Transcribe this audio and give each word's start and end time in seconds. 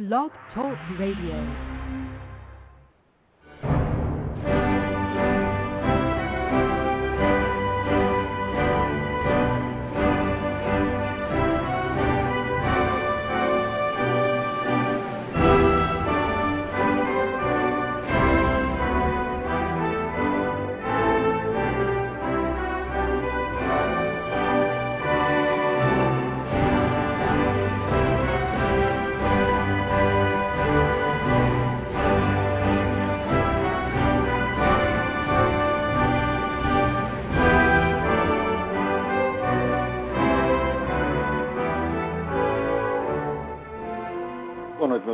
Blog 0.00 0.30
Talk 0.54 0.78
Radio. 0.98 1.69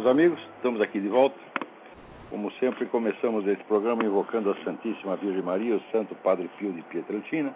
Meus 0.07 0.19
amigos. 0.19 0.41
Estamos 0.57 0.81
aqui 0.81 1.01
de 1.01 1.09
volta. 1.09 1.37
Como 2.31 2.53
sempre, 2.53 2.87
começamos 2.87 3.45
esse 3.49 3.63
programa 3.65 4.05
invocando 4.05 4.51
a 4.51 4.55
Santíssima 4.63 5.17
Virgem 5.17 5.43
Maria, 5.43 5.75
o 5.75 5.81
Santo 5.91 6.15
Padre 6.17 6.49
Pio 6.59 6.73
de 6.73 6.81
Pietrelcina, 6.83 7.53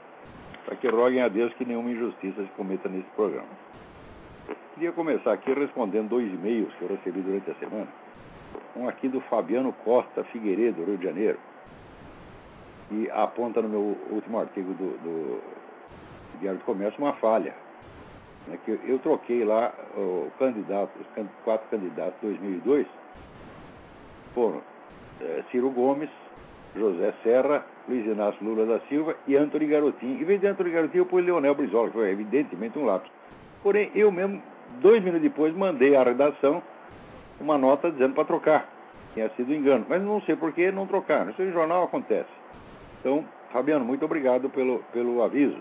para 0.65 0.75
que 0.75 0.89
roguem 0.89 1.23
a 1.23 1.29
Deus 1.29 1.53
que 1.55 1.65
nenhuma 1.65 1.91
injustiça 1.91 2.43
se 2.43 2.49
cometa 2.57 2.89
nesse 2.89 3.09
programa. 3.15 3.47
Queria 4.75 4.91
começar 4.91 5.33
aqui 5.33 5.53
respondendo 5.53 6.09
dois 6.09 6.27
e-mails 6.27 6.75
que 6.75 6.83
eu 6.83 6.89
recebi 6.89 7.21
durante 7.21 7.49
a 7.53 7.55
semana. 7.55 7.89
Um 8.75 8.89
aqui 8.89 9.07
do 9.07 9.21
Fabiano 9.23 9.73
Costa 9.85 10.25
Figueiredo, 10.25 10.85
Rio 10.85 10.99
de 10.99 11.05
Janeiro, 11.05 11.39
e 12.91 13.09
aponta 13.13 13.63
no 13.63 13.69
meu 13.69 13.97
último 14.11 14.41
artigo 14.41 14.73
do, 14.75 14.99
do 14.99 15.41
Diário 16.41 16.59
do 16.59 16.65
Comércio 16.65 17.01
uma 17.01 17.13
falha 17.15 17.55
né, 18.47 18.59
que 18.65 18.79
eu 18.85 18.99
troquei 19.01 19.45
lá 19.45 19.73
o 19.97 20.31
candidato, 20.39 20.91
os 21.01 21.07
quatro 21.45 21.69
candidatos 21.71 22.21
de 22.21 22.27
2002 22.27 22.87
foram 24.35 24.63
eh, 25.21 25.45
Ciro 25.51 25.71
Gomes, 25.71 26.11
José 26.75 27.13
Serra, 27.23 27.65
Luiz 27.89 28.07
Inácio 28.07 28.45
Lula 28.45 28.67
da 28.67 28.81
Silva 28.87 29.17
e 29.27 29.37
Antony 29.37 29.67
Garotinho. 29.67 30.21
Em 30.21 30.25
vez 30.25 30.41
de 30.41 30.47
Antony 30.47 30.71
Garotinho, 30.71 31.03
eu 31.03 31.07
pus 31.07 31.25
Leonel 31.25 31.55
Brizola, 31.55 31.89
que 31.89 31.95
foi 31.95 32.11
evidentemente 32.11 32.79
um 32.79 32.85
lápis. 32.85 33.11
Porém, 33.63 33.91
eu 33.95 34.11
mesmo, 34.11 34.41
dois 34.81 35.03
minutos 35.03 35.23
depois, 35.23 35.55
mandei 35.55 35.97
à 35.97 36.03
redação 36.03 36.63
uma 37.41 37.59
nota 37.59 37.91
dizendo 37.91 38.15
para 38.15 38.25
trocar. 38.25 38.69
Tinha 39.15 39.29
sido 39.31 39.53
engano. 39.53 39.85
Mas 39.89 40.03
não 40.03 40.21
sei 40.23 40.37
por 40.37 40.53
que 40.53 40.71
não 40.71 40.87
trocaram. 40.87 41.31
Isso 41.31 41.43
em 41.43 41.53
jornal 41.53 41.85
acontece. 41.85 42.31
Então, 43.01 43.25
Fabiano, 43.53 43.85
muito 43.85 44.05
obrigado 44.05 44.49
pelo, 44.51 44.79
pelo 44.93 45.23
aviso. 45.23 45.59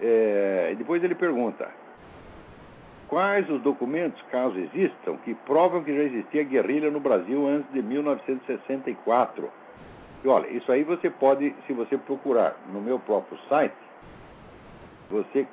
É, 0.00 0.74
depois 0.76 1.02
ele 1.04 1.14
pergunta: 1.14 1.68
quais 3.08 3.48
os 3.50 3.60
documentos, 3.62 4.20
caso 4.30 4.58
existam, 4.58 5.16
que 5.18 5.34
provam 5.34 5.82
que 5.82 5.94
já 5.94 6.02
existia 6.02 6.44
guerrilha 6.44 6.90
no 6.90 7.00
Brasil 7.00 7.46
antes 7.46 7.70
de 7.72 7.82
1964? 7.82 9.50
E 10.22 10.28
olha, 10.28 10.48
isso 10.48 10.70
aí 10.70 10.84
você 10.84 11.08
pode, 11.10 11.54
se 11.66 11.72
você 11.72 11.96
procurar 11.96 12.56
no 12.72 12.80
meu 12.80 12.98
próprio 12.98 13.38
site, 13.48 13.74
você 15.10 15.46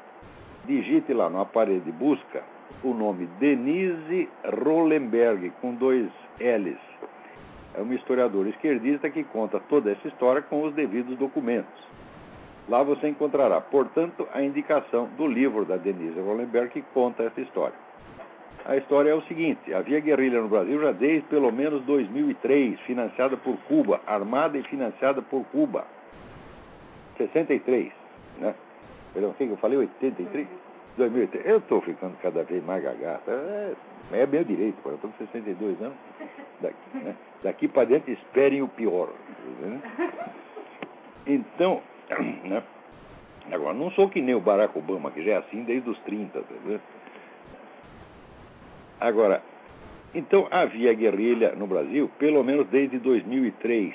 digite 0.65 1.13
lá 1.13 1.29
no 1.29 1.39
aparelho 1.39 1.81
de 1.81 1.91
busca 1.91 2.43
o 2.83 2.93
nome 2.93 3.27
Denise 3.39 4.29
Rollenberg, 4.63 5.51
com 5.61 5.73
dois 5.73 6.09
L's. 6.39 6.79
É 7.73 7.81
uma 7.81 7.95
historiadora 7.95 8.49
esquerdista 8.49 9.09
que 9.09 9.23
conta 9.23 9.59
toda 9.69 9.91
essa 9.91 10.07
história 10.07 10.41
com 10.41 10.63
os 10.63 10.73
devidos 10.73 11.17
documentos. 11.17 11.87
Lá 12.69 12.83
você 12.83 13.07
encontrará, 13.07 13.61
portanto, 13.61 14.27
a 14.33 14.41
indicação 14.41 15.07
do 15.17 15.25
livro 15.25 15.63
da 15.63 15.77
Denise 15.77 16.19
Rollenberg 16.19 16.69
que 16.69 16.81
conta 16.93 17.23
essa 17.23 17.39
história. 17.39 17.75
A 18.65 18.75
história 18.75 19.09
é 19.09 19.13
o 19.13 19.21
seguinte: 19.21 19.73
havia 19.73 20.01
guerrilha 20.01 20.41
no 20.41 20.49
Brasil 20.49 20.81
já 20.81 20.91
desde 20.91 21.25
pelo 21.29 21.51
menos 21.51 21.81
2003, 21.85 22.79
financiada 22.81 23.37
por 23.37 23.55
Cuba, 23.67 24.01
armada 24.05 24.57
e 24.57 24.63
financiada 24.63 25.21
por 25.21 25.45
Cuba. 25.45 25.85
63, 27.17 27.91
né? 28.39 28.53
Perdão, 29.13 29.31
o 29.31 29.33
que 29.33 29.47
que 29.47 29.53
eu 29.53 29.57
falei? 29.57 29.77
83? 29.77 30.47
2003. 30.97 31.45
Eu 31.45 31.57
estou 31.59 31.81
ficando 31.81 32.17
cada 32.21 32.43
vez 32.43 32.63
mais 32.65 32.83
gagata. 32.83 33.31
É, 33.31 33.73
é 34.11 34.25
meu 34.25 34.43
direito, 34.43 34.75
pô. 34.83 34.89
eu 34.89 34.95
estou 34.95 35.09
com 35.11 35.17
62 35.25 35.81
anos. 35.81 35.97
Daqui, 36.59 36.97
né? 36.97 37.15
Daqui 37.43 37.67
para 37.67 37.85
dentro, 37.85 38.11
esperem 38.11 38.61
o 38.61 38.67
pior. 38.67 39.09
né? 39.61 39.81
Então, 41.25 41.81
né? 42.43 42.63
Agora, 43.51 43.73
não 43.73 43.91
sou 43.91 44.09
que 44.09 44.21
nem 44.21 44.35
o 44.35 44.41
Barack 44.41 44.77
Obama, 44.77 45.11
que 45.11 45.23
já 45.23 45.33
é 45.33 45.37
assim 45.37 45.63
desde 45.63 45.89
os 45.89 45.97
30, 45.99 46.39
tá 46.39 46.45
vendo? 46.65 46.81
Agora, 48.99 49.41
então 50.13 50.47
havia 50.51 50.93
guerrilha 50.93 51.53
no 51.55 51.67
Brasil, 51.67 52.09
pelo 52.17 52.43
menos 52.43 52.67
desde 52.67 52.97
2003. 52.99 53.93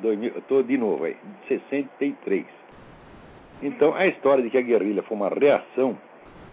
2000, 0.00 0.38
Estou 0.38 0.62
de 0.62 0.76
novo 0.76 1.04
aí, 1.04 1.16
63. 1.48 2.46
Então, 3.62 3.94
a 3.94 4.06
história 4.06 4.42
de 4.42 4.50
que 4.50 4.58
a 4.58 4.62
guerrilha 4.62 5.02
foi 5.04 5.16
uma 5.16 5.28
reação 5.28 5.96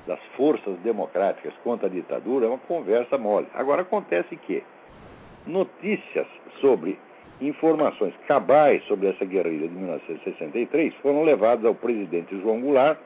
das 0.06 0.20
forças 0.36 0.78
democráticas 0.80 1.54
contra 1.64 1.88
a 1.88 1.90
ditadura 1.90 2.46
é 2.46 2.50
uma 2.50 2.58
conversa 2.60 3.18
mole. 3.18 3.48
Agora, 3.54 3.82
acontece 3.82 4.36
que 4.36 4.64
notícias 5.48 6.28
sobre 6.62 7.00
informações 7.42 8.14
cabais 8.28 8.84
sobre 8.86 9.08
essa 9.08 9.24
guerrilha 9.26 9.68
de 9.68 9.74
1963 9.74 10.94
foram 10.96 11.24
levadas 11.24 11.66
ao 11.66 11.74
presidente 11.74 12.40
João 12.42 12.60
Goulart, 12.60 12.98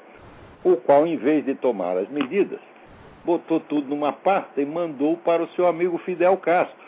o 0.64 0.78
qual, 0.78 1.06
em 1.06 1.18
vez 1.18 1.46
de 1.46 1.56
tomar 1.56 1.98
as 1.98 2.10
medidas, 2.10 2.60
botou 3.24 3.60
tudo 3.60 3.88
numa 3.88 4.12
pasta 4.12 4.62
e 4.62 4.66
mandou 4.66 5.18
para 5.18 5.44
o 5.44 5.48
seu 5.50 5.68
amigo 5.68 5.98
Fidel 6.00 6.38
Castro. 6.38 6.84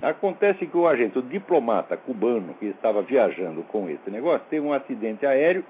Acontece 0.00 0.66
que 0.66 0.76
o 0.76 0.88
agente, 0.88 1.18
o 1.18 1.22
diplomata 1.22 1.96
cubano 1.96 2.54
que 2.54 2.66
estava 2.66 3.02
viajando 3.02 3.62
com 3.64 3.88
esse 3.88 4.10
negócio, 4.10 4.44
teve 4.50 4.66
um 4.66 4.72
acidente 4.72 5.24
aéreo 5.24 5.64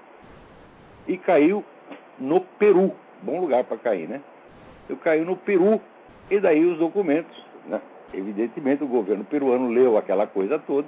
e 1.07 1.17
caiu 1.17 1.63
no 2.17 2.41
Peru. 2.41 2.91
Bom 3.21 3.41
lugar 3.41 3.63
para 3.63 3.77
cair, 3.77 4.07
né? 4.07 4.21
Eu 4.89 4.97
caiu 4.97 5.25
no 5.25 5.37
Peru 5.37 5.79
e 6.31 6.39
daí 6.39 6.65
os 6.65 6.79
documentos, 6.79 7.37
né? 7.67 7.79
Evidentemente 8.13 8.83
o 8.83 8.87
governo 8.87 9.23
peruano 9.23 9.69
leu 9.69 9.97
aquela 9.97 10.27
coisa 10.27 10.59
toda 10.59 10.87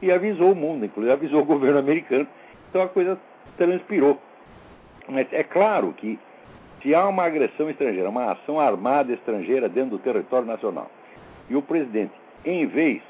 e 0.00 0.12
avisou 0.12 0.52
o 0.52 0.56
mundo, 0.56 0.84
inclusive 0.84 1.12
avisou 1.12 1.40
o 1.40 1.44
governo 1.46 1.78
americano. 1.78 2.26
Então 2.70 2.82
a 2.82 2.88
coisa 2.88 3.18
transpirou. 3.56 4.18
Mas 5.08 5.26
é 5.32 5.42
claro 5.42 5.92
que 5.92 6.18
se 6.82 6.94
há 6.94 7.06
uma 7.08 7.24
agressão 7.24 7.70
estrangeira, 7.70 8.08
uma 8.08 8.32
ação 8.32 8.60
armada 8.60 9.12
estrangeira 9.12 9.68
dentro 9.68 9.90
do 9.90 9.98
território 9.98 10.46
nacional, 10.46 10.90
e 11.48 11.56
o 11.56 11.62
presidente, 11.62 12.12
em 12.44 12.66
vez 12.66 13.02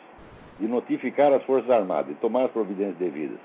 de 0.59 0.67
notificar 0.67 1.33
as 1.33 1.43
Forças 1.43 1.71
Armadas 1.71 2.13
e 2.13 2.15
tomar 2.15 2.45
as 2.45 2.51
providências 2.51 2.97
devidas, 2.97 3.39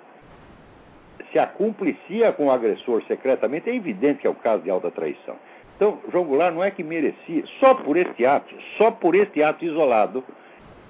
se 1.32 1.40
acumplicia 1.40 2.32
com 2.32 2.48
o 2.48 2.52
agressor 2.52 3.04
secretamente, 3.06 3.70
é 3.70 3.76
evidente 3.76 4.22
que 4.22 4.28
é 4.28 4.30
o 4.30 4.36
caso 4.36 4.64
de 4.64 4.70
alta 4.70 4.90
traição. 4.90 5.36
Então, 5.80 5.98
João 6.12 6.26
Goulart 6.26 6.54
não 6.54 6.62
é 6.62 6.70
que 6.72 6.84
merecia, 6.84 7.42
só 7.62 7.74
por 7.74 7.96
este 7.96 8.26
ato, 8.26 8.54
só 8.78 8.92
por 8.92 9.16
este 9.16 9.42
ato 9.42 9.64
isolado, 9.64 10.22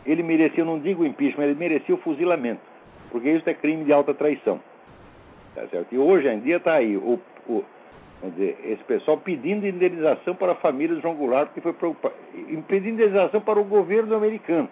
ele 0.04 0.24
merecia, 0.24 0.64
eu 0.64 0.66
não 0.66 0.80
digo 0.80 1.06
impeachment, 1.06 1.44
ele 1.44 1.54
merecia 1.54 1.94
o 1.94 2.00
fuzilamento, 2.00 2.62
porque 3.12 3.30
isso 3.30 3.48
é 3.48 3.54
crime 3.54 3.84
de 3.84 3.94
alta 3.94 4.16
traição. 4.16 4.60
Tá 5.54 5.68
certo? 5.68 5.94
E 5.94 5.98
hoje 6.00 6.28
em 6.28 6.40
dia 6.40 6.58
está 6.58 6.74
aí 6.74 6.98
o, 6.98 7.20
o, 7.48 7.64
dizer, 8.32 8.58
esse 8.66 8.84
pessoal 8.86 9.18
pedindo 9.18 9.68
indenização 9.68 10.34
para 10.34 10.54
a 10.54 10.56
família 10.56 10.96
de 10.96 11.04
João 11.04 11.14
Goulart, 11.14 11.50
porque 11.50 11.62
foi 11.62 11.74
preocupa- 11.74 12.14
pedindo 12.68 12.96
indenização 12.96 13.42
para 13.42 13.60
o 13.60 13.64
governo 13.64 14.16
americano. 14.16 14.68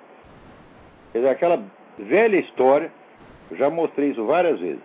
Quer 1.11 1.19
dizer, 1.19 1.29
aquela 1.29 1.61
velha 1.99 2.37
história, 2.37 2.91
já 3.51 3.69
mostrei 3.69 4.09
isso 4.09 4.25
várias 4.25 4.59
vezes. 4.59 4.81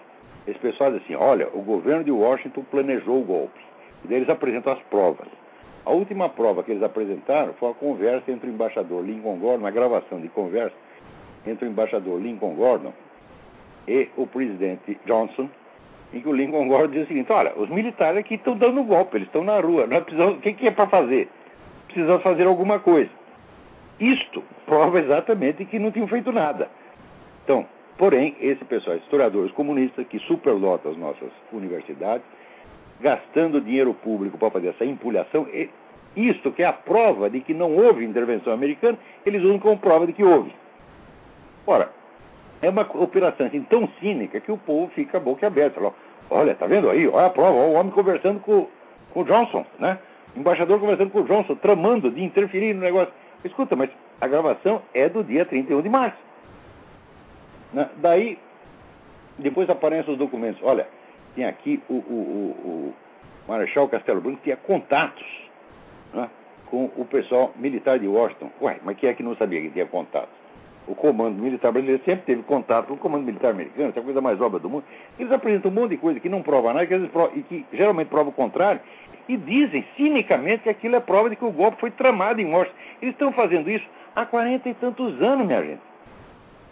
Esse 0.47 0.59
pessoal 0.59 0.93
diz 0.93 1.03
assim, 1.03 1.15
olha, 1.15 1.49
o 1.55 1.63
governo 1.63 2.05
de 2.05 2.11
Washington 2.11 2.65
planejou 2.71 3.19
o 3.21 3.25
golpe. 3.25 3.72
Daí 4.05 4.17
eles 4.17 4.29
apresentam 4.29 4.73
as 4.73 4.81
provas. 4.83 5.29
A 5.85 5.91
última 5.91 6.29
prova 6.29 6.63
que 6.63 6.71
eles 6.71 6.83
apresentaram 6.83 7.55
foi 7.55 7.71
a 7.71 7.75
conversa 7.75 8.31
entre 8.31 8.49
o 8.49 8.53
embaixador 8.53 9.05
Lincoln 9.05 9.37
Gordon, 9.39 9.59
uma 9.59 9.71
gravação 9.71 10.21
de 10.21 10.29
conversa 10.29 10.77
entre 11.47 11.67
o 11.67 11.71
embaixador 11.71 12.21
Lincoln 12.21 12.55
Gordon 12.55 12.93
e 13.89 14.09
o 14.17 14.27
presidente 14.27 14.97
Johnson, 15.05 15.49
em 16.13 16.21
que 16.21 16.29
o 16.29 16.33
Lincoln 16.33 16.69
Gordon 16.69 16.93
diz 16.93 17.05
o 17.05 17.09
seguinte, 17.09 17.33
olha, 17.33 17.53
os 17.57 17.69
militares 17.69 18.19
aqui 18.19 18.35
estão 18.35 18.57
dando 18.57 18.85
golpe, 18.85 19.17
eles 19.17 19.27
estão 19.27 19.43
na 19.43 19.59
rua, 19.59 19.87
nós 19.87 20.05
precisamos, 20.05 20.37
o 20.37 20.41
que, 20.41 20.53
que 20.53 20.69
é 20.69 20.71
para 20.71 20.87
fazer? 20.87 21.29
Precisamos 21.87 22.23
fazer 22.23 22.47
alguma 22.47 22.79
coisa. 22.79 23.11
Isto 23.99 24.43
prova 24.67 25.01
exatamente 25.01 25.65
que 25.65 25.79
não 25.79 25.91
tinham 25.91 26.07
feito 26.07 26.31
nada. 26.33 26.69
Então, 27.45 27.67
porém, 27.99 28.37
esse 28.41 28.65
pessoal, 28.65 28.97
historiadores 28.97 29.51
comunistas 29.53 30.07
que 30.07 30.19
superlotam 30.21 30.93
as 30.93 30.99
nossas 30.99 31.31
universidades, 31.53 32.25
gastando 33.03 33.61
dinheiro 33.61 33.93
público 33.93 34.39
para 34.39 34.51
fazer 34.51 34.69
essa 34.69 34.85
empulhação, 34.85 35.47
isto 36.17 36.53
que 36.53 36.63
é 36.63 36.67
a 36.67 36.73
prova 36.73 37.29
de 37.29 37.41
que 37.41 37.53
não 37.53 37.77
houve 37.77 38.05
intervenção 38.05 38.53
americana, 38.53 38.97
eles 39.27 39.43
usam 39.43 39.59
como 39.59 39.79
prova 39.79 40.07
de 40.07 40.13
que 40.13 40.25
houve. 40.25 40.55
Ora, 41.67 41.91
é 42.61 42.69
uma 42.69 42.83
operação 42.83 43.47
assim, 43.47 43.63
tão 43.63 43.89
cínica 44.01 44.41
que 44.41 44.53
o 44.53 44.57
povo 44.57 44.91
fica 44.95 45.19
boca 45.19 45.47
aberta. 45.47 45.81
Fala, 45.81 45.95
olha, 46.31 46.55
tá 46.55 46.67
vendo 46.67 46.89
aí? 46.89 47.09
Olha 47.09 47.27
a 47.27 47.31
prova, 47.31 47.57
olha 47.57 47.69
o 47.69 47.73
homem 47.73 47.93
conversando 47.93 48.41
com, 48.41 48.69
com 49.13 49.21
o 49.21 49.25
Johnson, 49.25 49.67
né? 49.79 49.99
O 50.37 50.41
embaixador 50.41 50.79
conversando 50.79 51.11
com 51.11 51.21
o 51.21 51.25
Johnson, 51.25 51.55
tramando 51.57 52.11
de 52.11 52.23
interferir 52.23 52.73
no 52.73 52.81
negócio. 52.81 53.13
Escuta, 53.45 53.75
mas 53.75 53.91
a 54.21 54.29
gravação 54.29 54.81
é 54.95 55.09
do 55.09 55.25
dia 55.25 55.45
31 55.45 55.83
de 55.83 55.89
março. 55.89 56.19
Né? 57.73 57.89
Daí, 57.97 58.39
depois 59.39 59.69
aparecem 59.69 60.13
os 60.13 60.19
documentos. 60.19 60.61
Olha, 60.63 60.87
tem 61.35 61.45
aqui 61.45 61.83
o, 61.89 61.95
o, 61.95 61.97
o, 61.97 62.65
o 62.69 62.95
Marechal 63.49 63.89
Castelo 63.89 64.21
Branco 64.21 64.41
tinha 64.43 64.57
contatos 64.57 65.27
né, 66.13 66.29
com 66.67 66.91
o 66.97 67.05
pessoal 67.05 67.53
militar 67.57 67.99
de 67.99 68.07
Washington. 68.07 68.51
Ué, 68.61 68.79
mas 68.85 68.97
quem 68.97 69.09
é 69.09 69.15
que 69.15 69.23
não 69.23 69.37
sabia 69.37 69.61
que 69.61 69.71
tinha 69.71 69.87
contatos? 69.87 70.43
O 70.87 70.97
comando 70.97 71.41
militar 71.41 71.71
brasileiro 71.71 72.03
sempre 72.05 72.25
teve 72.25 72.43
contato 72.43 72.89
com 72.89 72.95
o 72.95 72.99
comando 72.99 73.25
militar 73.25 73.53
americano, 73.53 73.91
essa 73.91 74.01
é 74.01 74.03
a 74.03 74.05
coisa 74.05 74.21
mais 74.21 74.41
óbvia 74.41 74.59
do 74.59 74.69
mundo. 74.69 74.85
Eles 75.17 75.31
apresentam 75.31 75.71
um 75.71 75.75
monte 75.75 75.91
de 75.91 75.97
coisa 75.97 76.19
que 76.19 76.29
não 76.29 76.43
prova 76.43 76.73
nada, 76.73 76.87
que 76.87 76.95
e 76.95 77.43
que 77.45 77.67
geralmente 77.73 78.09
prova 78.09 78.31
o 78.31 78.33
contrário, 78.33 78.81
e 79.29 79.37
dizem 79.37 79.85
cinicamente 79.97 80.65
que 80.65 80.69
aquilo 80.69 80.97
é 80.97 81.01
prova 81.01 81.31
de 81.31 81.37
que 81.37 81.45
o 81.45 81.53
golpe 81.53 81.79
foi 81.79 81.93
tramado 81.93 82.41
em 82.41 82.53
Washington. 82.53 82.77
Eles 83.01 83.15
estão 83.15 83.33
fazendo 83.33 83.71
isso 83.71 83.87
há 84.17 84.27
quarenta 84.27 84.69
e 84.69 84.75
tantos 84.75 85.23
anos, 85.23 85.47
minha 85.47 85.63
gente. 85.63 85.81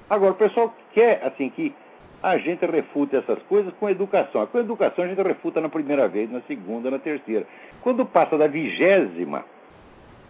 Agora, 0.08 0.32
o 0.32 0.36
pessoal 0.36 0.74
quer, 0.92 1.24
assim, 1.24 1.48
que 1.50 1.72
a 2.22 2.36
gente 2.38 2.64
refuta 2.66 3.16
essas 3.16 3.42
coisas 3.44 3.72
com 3.74 3.88
educação. 3.88 4.46
Com 4.46 4.58
educação 4.58 5.04
a 5.04 5.08
gente 5.08 5.22
refuta 5.22 5.60
na 5.60 5.68
primeira 5.68 6.06
vez, 6.08 6.30
na 6.30 6.40
segunda, 6.42 6.90
na 6.90 6.98
terceira. 6.98 7.46
Quando 7.82 8.04
passa 8.04 8.36
da 8.36 8.46
vigésima, 8.46 9.44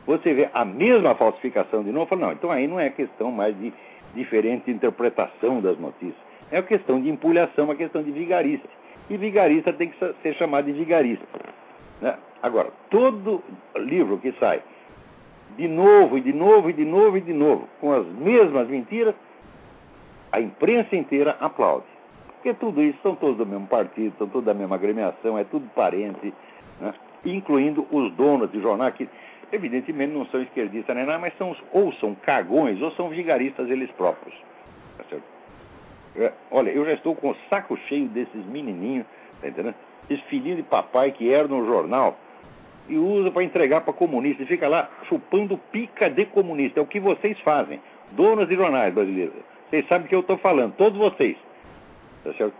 você 0.06 0.32
vê 0.32 0.48
a 0.54 0.64
mesma 0.64 1.14
falsificação 1.14 1.82
de 1.82 1.90
novo, 1.90 2.06
fala, 2.06 2.26
não, 2.26 2.32
então 2.32 2.50
aí 2.50 2.66
não 2.66 2.78
é 2.78 2.90
questão 2.90 3.30
mais 3.30 3.58
de 3.58 3.72
diferente 4.14 4.70
interpretação 4.70 5.60
das 5.60 5.78
notícias. 5.78 6.16
É 6.50 6.56
uma 6.56 6.66
questão 6.66 7.00
de 7.00 7.08
empulhação, 7.08 7.64
uma 7.64 7.76
questão 7.76 8.02
de 8.02 8.10
vigarista. 8.10 8.68
E 9.08 9.16
vigarista 9.16 9.72
tem 9.72 9.88
que 9.88 10.14
ser 10.22 10.34
chamado 10.34 10.66
de 10.66 10.72
vigarista. 10.72 11.24
Né? 12.00 12.16
Agora, 12.42 12.70
todo 12.90 13.42
livro 13.76 14.18
que 14.18 14.32
sai 14.38 14.62
de 15.56 15.68
novo 15.68 16.16
e 16.16 16.20
de 16.20 16.32
novo 16.32 16.70
e 16.70 16.72
de 16.72 16.84
novo 16.84 17.16
e 17.16 17.20
de 17.20 17.32
novo, 17.32 17.68
com 17.80 17.92
as 17.92 18.06
mesmas 18.06 18.68
mentiras, 18.68 19.14
a 20.32 20.40
imprensa 20.40 20.96
inteira 20.96 21.36
aplaude. 21.40 21.86
Porque 22.34 22.54
tudo 22.54 22.82
isso 22.82 22.98
são 23.02 23.14
todos 23.14 23.36
do 23.36 23.46
mesmo 23.46 23.66
partido, 23.66 24.14
são 24.16 24.26
todos 24.26 24.46
da 24.46 24.54
mesma 24.54 24.76
agremiação, 24.76 25.36
é 25.36 25.44
tudo 25.44 25.68
parente, 25.74 26.32
né? 26.80 26.94
incluindo 27.24 27.86
os 27.90 28.12
donos 28.12 28.50
de 28.50 28.60
jornal 28.60 28.90
que 28.92 29.08
evidentemente 29.52 30.12
não 30.12 30.24
são 30.26 30.40
esquerdistas 30.40 30.96
nem 30.96 31.04
nada, 31.04 31.18
mas 31.18 31.36
são 31.36 31.54
ou 31.72 31.92
são 31.94 32.14
cagões 32.14 32.80
ou 32.80 32.90
são 32.92 33.08
vigaristas 33.08 33.68
eles 33.68 33.90
próprios. 33.92 34.34
Tá? 34.96 35.16
É, 36.16 36.32
olha, 36.50 36.70
eu 36.70 36.84
já 36.84 36.94
estou 36.94 37.14
com 37.14 37.30
o 37.30 37.36
saco 37.48 37.76
cheio 37.88 38.08
desses 38.08 38.44
menininhos, 38.46 39.06
tá 39.40 39.48
entendendo? 39.48 39.74
Esse 40.08 40.22
filhinho 40.22 40.56
de 40.56 40.62
papai 40.62 41.12
que 41.12 41.32
era 41.32 41.46
no 41.46 41.64
jornal 41.66 42.16
e 42.88 42.96
usa 42.96 43.30
para 43.30 43.44
entregar 43.44 43.82
para 43.82 43.92
comunista 43.92 44.42
e 44.42 44.46
fica 44.46 44.66
lá 44.66 44.90
chupando 45.08 45.58
pica 45.70 46.10
de 46.10 46.24
comunista. 46.26 46.80
É 46.80 46.82
o 46.82 46.86
que 46.86 46.98
vocês 46.98 47.38
fazem, 47.40 47.80
donos 48.12 48.48
de 48.48 48.56
jornais 48.56 48.92
brasileiros. 48.92 49.49
Vocês 49.70 49.86
sabem 49.86 50.06
o 50.06 50.08
que 50.08 50.14
eu 50.14 50.20
estou 50.20 50.36
falando, 50.38 50.74
todos 50.74 50.98
vocês. 50.98 51.36
Tá 52.24 52.32
certo? 52.34 52.54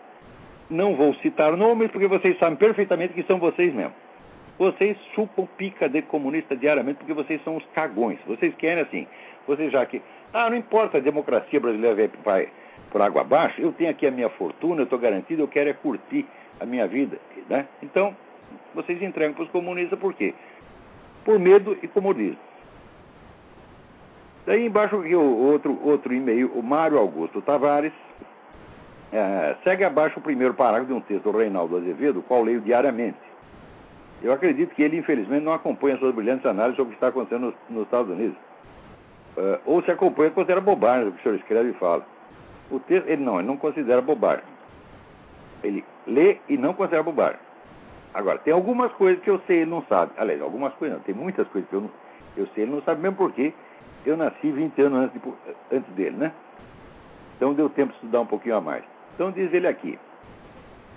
Não 0.70 0.94
vou 0.94 1.12
citar 1.16 1.56
nomes 1.56 1.90
porque 1.90 2.06
vocês 2.06 2.38
sabem 2.38 2.56
perfeitamente 2.56 3.12
que 3.12 3.24
são 3.24 3.38
vocês 3.38 3.74
mesmos. 3.74 3.96
Vocês 4.56 4.96
chupam 5.14 5.46
pica 5.56 5.88
de 5.88 6.02
comunista 6.02 6.54
diariamente 6.54 6.98
porque 6.98 7.12
vocês 7.12 7.42
são 7.42 7.56
os 7.56 7.66
cagões. 7.74 8.18
Vocês 8.26 8.54
querem 8.54 8.84
assim. 8.84 9.06
Vocês 9.46 9.72
já 9.72 9.84
que. 9.84 10.00
Ah, 10.32 10.48
não 10.48 10.56
importa, 10.56 10.98
a 10.98 11.00
democracia 11.00 11.58
brasileira 11.58 12.10
vai 12.22 12.48
por 12.90 13.02
água 13.02 13.22
abaixo. 13.22 13.60
Eu 13.60 13.72
tenho 13.72 13.90
aqui 13.90 14.06
a 14.06 14.10
minha 14.10 14.28
fortuna, 14.30 14.82
eu 14.82 14.84
estou 14.84 14.98
garantido, 14.98 15.42
eu 15.42 15.48
quero 15.48 15.70
é 15.70 15.72
curtir 15.72 16.24
a 16.60 16.66
minha 16.66 16.86
vida. 16.86 17.18
Né? 17.48 17.66
Então, 17.82 18.14
vocês 18.74 19.02
entregam 19.02 19.34
para 19.34 19.44
os 19.44 19.50
comunistas 19.50 19.98
por 19.98 20.14
quê? 20.14 20.34
Por 21.24 21.38
medo 21.38 21.76
e 21.82 21.88
comodismo. 21.88 22.49
Daí 24.46 24.66
embaixo 24.66 24.96
aqui 24.96 25.14
o 25.14 25.22
outro, 25.22 25.78
outro 25.82 26.14
e-mail, 26.14 26.50
o 26.54 26.62
Mário 26.62 26.98
Augusto 26.98 27.42
Tavares. 27.42 27.92
É, 29.12 29.56
segue 29.64 29.82
abaixo 29.82 30.20
o 30.20 30.22
primeiro 30.22 30.54
parágrafo 30.54 30.86
de 30.86 30.92
um 30.92 31.00
texto 31.00 31.30
do 31.30 31.36
Reinaldo 31.36 31.76
Azevedo, 31.76 32.22
qual 32.22 32.44
leio 32.44 32.60
diariamente. 32.60 33.18
Eu 34.22 34.32
acredito 34.32 34.74
que 34.74 34.82
ele, 34.82 34.98
infelizmente, 34.98 35.44
não 35.44 35.52
acompanha 35.52 35.96
suas 35.98 36.14
brilhantes 36.14 36.46
análises 36.46 36.76
sobre 36.76 36.90
o 36.90 36.96
que 36.96 36.96
está 36.96 37.08
acontecendo 37.08 37.46
nos, 37.46 37.54
nos 37.68 37.84
Estados 37.84 38.10
Unidos. 38.10 38.36
Uh, 39.36 39.58
ou 39.64 39.82
se 39.82 39.90
acompanha, 39.90 40.30
considera 40.30 40.60
bobagem 40.60 41.08
o 41.08 41.12
que 41.12 41.20
o 41.20 41.22
senhor 41.22 41.34
escreve 41.36 41.70
e 41.70 41.74
fala. 41.74 42.04
O 42.70 42.78
texto, 42.78 43.08
ele 43.08 43.24
não, 43.24 43.38
ele 43.38 43.48
não 43.48 43.56
considera 43.56 44.00
bobagem. 44.00 44.44
Ele 45.64 45.84
lê 46.06 46.38
e 46.48 46.56
não 46.56 46.74
considera 46.74 47.02
bobagem. 47.02 47.40
Agora, 48.12 48.38
tem 48.38 48.52
algumas 48.52 48.92
coisas 48.92 49.22
que 49.22 49.30
eu 49.30 49.40
sei 49.46 49.58
ele 49.58 49.70
não 49.70 49.82
sabe. 49.88 50.12
Aliás, 50.18 50.40
algumas 50.42 50.74
coisas 50.74 50.98
não, 50.98 51.04
tem 51.04 51.14
muitas 51.14 51.46
coisas 51.48 51.68
que 51.68 51.76
eu, 51.76 51.80
não, 51.80 51.90
eu 52.36 52.46
sei 52.54 52.64
ele 52.64 52.72
não 52.72 52.82
sabe, 52.82 53.00
mesmo 53.00 53.16
porque 53.16 53.52
eu 54.04 54.16
nasci 54.16 54.50
20 54.50 54.80
anos 54.82 54.98
antes, 55.04 55.20
de, 55.20 55.28
antes 55.76 55.94
dele, 55.94 56.16
né? 56.16 56.32
Então 57.36 57.54
deu 57.54 57.68
tempo 57.70 57.90
de 57.90 57.96
estudar 57.96 58.20
um 58.20 58.26
pouquinho 58.26 58.56
a 58.56 58.60
mais. 58.60 58.84
Então 59.14 59.30
diz 59.30 59.52
ele 59.52 59.66
aqui. 59.66 59.98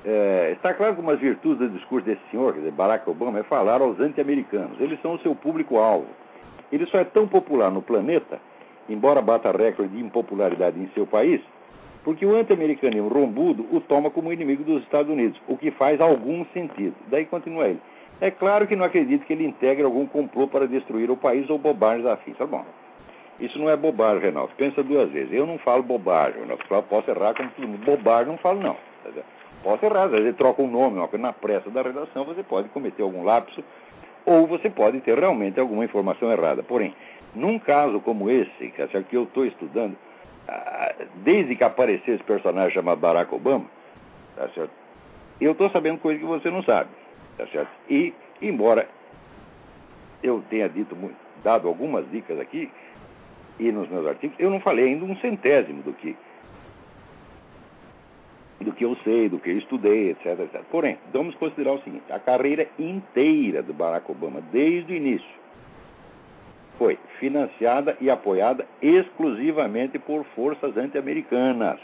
É, 0.06 0.52
está 0.52 0.74
claro 0.74 0.96
que 0.96 1.02
uma 1.02 1.14
das 1.14 1.22
virtudes 1.22 1.60
do 1.60 1.78
discurso 1.78 2.06
desse 2.06 2.22
senhor, 2.30 2.54
quer 2.54 2.60
dizer, 2.60 2.72
Barack 2.72 3.10
Obama, 3.10 3.40
é 3.40 3.44
falar 3.44 3.82
aos 3.82 4.00
anti-americanos. 4.00 4.80
Eles 4.80 5.02
são 5.02 5.14
o 5.14 5.20
seu 5.20 5.34
público-alvo. 5.34 6.08
Ele 6.72 6.86
só 6.88 6.98
é 6.98 7.06
tão 7.06 7.28
popular 7.28 7.72
no 7.72 7.82
planeta, 7.82 8.40
embora 8.90 9.22
bata 9.22 9.52
recorde 9.52 9.96
de 9.96 10.04
impopularidade 10.04 10.78
em 10.80 10.90
seu 10.94 11.08
país, 11.08 11.42
porque 12.04 12.26
o 12.26 12.36
anti-americanismo 12.36 13.08
rombudo 13.08 13.66
o 13.72 13.80
toma 13.80 14.10
como 14.10 14.34
inimigo 14.34 14.64
dos 14.64 14.84
Estados 14.84 15.10
Unidos, 15.12 15.40
o 15.48 15.58
que 15.58 15.72
faz 15.72 16.02
algum 16.02 16.44
sentido. 16.48 16.96
Daí 17.08 17.26
continua 17.26 17.68
ele. 17.68 17.80
É 18.20 18.30
claro 18.30 18.68
que 18.68 18.76
não 18.76 18.86
acredito 18.86 19.26
que 19.26 19.34
ele 19.34 19.46
integre 19.46 19.84
algum 19.84 20.06
complô 20.06 20.48
para 20.48 20.68
destruir 20.68 21.10
o 21.10 21.18
país 21.18 21.50
ou 21.50 21.58
bobagens 21.58 22.06
afins. 22.06 22.38
Tá 22.38 22.46
bom. 22.46 22.66
Isso 23.40 23.58
não 23.60 23.70
é 23.70 23.76
bobagem, 23.76 24.22
Renato. 24.22 24.54
Pensa 24.56 24.84
duas 24.84 25.10
vezes. 25.12 25.34
Eu 25.34 25.46
não 25.46 25.58
falo 25.60 25.84
bobagem, 25.84 26.42
Renato. 26.42 26.64
posso 26.84 27.10
errar 27.10 27.34
como 27.34 27.68
mundo. 27.68 27.86
Bobagem 27.86 28.28
não 28.28 28.38
falo, 28.38 28.62
não. 28.62 28.78
Posso 29.64 29.86
errar, 29.86 30.04
às 30.04 30.12
vezes 30.12 30.36
troca 30.36 30.62
um 30.62 30.70
nome, 30.70 30.98
uma 30.98 31.08
coisa 31.08 31.26
na 31.26 31.34
pressa 31.34 31.70
da 31.70 31.82
redação, 31.82 32.26
você 32.26 32.44
pode 32.44 32.68
cometer 32.70 33.02
algum 33.02 33.24
lapso, 33.24 33.64
ou 34.26 34.46
você 34.46 34.70
pode 34.70 35.00
ter 35.02 35.18
realmente 35.18 35.60
alguma 35.60 35.86
informação 35.86 36.32
errada. 36.32 36.62
Porém, 36.62 36.94
num 37.34 37.58
caso 37.58 38.00
como 38.02 38.30
esse, 38.30 38.70
que, 38.70 38.82
é 38.82 39.06
eu 39.14 39.24
estou 39.24 39.46
estudando, 39.46 39.96
ah, 40.48 40.94
desde 41.18 41.56
que 41.56 41.64
apareceu 41.64 42.16
esse 42.16 42.24
personagem 42.24 42.74
chamado 42.74 43.00
Barack 43.00 43.34
Obama, 43.34 43.66
tá 44.36 44.50
certo? 44.50 44.72
eu 45.40 45.54
estou 45.54 45.70
sabendo 45.70 46.00
coisas 46.00 46.22
que 46.22 46.28
você 46.28 46.50
não 46.50 46.64
sabe. 46.64 46.90
Tá 47.38 47.48
certo? 47.48 47.72
E, 47.90 48.14
embora 48.42 48.88
eu 50.22 50.44
tenha 50.50 50.70
dito, 50.70 50.96
dado 51.44 51.68
algumas 51.68 52.10
dicas 52.12 52.40
aqui, 52.40 52.70
e 53.60 53.72
nos 53.72 53.90
meus 53.90 54.06
artigos, 54.08 54.36
eu 54.40 54.50
não 54.50 54.60
falei 54.60 54.86
ainda 54.86 55.06
um 55.06 55.16
centésimo 55.18 55.84
do 55.84 55.94
que 55.94 56.16
do 58.62 58.72
que 58.72 58.86
eu 58.86 58.96
sei, 59.04 59.28
do 59.28 59.40
que 59.40 59.50
eu 59.50 59.58
estudei, 59.58 60.12
etc, 60.12 60.40
etc. 60.40 60.62
Porém, 60.72 60.98
vamos 61.12 61.36
considerar 61.36 61.74
o 61.74 61.82
seguinte: 61.82 62.06
a 62.10 62.20
carreira 62.20 62.68
inteira 62.80 63.62
do 63.62 63.74
Barack 63.74 64.10
Obama, 64.10 64.42
desde 64.52 64.94
o 64.94 64.96
início, 64.96 65.28
foi 66.78 66.98
financiada 67.20 67.98
e 68.00 68.10
apoiada 68.10 68.66
exclusivamente 68.82 70.00
por 70.00 70.24
forças 70.36 70.76
anti-americanas. 70.78 71.80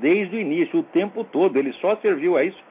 Desde 0.00 0.36
o 0.36 0.40
início, 0.40 0.80
o 0.80 0.82
tempo 0.82 1.24
todo. 1.24 1.56
Ele 1.56 1.72
só 1.74 1.96
serviu 1.96 2.36
a 2.36 2.44
isso 2.44 2.62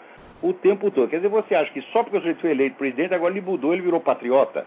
o 0.41 0.53
tempo 0.53 0.91
todo. 0.91 1.09
Quer 1.09 1.17
dizer, 1.17 1.29
você 1.29 1.55
acha 1.55 1.71
que 1.71 1.81
só 1.93 2.03
porque 2.03 2.17
o 2.17 2.19
sujeito 2.19 2.41
foi 2.41 2.51
eleito 2.51 2.75
presidente, 2.75 3.13
agora 3.13 3.33
ele 3.33 3.41
mudou, 3.41 3.73
ele 3.73 3.81
virou 3.81 3.99
patriota? 3.99 4.65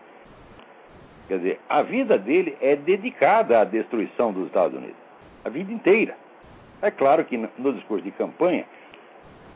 Quer 1.30 1.38
dizer, 1.38 1.60
a 1.68 1.80
vida 1.82 2.18
dele 2.18 2.56
é 2.60 2.74
dedicada 2.74 3.60
à 3.60 3.62
destruição 3.62 4.32
dos 4.32 4.46
Estados 4.46 4.76
Unidos. 4.76 4.96
A 5.44 5.48
vida 5.48 5.72
inteira. 5.72 6.16
É 6.82 6.90
claro 6.90 7.24
que 7.24 7.36
no 7.36 7.72
discurso 7.72 8.02
de 8.02 8.10
campanha, 8.10 8.64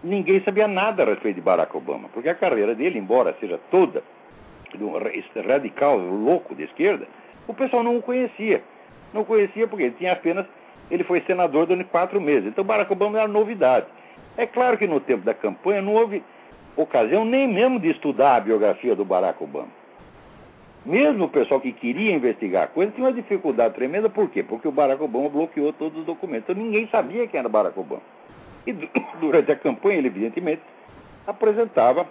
ninguém 0.00 0.40
sabia 0.44 0.68
nada 0.68 1.02
a 1.02 1.06
respeito 1.06 1.34
de 1.34 1.40
Barack 1.40 1.76
Obama, 1.76 2.08
porque 2.14 2.28
a 2.28 2.34
carreira 2.36 2.76
dele, 2.76 2.96
embora 2.96 3.34
seja 3.40 3.58
toda 3.72 4.04
de 4.72 4.84
um 4.84 4.92
radical 5.48 5.98
louco 5.98 6.54
de 6.54 6.62
esquerda, 6.62 7.08
o 7.48 7.52
pessoal 7.52 7.82
não 7.82 7.96
o 7.98 8.02
conhecia. 8.02 8.62
Não 9.12 9.24
conhecia 9.24 9.66
porque 9.66 9.86
ele 9.86 9.96
tinha 9.98 10.12
apenas. 10.12 10.46
Ele 10.88 11.02
foi 11.02 11.22
senador 11.22 11.66
durante 11.66 11.88
quatro 11.88 12.20
meses. 12.20 12.46
Então 12.46 12.62
Barack 12.62 12.92
Obama 12.92 13.18
era 13.18 13.26
novidade. 13.26 13.86
É 14.36 14.46
claro 14.46 14.78
que 14.78 14.86
no 14.86 15.00
tempo 15.00 15.24
da 15.24 15.34
campanha 15.34 15.82
não 15.82 15.94
houve 15.94 16.22
ocasião 16.76 17.24
nem 17.24 17.48
mesmo 17.48 17.80
de 17.80 17.90
estudar 17.90 18.36
a 18.36 18.40
biografia 18.40 18.94
do 18.94 19.04
Barack 19.04 19.42
Obama. 19.42 19.82
Mesmo 20.84 21.24
o 21.24 21.28
pessoal 21.28 21.60
que 21.60 21.72
queria 21.72 22.12
investigar 22.12 22.64
a 22.64 22.66
coisa 22.66 22.92
tinha 22.92 23.06
uma 23.06 23.12
dificuldade 23.12 23.74
tremenda, 23.74 24.10
por 24.10 24.28
quê? 24.28 24.42
Porque 24.42 24.68
o 24.68 24.72
Barack 24.72 25.02
Obama 25.02 25.30
bloqueou 25.30 25.72
todos 25.72 26.00
os 26.00 26.04
documentos. 26.04 26.50
Então 26.50 26.62
ninguém 26.62 26.86
sabia 26.88 27.26
quem 27.26 27.40
era 27.40 27.48
Barack 27.48 27.78
Obama. 27.78 28.02
E 28.66 28.72
durante 29.18 29.50
a 29.50 29.56
campanha, 29.56 29.98
ele 29.98 30.08
evidentemente 30.08 30.62
apresentava 31.26 32.06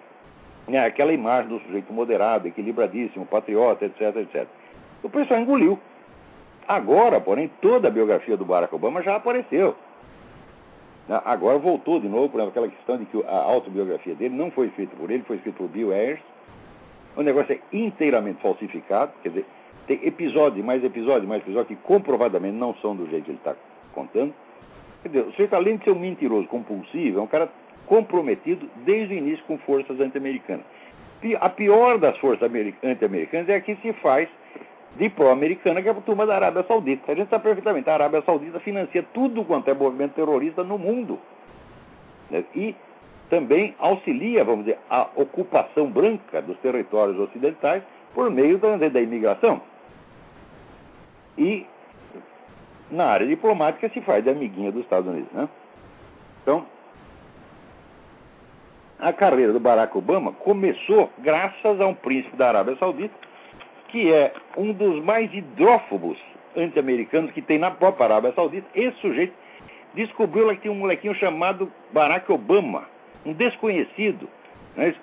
É 0.68 0.80
aquela 0.80 1.13
imagem 1.13 1.50
do 1.50 1.60
sujeito 1.60 1.94
moderado, 1.94 2.48
equilibradíssimo, 2.48 3.25
patriota, 3.25 3.86
etc, 3.86 4.15
etc. 4.15 4.48
O 5.03 5.10
pessoal 5.10 5.39
engoliu. 5.39 5.77
Agora, 6.68 7.20
porém, 7.20 7.51
toda 7.62 7.89
a 7.89 7.92
biografia 7.92 8.38
do 8.38 8.46
Barack 8.46 8.74
Obama 8.74 9.03
já 9.03 9.18
apareceu. 9.18 9.75
Né? 11.08 11.22
Agora 11.25 11.60
voltou 11.60 12.00
de 12.00 12.08
novo 12.08 12.30
para 12.30 12.46
aquela 12.46 12.70
questão 12.70 12.98
de 12.98 13.06
que 13.06 13.22
a 13.24 13.36
autobiografia 13.36 14.15
dele 14.15 14.36
não 14.36 14.50
foi 14.50 14.68
escrita 14.68 14.96
por 14.96 15.12
ele, 15.12 15.24
foi 15.24 15.36
escrita 15.36 15.58
por 15.58 15.68
Bill 15.68 15.92
Ayers. 15.92 16.22
O 17.15 17.22
negócio 17.22 17.53
é 17.53 17.60
inteiramente 17.75 18.41
falsificado, 18.41 19.12
quer 19.22 19.29
dizer, 19.29 19.46
tem 19.88 20.00
episódio, 20.03 20.63
mais 20.63 20.84
episódio, 20.84 21.27
mais 21.27 21.41
episódio 21.41 21.75
que 21.75 21.84
comprovadamente 21.84 22.55
não 22.55 22.74
são 22.75 22.96
do 22.96 23.08
jeito 23.10 23.25
que 23.25 23.32
ele 23.32 23.38
está 23.38 23.55
contando. 23.93 24.34
Quer 25.01 25.10
dizer, 25.10 25.22
o 25.22 25.32
sujeito, 25.32 25.53
além 25.55 25.77
de 25.77 25.84
ser 25.84 25.91
um 25.91 26.00
mentiroso 26.00 26.48
compulsivo, 26.48 27.20
é 27.20 27.22
um 27.22 27.27
cara 27.27 27.50
comprometido 27.86 28.67
desde 28.86 29.13
o 29.13 29.17
início 29.17 29.43
com 29.46 29.58
forças 29.60 30.00
anti-americanas. 30.00 30.65
A 31.39 31.50
pior 31.50 31.98
das 31.98 32.17
forças 32.17 32.50
anti-americanas 32.84 33.50
é 33.50 33.55
a 33.55 33.62
que 33.62 33.75
se 33.77 33.93
faz 33.93 34.27
de 34.96 35.10
pró-americana, 35.10 35.82
que 35.82 35.88
é 35.88 35.91
a 35.91 35.96
turma 35.96 36.25
da 36.25 36.36
Arábia 36.36 36.63
Saudita. 36.63 37.12
A 37.12 37.15
gente 37.15 37.29
sabe 37.29 37.43
perfeitamente, 37.43 37.89
a 37.89 37.93
Arábia 37.93 38.22
Saudita 38.22 38.60
financia 38.60 39.03
tudo 39.13 39.43
quanto 39.43 39.70
é 39.70 39.74
movimento 39.74 40.13
terrorista 40.13 40.63
no 40.63 40.77
mundo. 40.77 41.20
Né? 42.29 42.43
E 42.55 42.75
também 43.34 43.74
auxilia, 43.80 44.44
vamos 44.44 44.66
dizer, 44.66 44.78
a 44.88 45.10
ocupação 45.16 45.90
branca 45.90 46.40
dos 46.40 46.56
territórios 46.60 47.18
ocidentais 47.18 47.82
por 48.13 48.30
meio 48.30 48.60
da, 48.60 48.78
da 48.78 49.02
imigração. 49.02 49.60
E 51.36 51.66
na 52.92 53.06
área 53.06 53.25
diplomática 53.25 53.90
se 53.90 54.02
faz 54.02 54.24
de 54.24 54.30
amiguinha 54.30 54.72
dos 54.72 54.84
Estados 54.84 55.10
Unidos. 55.10 55.32
Né? 55.32 55.50
Então, 56.44 56.63
a 59.00 59.12
carreira 59.12 59.52
do 59.52 59.60
Barack 59.60 59.98
Obama 59.98 60.32
começou 60.34 61.10
graças 61.18 61.82
a 61.82 61.88
um 61.88 61.96
príncipe 61.96 62.38
da 62.38 62.50
Arábia 62.50 62.75
Saudita, 62.75 63.16
que 63.88 64.13
é 64.13 64.32
um 64.56 64.74
dos 64.74 65.04
mais 65.04 65.34
hidrófobos 65.34 66.20
anti-americanos 66.56 67.32
que 67.32 67.42
tem 67.42 67.58
na 67.58 67.72
própria 67.72 68.06
Arábia 68.06 68.32
Saudita. 68.34 68.68
Esse 68.75 68.96
sujeito 69.00 69.34
descobriu 69.96 70.50
que 70.50 70.58
tinha 70.58 70.72
um 70.72 70.78
molequinho 70.78 71.16
chamado 71.16 71.72
Barack 71.92 72.32
Obama, 72.32 72.92
um 73.25 73.34
desconhecido, 73.34 74.27
né, 74.75 74.94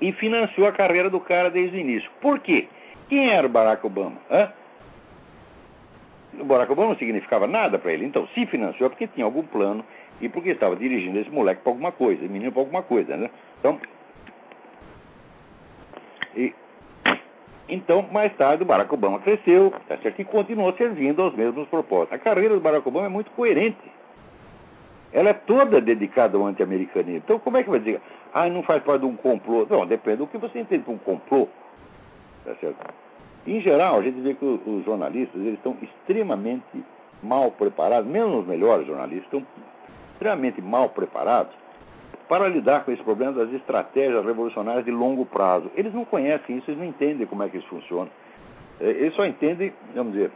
e 0.00 0.12
financiou 0.12 0.66
a 0.66 0.72
carreira 0.72 1.08
do 1.08 1.20
cara 1.20 1.50
desde 1.50 1.76
o 1.76 1.80
início. 1.80 2.10
Por 2.20 2.38
quê? 2.40 2.68
Quem 3.08 3.30
era 3.30 3.46
o 3.46 3.50
Barack 3.50 3.84
Obama? 3.86 4.16
Hã? 4.30 4.52
O 6.40 6.44
Barack 6.44 6.72
Obama 6.72 6.88
não 6.88 6.96
significava 6.96 7.46
nada 7.46 7.78
para 7.78 7.92
ele. 7.92 8.04
Então, 8.04 8.26
se 8.34 8.44
financiou 8.46 8.90
porque 8.90 9.06
tinha 9.06 9.24
algum 9.24 9.42
plano 9.42 9.84
e 10.20 10.28
porque 10.28 10.50
estava 10.50 10.74
dirigindo 10.74 11.18
esse 11.18 11.30
moleque 11.30 11.62
para 11.62 11.72
alguma 11.72 11.92
coisa, 11.92 12.22
esse 12.22 12.32
menino 12.32 12.52
para 12.52 12.62
alguma 12.62 12.82
coisa, 12.82 13.16
né? 13.16 13.30
Então, 13.60 13.78
e, 16.36 16.52
então, 17.68 18.02
mais 18.12 18.34
tarde, 18.36 18.62
o 18.62 18.66
Barack 18.66 18.92
Obama 18.92 19.20
cresceu, 19.20 19.72
tá 19.88 19.96
certo? 19.98 20.20
E 20.20 20.24
continuou 20.24 20.72
servindo 20.74 21.22
aos 21.22 21.34
mesmos 21.34 21.68
propósitos. 21.68 22.14
A 22.14 22.18
carreira 22.18 22.54
do 22.54 22.60
Barack 22.60 22.86
Obama 22.86 23.06
é 23.06 23.10
muito 23.10 23.30
coerente. 23.30 23.93
Ela 25.14 25.30
é 25.30 25.32
toda 25.32 25.80
dedicada 25.80 26.36
ao 26.36 26.44
anti-americanismo. 26.44 27.22
Então, 27.24 27.38
como 27.38 27.56
é 27.56 27.62
que 27.62 27.70
vai 27.70 27.78
dizer, 27.78 28.00
ah, 28.32 28.48
não 28.48 28.64
faz 28.64 28.82
parte 28.82 29.02
de 29.02 29.06
um 29.06 29.14
complô? 29.14 29.64
Não, 29.70 29.86
depende 29.86 30.18
do 30.18 30.26
que 30.26 30.36
você 30.36 30.58
entende 30.58 30.82
por 30.82 30.92
um 30.92 30.98
complô. 30.98 31.48
Tá 32.44 32.52
certo? 32.56 32.76
Em 33.46 33.60
geral, 33.60 33.98
a 34.00 34.02
gente 34.02 34.20
vê 34.20 34.34
que 34.34 34.44
os 34.44 34.84
jornalistas 34.84 35.40
eles 35.40 35.54
estão 35.54 35.76
extremamente 35.80 36.84
mal 37.22 37.52
preparados, 37.52 38.10
mesmo 38.10 38.40
os 38.40 38.46
melhores 38.46 38.86
jornalistas, 38.88 39.24
estão 39.26 39.46
extremamente 40.14 40.60
mal 40.60 40.88
preparados 40.88 41.54
para 42.28 42.48
lidar 42.48 42.84
com 42.84 42.90
esse 42.90 43.02
problema 43.02 43.32
das 43.32 43.52
estratégias 43.52 44.24
revolucionárias 44.24 44.84
de 44.84 44.90
longo 44.90 45.24
prazo. 45.24 45.70
Eles 45.76 45.94
não 45.94 46.04
conhecem 46.04 46.56
isso, 46.56 46.70
eles 46.70 46.80
não 46.80 46.88
entendem 46.88 47.26
como 47.26 47.42
é 47.42 47.48
que 47.48 47.58
isso 47.58 47.68
funciona. 47.68 48.10
É, 48.80 48.86
eles 48.86 49.14
só 49.14 49.24
entendem, 49.24 49.72
vamos 49.94 50.14
dizer, 50.14 50.32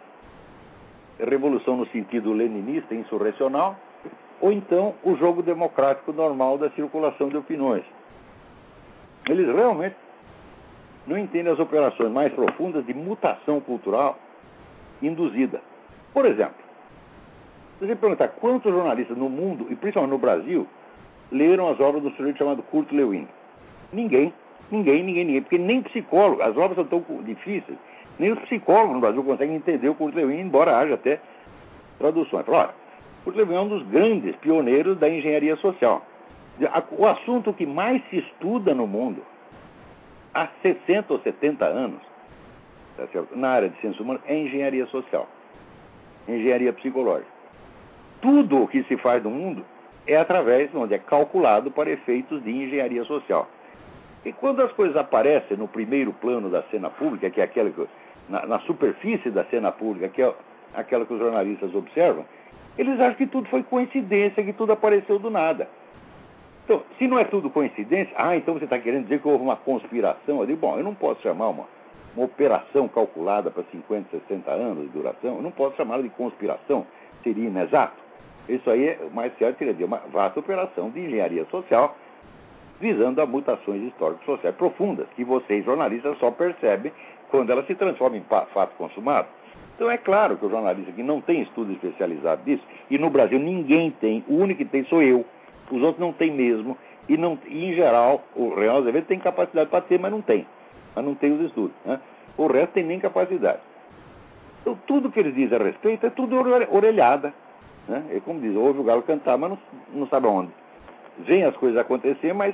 revolução 1.18 1.76
no 1.76 1.86
sentido 1.86 2.32
leninista, 2.32 2.94
insurrecional, 2.94 3.76
ou 4.40 4.52
então 4.52 4.94
o 5.02 5.16
jogo 5.16 5.42
democrático 5.42 6.12
normal 6.12 6.58
da 6.58 6.70
circulação 6.70 7.28
de 7.28 7.36
opiniões. 7.36 7.84
Eles 9.28 9.46
realmente 9.46 9.96
não 11.06 11.18
entendem 11.18 11.52
as 11.52 11.58
operações 11.58 12.10
mais 12.10 12.32
profundas 12.32 12.84
de 12.86 12.94
mutação 12.94 13.60
cultural 13.60 14.18
induzida. 15.02 15.60
Por 16.12 16.26
exemplo, 16.26 16.68
se 17.78 17.86
você 17.86 17.94
perguntar 17.94 18.28
quantos 18.28 18.72
jornalistas 18.72 19.16
no 19.16 19.28
mundo, 19.28 19.66
e 19.70 19.76
principalmente 19.76 20.10
no 20.10 20.18
Brasil, 20.18 20.66
leram 21.30 21.68
as 21.68 21.78
obras 21.80 22.02
do 22.02 22.10
sujeito 22.10 22.38
chamado 22.38 22.62
Kurt 22.64 22.90
Lewin? 22.90 23.28
Ninguém, 23.92 24.32
ninguém, 24.70 25.02
ninguém, 25.02 25.24
ninguém. 25.24 25.42
Porque 25.42 25.58
nem 25.58 25.82
psicólogo, 25.82 26.42
as 26.42 26.56
obras 26.56 26.74
são 26.74 26.84
tão 26.84 27.22
difíceis, 27.22 27.78
nem 28.18 28.32
os 28.32 28.38
psicólogos 28.40 28.94
no 28.94 29.00
Brasil 29.00 29.22
conseguem 29.22 29.56
entender 29.56 29.88
o 29.88 29.94
Kurt 29.94 30.14
Lewin, 30.14 30.40
embora 30.40 30.76
haja 30.76 30.94
até 30.94 31.20
traduções. 31.98 32.44
Fala, 32.44 32.74
Kurt 33.28 33.36
Lewin 33.36 33.54
é 33.54 33.60
um 33.60 33.68
dos 33.68 33.86
grandes 33.88 34.34
pioneiros 34.36 34.98
da 34.98 35.06
engenharia 35.06 35.56
social. 35.56 36.02
O 36.92 37.06
assunto 37.06 37.52
que 37.52 37.66
mais 37.66 38.02
se 38.08 38.18
estuda 38.18 38.74
no 38.74 38.86
mundo 38.86 39.22
há 40.32 40.48
60 40.62 41.12
ou 41.12 41.20
70 41.20 41.64
anos, 41.66 42.00
tá 42.96 43.06
na 43.36 43.50
área 43.50 43.68
de 43.68 43.78
ciência 43.80 44.02
humana, 44.02 44.20
é 44.26 44.34
engenharia 44.34 44.86
social, 44.86 45.28
engenharia 46.26 46.72
psicológica 46.72 47.38
tudo 48.20 48.62
o 48.62 48.68
que 48.68 48.82
se 48.84 48.96
faz 48.96 49.22
no 49.22 49.30
mundo 49.30 49.64
é 50.06 50.16
através, 50.16 50.74
onde 50.74 50.94
é 50.94 50.98
calculado 50.98 51.70
para 51.70 51.90
efeitos 51.90 52.42
de 52.42 52.50
engenharia 52.50 53.04
social. 53.04 53.46
E 54.24 54.32
quando 54.32 54.60
as 54.60 54.72
coisas 54.72 54.96
aparecem 54.96 55.56
no 55.56 55.68
primeiro 55.68 56.12
plano 56.14 56.48
da 56.48 56.62
cena 56.64 56.90
pública, 56.90 57.30
que 57.30 57.40
é 57.40 57.44
aquela 57.44 57.70
que, 57.70 57.86
na, 58.28 58.46
na 58.46 58.58
superfície 58.60 59.30
da 59.30 59.44
cena 59.44 59.70
pública, 59.70 60.08
que 60.08 60.22
é 60.22 60.34
aquela 60.74 61.04
que 61.04 61.12
os 61.12 61.20
jornalistas 61.20 61.74
observam, 61.74 62.24
eles 62.78 62.98
acham 63.00 63.14
que 63.14 63.26
tudo 63.26 63.48
foi 63.48 63.62
coincidência, 63.62 64.42
que 64.42 64.52
tudo 64.52 64.72
apareceu 64.72 65.18
do 65.18 65.28
nada. 65.28 65.68
Então, 66.64 66.82
se 66.98 67.08
não 67.08 67.18
é 67.18 67.24
tudo 67.24 67.50
coincidência, 67.50 68.14
ah, 68.16 68.36
então 68.36 68.54
você 68.54 68.64
está 68.64 68.78
querendo 68.78 69.04
dizer 69.04 69.20
que 69.20 69.28
houve 69.28 69.42
uma 69.42 69.56
conspiração? 69.56 70.44
Digo, 70.46 70.60
bom, 70.60 70.76
eu 70.76 70.84
não 70.84 70.94
posso 70.94 71.20
chamar 71.22 71.48
uma, 71.48 71.64
uma 72.14 72.26
operação 72.26 72.86
calculada 72.88 73.50
para 73.50 73.64
50, 73.64 74.10
60 74.10 74.50
anos 74.50 74.84
de 74.84 74.88
duração, 74.90 75.36
eu 75.36 75.42
não 75.42 75.50
posso 75.50 75.76
chamá-la 75.76 76.02
de 76.02 76.10
conspiração, 76.10 76.86
seria 77.22 77.48
inexato. 77.48 77.96
Isso 78.48 78.70
aí, 78.70 78.88
é, 78.88 78.98
mais 79.12 79.36
certo 79.38 79.58
seria 79.58 79.74
de 79.74 79.82
uma 79.82 79.98
vasta 80.12 80.38
operação 80.40 80.90
de 80.90 81.00
engenharia 81.00 81.44
social 81.46 81.96
visando 82.80 83.20
a 83.20 83.26
mutações 83.26 83.82
históricas 83.82 84.24
sociais 84.24 84.54
profundas, 84.54 85.06
que 85.16 85.24
vocês, 85.24 85.64
jornalistas, 85.64 86.16
só 86.18 86.30
percebem 86.30 86.92
quando 87.30 87.50
ela 87.50 87.64
se 87.64 87.74
transforma 87.74 88.16
em 88.16 88.22
fato 88.22 88.76
consumado. 88.76 89.28
Então 89.78 89.88
é 89.88 89.96
claro 89.96 90.36
que 90.36 90.44
o 90.44 90.50
jornalista 90.50 90.90
que 90.90 91.04
não 91.04 91.20
tem 91.20 91.42
estudo 91.42 91.72
especializado 91.72 92.42
disso, 92.42 92.64
e 92.90 92.98
no 92.98 93.08
Brasil 93.10 93.38
ninguém 93.38 93.92
tem, 93.92 94.24
o 94.26 94.34
único 94.34 94.58
que 94.58 94.64
tem 94.64 94.82
sou 94.86 95.00
eu, 95.00 95.24
os 95.70 95.80
outros 95.80 96.00
não 96.00 96.12
têm 96.12 96.32
mesmo, 96.32 96.76
e, 97.08 97.16
não, 97.16 97.38
e 97.46 97.66
em 97.66 97.74
geral 97.74 98.24
o 98.34 98.52
Real 98.56 98.78
Azevedo 98.78 99.06
tem 99.06 99.20
capacidade 99.20 99.70
para 99.70 99.80
ter, 99.82 100.00
mas 100.00 100.10
não 100.10 100.20
tem, 100.20 100.44
mas 100.96 101.04
não 101.04 101.14
tem 101.14 101.32
os 101.32 101.42
estudos. 101.42 101.76
Né? 101.84 102.00
O 102.36 102.48
resto 102.48 102.72
tem 102.72 102.82
nem 102.82 102.98
capacidade. 102.98 103.60
Então 104.62 104.76
tudo 104.84 105.12
que 105.12 105.20
eles 105.20 105.32
dizem 105.32 105.56
a 105.56 105.62
respeito 105.62 106.04
é 106.04 106.10
tudo 106.10 106.34
orelhada. 106.72 107.32
Né? 107.86 108.02
E 108.16 108.20
como 108.20 108.40
diz, 108.40 108.56
ouve 108.56 108.80
o 108.80 108.84
galo 108.84 109.02
cantar, 109.02 109.38
mas 109.38 109.50
não, 109.50 109.58
não 109.92 110.08
sabe 110.08 110.26
aonde. 110.26 110.50
Vem 111.20 111.44
as 111.44 111.56
coisas 111.56 111.78
acontecer, 111.78 112.32
mas 112.32 112.52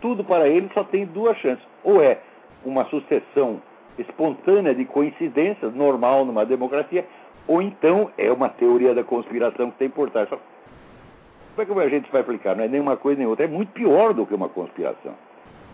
tudo 0.00 0.22
para 0.22 0.46
ele 0.48 0.70
só 0.72 0.84
tem 0.84 1.04
duas 1.04 1.36
chances. 1.38 1.66
Ou 1.82 2.00
é 2.00 2.20
uma 2.64 2.84
sucessão 2.84 3.60
espontânea 3.98 4.74
de 4.74 4.84
coincidências, 4.84 5.74
normal 5.74 6.24
numa 6.24 6.46
democracia, 6.46 7.04
ou 7.46 7.60
então 7.62 8.10
é 8.16 8.30
uma 8.30 8.48
teoria 8.48 8.94
da 8.94 9.02
conspiração 9.02 9.70
que 9.70 9.78
tem 9.78 9.90
por 9.90 10.10
trás. 10.10 10.28
Como 10.28 11.62
é 11.62 11.64
que 11.64 11.72
a 11.80 11.88
gente 11.88 12.10
vai 12.12 12.20
aplicar? 12.20 12.54
Não 12.54 12.64
é 12.64 12.68
nem 12.68 12.80
uma 12.80 12.96
coisa 12.96 13.18
nem 13.18 13.26
outra. 13.26 13.46
É 13.46 13.48
muito 13.48 13.72
pior 13.72 14.14
do 14.14 14.24
que 14.26 14.34
uma 14.34 14.48
conspiração. 14.48 15.14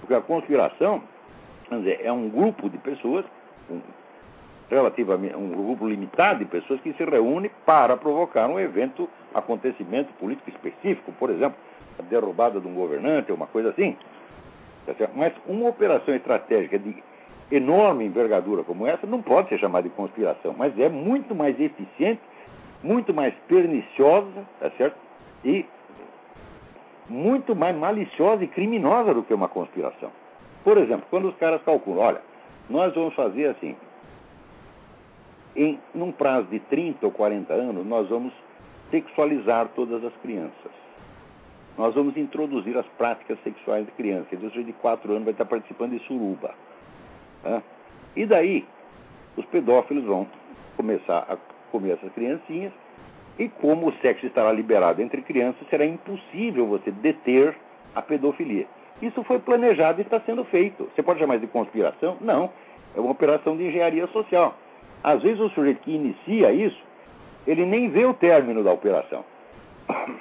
Porque 0.01 0.15
a 0.15 0.21
conspiração 0.21 1.03
dizer, 1.71 2.01
é 2.03 2.13
um 2.13 2.29
grupo 2.29 2.69
de 2.69 2.79
pessoas, 2.79 3.25
relativamente 4.71 5.37
um 5.37 5.51
grupo 5.51 5.89
limitado 5.89 6.41
de 6.41 6.45
pessoas 6.47 6.81
que 6.81 6.93
se 6.93 7.05
reúne 7.05 7.51
para 7.65 7.97
provocar 7.97 8.49
um 8.49 8.59
evento, 8.59 9.09
acontecimento 9.35 10.13
político 10.15 10.51
específico, 10.51 11.13
por 11.19 11.31
exemplo, 11.31 11.57
a 11.99 12.03
derrubada 12.03 12.61
de 12.61 12.67
um 12.67 12.75
governante, 12.75 13.33
uma 13.33 13.47
coisa 13.47 13.71
assim. 13.71 13.97
Tá 14.87 14.93
Mas 15.15 15.33
uma 15.47 15.69
operação 15.69 16.15
estratégica 16.15 16.79
de 16.79 17.03
enorme 17.57 18.05
envergadura 18.05 18.65
como 18.65 18.87
essa 18.87 19.07
não 19.07 19.23
pode 19.23 19.49
ser 19.49 19.59
chamada 19.59 19.89
de 19.89 19.95
conspiração, 19.95 20.55
mas 20.57 20.79
é 20.79 20.89
muito 20.89 21.35
mais 21.35 21.59
eficiente, 21.61 22.21
muito 22.83 23.15
mais 23.15 23.35
perniciosa, 23.49 24.47
tá 24.61 24.71
certo? 24.73 24.97
E 25.45 25.65
muito 27.09 27.55
mais 27.55 27.77
maliciosa 27.77 28.45
e 28.45 28.49
criminosa 28.49 29.13
do 29.15 29.23
que 29.23 29.35
uma 29.35 29.49
conspiração. 29.49 30.11
Por 30.63 30.79
exemplo, 30.79 31.07
quando 31.11 31.29
os 31.29 31.37
caras 31.37 31.63
calculam, 31.63 32.05
olha, 32.05 32.23
nós 32.69 32.95
vamos 32.95 33.15
fazer 33.15 33.49
assim, 33.49 33.77
em 35.55 35.79
num 35.95 36.11
prazo 36.11 36.47
de 36.49 36.59
30 36.61 37.05
ou 37.07 37.13
40 37.13 37.53
anos, 37.53 37.87
nós 37.87 38.09
vamos 38.09 38.33
sexualizar 38.91 39.69
todas 39.75 40.05
as 40.05 40.13
crianças. 40.23 40.73
nós 41.77 41.95
vamos 41.95 42.17
introduzir 42.17 42.77
as 42.79 42.87
práticas 42.99 43.39
sexuais 43.43 43.85
de 43.85 43.93
criança. 43.93 44.27
Quer 44.31 44.37
dizer, 44.37 44.65
de 44.65 44.73
4 44.75 45.11
anos 45.11 45.25
vai 45.25 45.33
estar 45.33 45.45
participando 45.45 45.93
de 45.93 46.07
suruba. 46.07 46.55
Né? 47.45 47.63
E 48.17 48.27
daí, 48.27 48.67
os 49.37 49.45
pedófilos 49.47 50.05
vão 50.05 50.27
começar 50.77 51.27
a 51.29 51.37
comer 51.71 51.93
essas 51.93 52.13
criancinhas, 52.13 52.73
e 53.39 53.49
como 53.49 53.89
o 53.89 53.93
sexo 53.95 54.27
estará 54.27 54.53
liberado 54.53 55.03
entre 55.03 55.21
crianças, 55.23 55.67
será 55.69 55.85
impossível 55.85 56.67
você 56.67 56.91
deter 56.91 57.57
a 57.95 58.01
pedofilia. 58.01 58.67
Isso 59.03 59.23
foi 59.25 59.41
planejado 59.41 60.01
e 60.01 60.03
está 60.03 60.21
sendo 60.21 60.45
feito. 60.45 60.89
Você 60.95 61.03
pode 61.03 61.19
chamar 61.19 61.39
de 61.39 61.47
conspiração? 61.49 62.17
Não. 62.21 62.51
É 62.97 63.01
uma 63.01 63.11
operação 63.11 63.57
de 63.57 63.65
engenharia 63.65 64.07
social. 64.09 64.55
Às 65.03 65.21
vezes 65.21 65.41
o 65.41 65.51
sujeito 65.51 65.81
que 65.81 65.91
inicia 65.91 66.53
isso, 66.53 66.81
ele 67.47 67.67
nem 67.67 67.89
vê 67.89 68.05
o 68.05 68.15
término 68.15 68.63
da 68.63 68.73
operação. 68.73 69.25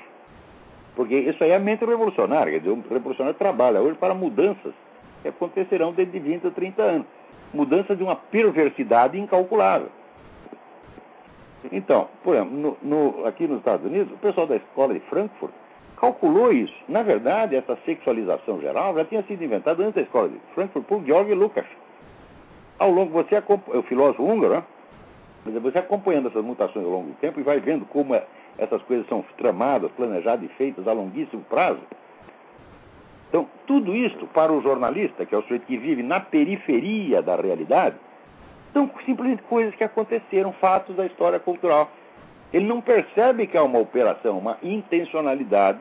Porque 0.96 1.16
isso 1.16 1.44
aí 1.44 1.52
é 1.52 1.56
a 1.56 1.60
mente 1.60 1.86
revolucionária. 1.86 2.52
Quer 2.52 2.60
dizer, 2.60 2.72
o 2.72 2.84
revolucionário 2.90 3.38
trabalha 3.38 3.80
hoje 3.80 3.98
para 3.98 4.14
mudanças 4.14 4.74
que 5.24 5.30
acontecerão 5.30 5.92
dentro 5.94 6.12
de 6.12 6.20
20 6.20 6.46
ou 6.46 6.52
30 6.52 6.84
anos. 6.84 7.08
Mudanças 7.52 7.98
de 7.98 8.04
uma 8.04 8.16
perversidade 8.16 9.20
incalculável. 9.20 9.90
Então, 11.72 12.10
por 12.24 12.36
exemplo, 12.36 12.54
no, 12.54 12.78
no, 12.82 13.26
aqui 13.26 13.48
nos 13.48 13.60
Estados 13.60 13.86
Unidos, 13.86 14.14
o 14.14 14.18
pessoal 14.18 14.46
da 14.46 14.58
escola 14.58 14.94
de 14.94 15.00
Frankfurt 15.02 15.54
calculou 15.98 16.52
isso. 16.52 16.76
Na 16.90 17.02
verdade, 17.02 17.56
essa 17.56 17.78
sexualização 17.86 18.60
geral 18.60 18.94
já 18.96 19.06
tinha 19.06 19.24
sido 19.24 19.44
inventada 19.44 19.82
antes 19.82 19.96
da 19.96 20.02
escola 20.02 20.30
de 20.30 20.38
Frankfurt 20.54 20.86
por 20.86 21.04
Georg 21.06 21.34
Lukács. 21.34 21.72
Ao 22.78 22.92
longo, 22.92 23.12
você 23.12 23.36
acompanha, 23.36 23.80
o 23.80 23.84
filósofo 23.84 24.24
húngaro, 24.24 24.56
né? 24.56 25.60
você 25.62 25.78
acompanhando 25.78 26.28
essas 26.28 26.44
mutações 26.44 26.86
ao 26.86 26.92
longo 26.92 27.10
do 27.10 27.16
tempo 27.16 27.40
e 27.40 27.44
vai 27.44 27.60
vendo 27.60 27.86
como 27.86 28.14
é, 28.16 28.26
essas 28.58 28.82
coisas 28.84 29.08
são 29.08 29.24
tramadas, 29.38 29.92
planejadas 29.92 30.44
e 30.44 30.54
feitas 30.56 30.88
a 30.88 30.92
longuíssimo 30.92 31.44
prazo. 31.44 31.80
Então, 33.34 33.50
tudo 33.66 33.96
isso, 33.96 34.28
para 34.28 34.54
o 34.54 34.62
jornalista, 34.62 35.26
que 35.26 35.34
é 35.34 35.38
o 35.40 35.42
sujeito 35.42 35.66
que 35.66 35.76
vive 35.76 36.04
na 36.04 36.20
periferia 36.20 37.20
da 37.20 37.36
realidade, 37.36 37.96
são 38.72 38.88
simplesmente 39.08 39.42
coisas 39.50 39.74
que 39.74 39.84
aconteceram, 39.84 40.54
fatos 40.54 40.96
da 40.96 41.08
história 41.08 41.40
cultural. 41.40 41.90
Ele 42.54 42.68
não 42.68 42.80
percebe 42.80 43.48
que 43.48 43.58
é 43.58 43.62
uma 43.62 43.80
operação, 43.80 44.38
uma 44.38 44.60
intencionalidade 44.62 45.80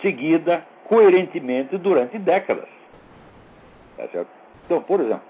seguida 0.00 0.64
coerentemente 0.84 1.76
durante 1.76 2.16
décadas. 2.20 2.68
Tá 3.96 4.06
certo? 4.06 4.30
Então, 4.64 4.80
por 4.82 5.00
exemplo, 5.00 5.26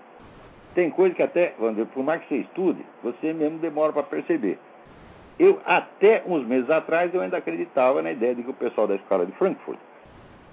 tem 0.75 0.91
coisa 0.91 1.15
que 1.15 1.23
até, 1.23 1.55
vamos 1.59 1.77
dizer, 1.77 1.89
por 1.89 2.05
mais 2.05 2.21
que 2.21 2.29
você 2.29 2.37
estude, 2.43 2.85
você 3.03 3.33
mesmo 3.33 3.57
demora 3.61 3.95
para 3.95 4.03
perceber. 4.03 4.59
Eu, 5.39 5.59
até 5.65 6.23
uns 6.27 6.47
meses 6.47 6.69
atrás, 6.69 7.15
eu 7.15 7.23
ainda 7.23 7.39
acreditava 7.39 8.03
na 8.03 8.13
ideia 8.13 8.35
de 8.35 8.43
que 8.43 8.51
o 8.51 8.55
pessoal 8.55 8.87
da 8.87 8.97
escola 8.97 9.25
de 9.25 9.33
Frankfurt, 9.33 9.79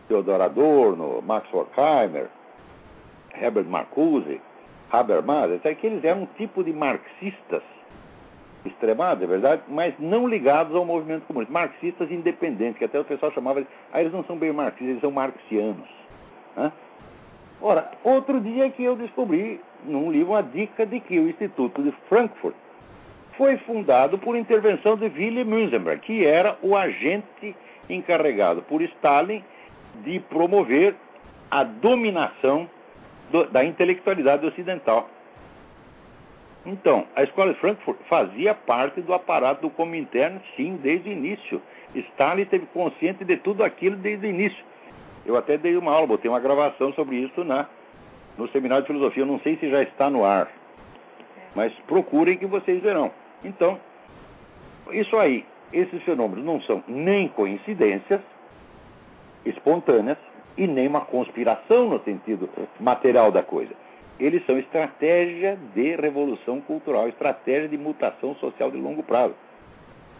Theodor 0.08 0.42
Adorno, 0.42 1.22
Max 1.22 1.48
Horkheimer, 1.54 2.28
Herbert 3.40 3.66
Marcuse, 3.66 4.40
Habermas, 4.92 5.52
até 5.52 5.74
que 5.74 5.88
eles 5.88 6.04
eram 6.04 6.24
um 6.24 6.28
tipo 6.38 6.64
de 6.64 6.72
marxistas 6.72 7.64
extremados, 8.66 9.24
é 9.24 9.28
verdade, 9.28 9.64
mas 9.68 9.94
não 10.00 10.28
ligados 10.28 10.76
ao 10.76 10.86
movimento 10.86 11.26
comunista. 11.26 11.52
Marxistas 11.52 12.12
independentes, 12.12 12.78
que 12.78 12.86
até 12.86 13.00
o 13.00 13.04
pessoal 13.04 13.32
chamava 13.32 13.62
de. 13.62 13.68
Ah, 13.92 14.02
eles 14.02 14.14
não 14.14 14.24
são 14.24 14.38
bem 14.38 14.54
marxistas, 14.54 14.88
eles 14.88 15.02
são 15.02 15.12
marxianos. 15.12 15.90
Né? 16.56 16.72
Ora, 17.62 17.92
outro 18.04 18.40
dia 18.40 18.70
que 18.70 18.84
eu 18.84 18.96
descobri 18.96 19.60
num 19.86 20.12
livro 20.12 20.34
uma 20.34 20.44
dica 20.44 20.86
de 20.86 21.00
que 21.00 21.20
o 21.20 21.30
Instituto 21.30 21.82
de 21.82 21.92
Frankfurt 22.08 22.56
foi 23.38 23.58
fundado 23.58 24.18
por 24.18 24.36
intervenção 24.36 24.96
de 24.96 25.06
Willy 25.06 25.44
Münzenberg, 25.44 26.02
que 26.02 26.26
era 26.26 26.58
o 26.62 26.76
agente 26.76 27.56
encarregado 27.90 28.62
por 28.64 28.82
Stalin 28.82 29.44
de 30.04 30.20
promover 30.20 30.96
a 31.50 31.64
dominação 31.64 32.70
do, 33.32 33.46
da 33.46 33.64
intelectualidade 33.64 34.46
ocidental. 34.46 35.10
Então, 36.66 37.06
a 37.16 37.24
escola 37.24 37.54
de 37.54 37.60
Frankfurt 37.60 38.00
fazia 38.08 38.54
parte 38.54 39.02
do 39.02 39.14
aparato 39.14 39.62
do 39.62 39.70
Comintern, 39.70 40.40
sim, 40.56 40.80
desde 40.82 41.10
o 41.10 41.12
início. 41.12 41.62
Stalin 41.94 42.44
esteve 42.44 42.66
consciente 42.68 43.26
de 43.26 43.38
tudo 43.38 43.64
aquilo 43.64 43.98
desde 43.98 44.26
o 44.26 44.30
início. 44.30 44.64
Eu 45.26 45.36
até 45.36 45.58
dei 45.58 45.76
uma 45.76 45.92
aula, 45.92 46.08
botei 46.08 46.30
uma 46.30 46.40
gravação 46.40 46.94
sobre 46.94 47.18
isso 47.18 47.44
na, 47.44 47.68
no 48.38 48.48
seminário 48.50 48.84
de 48.84 48.88
filosofia. 48.88 49.24
Eu 49.24 49.28
não 49.28 49.40
sei 49.40 49.58
se 49.58 49.70
já 49.70 49.84
está 49.84 50.10
no 50.10 50.24
ar, 50.24 50.50
mas 51.54 51.74
procurem 51.88 52.38
que 52.38 52.46
vocês 52.46 52.82
verão. 52.82 53.12
Então, 53.44 53.78
isso 54.92 55.18
aí, 55.18 55.46
esses 55.72 56.02
fenômenos 56.04 56.46
não 56.46 56.62
são 56.62 56.84
nem 56.88 57.28
coincidências 57.28 58.22
espontâneas, 59.46 60.18
e 60.58 60.68
nem 60.68 60.88
uma 60.88 61.02
conspiração 61.02 61.90
no 61.90 62.00
sentido 62.02 62.48
material 62.80 63.32
da 63.32 63.42
coisa. 63.42 63.74
Eles 64.20 64.46
são 64.46 64.58
estratégia 64.58 65.58
de 65.74 65.96
revolução 65.96 66.62
cultural, 66.62 67.10
estratégia 67.10 67.68
de 67.68 67.78
mutação 67.78 68.36
social 68.36 68.70
de 68.70 68.78
longo 68.78 69.02
prazo. 69.02 69.34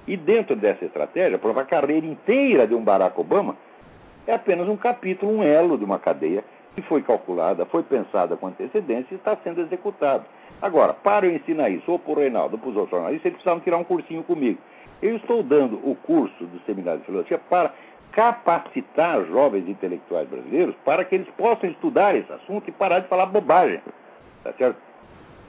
E 0.08 0.18
dentro 0.18 0.56
dessa 0.56 0.84
estratégia, 0.84 1.38
a 1.38 1.66
carreira 1.66 2.06
inteira 2.06 2.68
de 2.68 2.74
um 2.74 2.84
Barack 2.84 3.20
Obama 3.20 3.56
é 4.28 4.34
apenas 4.34 4.68
um 4.68 4.76
capítulo, 4.76 5.32
um 5.32 5.44
elo 5.44 5.78
de 5.78 5.86
uma 5.86 6.00
cadeia 6.00 6.44
que 6.76 6.82
foi 6.82 7.04
calculada, 7.04 7.66
foi 7.66 7.84
pensada 7.84 8.36
com 8.36 8.48
antecedência 8.48 9.14
e 9.14 9.16
está 9.16 9.38
sendo 9.44 9.62
executado. 9.62 10.26
Agora, 10.62 10.94
para 10.94 11.28
eu 11.28 11.36
ensinar 11.36 11.70
isso, 11.70 11.92
ou 11.92 12.00
para 12.00 12.12
o 12.12 12.16
Reinaldo, 12.16 12.56
ou 12.56 12.60
para 12.60 12.70
os 12.70 12.76
outros 12.76 12.92
jornalistas, 12.92 13.26
eles 13.26 13.36
precisavam 13.36 13.64
tirar 13.64 13.78
um 13.78 13.84
cursinho 13.84 14.24
comigo. 14.24 14.60
Eu 15.02 15.18
estou 15.18 15.44
dando 15.44 15.76
o 15.88 15.96
curso 15.96 16.46
do 16.46 16.60
Seminário 16.66 17.02
de 17.02 17.06
Filosofia 17.06 17.38
para 17.38 17.74
capacitar 18.14 19.26
jovens 19.26 19.68
intelectuais 19.68 20.30
brasileiros 20.30 20.76
para 20.86 21.04
que 21.04 21.16
eles 21.16 21.28
possam 21.36 21.70
estudar 21.70 22.16
esse 22.16 22.32
assunto 22.32 22.68
e 22.68 22.72
parar 22.72 23.00
de 23.00 23.08
falar 23.08 23.26
bobagem. 23.26 23.82
Tá 24.44 24.54
certo? 24.54 24.78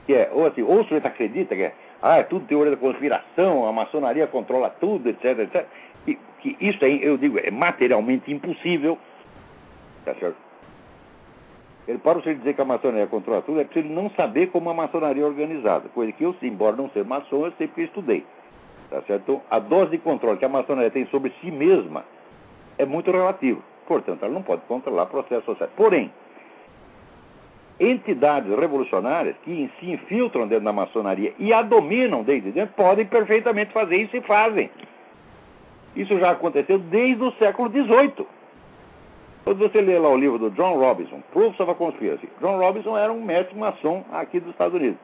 Que 0.06 0.14
é, 0.14 0.30
ou 0.32 0.46
assim, 0.46 0.62
ou 0.62 0.82
sujeito 0.82 1.06
acredita 1.06 1.54
que 1.54 1.62
é, 1.62 1.74
ah, 2.02 2.16
é 2.16 2.22
tudo 2.22 2.46
teoria 2.46 2.72
da 2.72 2.76
conspiração, 2.76 3.66
a 3.66 3.72
maçonaria 3.72 4.26
controla 4.26 4.70
tudo, 4.80 5.08
etc, 5.08 5.38
etc. 5.38 5.66
E, 6.06 6.18
que 6.40 6.56
isso 6.60 6.84
aí, 6.84 7.02
eu 7.02 7.16
digo, 7.16 7.38
é 7.38 7.50
materialmente 7.50 8.32
impossível. 8.32 8.98
Tá 10.04 10.14
certo? 10.14 10.36
Ele, 11.86 11.98
para 11.98 12.14
você 12.14 12.34
dizer 12.34 12.54
que 12.54 12.62
a 12.62 12.64
maçonaria 12.64 13.06
controla 13.06 13.42
tudo, 13.42 13.60
é 13.60 13.64
preciso 13.64 13.92
não 13.92 14.08
saber 14.10 14.46
como 14.48 14.70
a 14.70 14.74
maçonaria 14.74 15.22
é 15.22 15.26
organizada. 15.26 15.88
Coisa 15.90 16.12
que 16.12 16.24
eu, 16.24 16.34
embora 16.42 16.76
não 16.76 16.88
ser 16.90 17.04
maçom, 17.04 17.44
eu 17.44 17.52
sei 17.52 17.66
porque 17.66 17.82
estudei. 17.82 18.24
Tá 18.90 19.02
certo? 19.02 19.22
Então, 19.22 19.42
a 19.50 19.58
dose 19.58 19.90
de 19.90 19.98
controle 19.98 20.38
que 20.38 20.44
a 20.44 20.48
maçonaria 20.48 20.90
tem 20.90 21.06
sobre 21.06 21.32
si 21.40 21.50
mesma 21.50 22.04
é 22.78 22.84
muito 22.84 23.10
relativo. 23.10 23.62
Portanto, 23.86 24.22
ela 24.24 24.32
não 24.32 24.42
pode 24.42 24.62
controlar 24.62 25.06
processos 25.06 25.44
sociais. 25.44 25.70
Porém, 25.76 26.10
entidades 27.78 28.56
revolucionárias 28.56 29.36
que 29.44 29.70
se 29.78 29.90
infiltram 29.90 30.46
dentro 30.46 30.64
da 30.64 30.72
maçonaria 30.72 31.34
e 31.38 31.52
a 31.52 31.62
dominam 31.62 32.22
desde 32.22 32.52
dentro 32.52 32.74
podem 32.74 33.04
perfeitamente 33.06 33.72
fazer 33.72 33.96
isso 33.96 34.16
e 34.16 34.20
fazem. 34.22 34.70
Isso 35.96 36.18
já 36.18 36.30
aconteceu 36.30 36.78
desde 36.78 37.22
o 37.22 37.32
século 37.32 37.68
XVIII. 37.68 38.26
Quando 39.44 39.58
você 39.58 39.80
lê 39.80 39.98
lá 39.98 40.08
o 40.08 40.16
livro 40.16 40.38
do 40.38 40.50
John 40.50 40.78
Robinson, 40.78 41.22
Proofs 41.32 41.60
of 41.60 41.70
a 41.70 41.74
Conspiracy, 41.74 42.28
John 42.40 42.58
Robinson 42.58 42.96
era 42.96 43.12
um 43.12 43.22
mestre 43.22 43.56
maçom 43.56 44.02
aqui 44.10 44.40
dos 44.40 44.50
Estados 44.50 44.74
Unidos. 44.74 44.98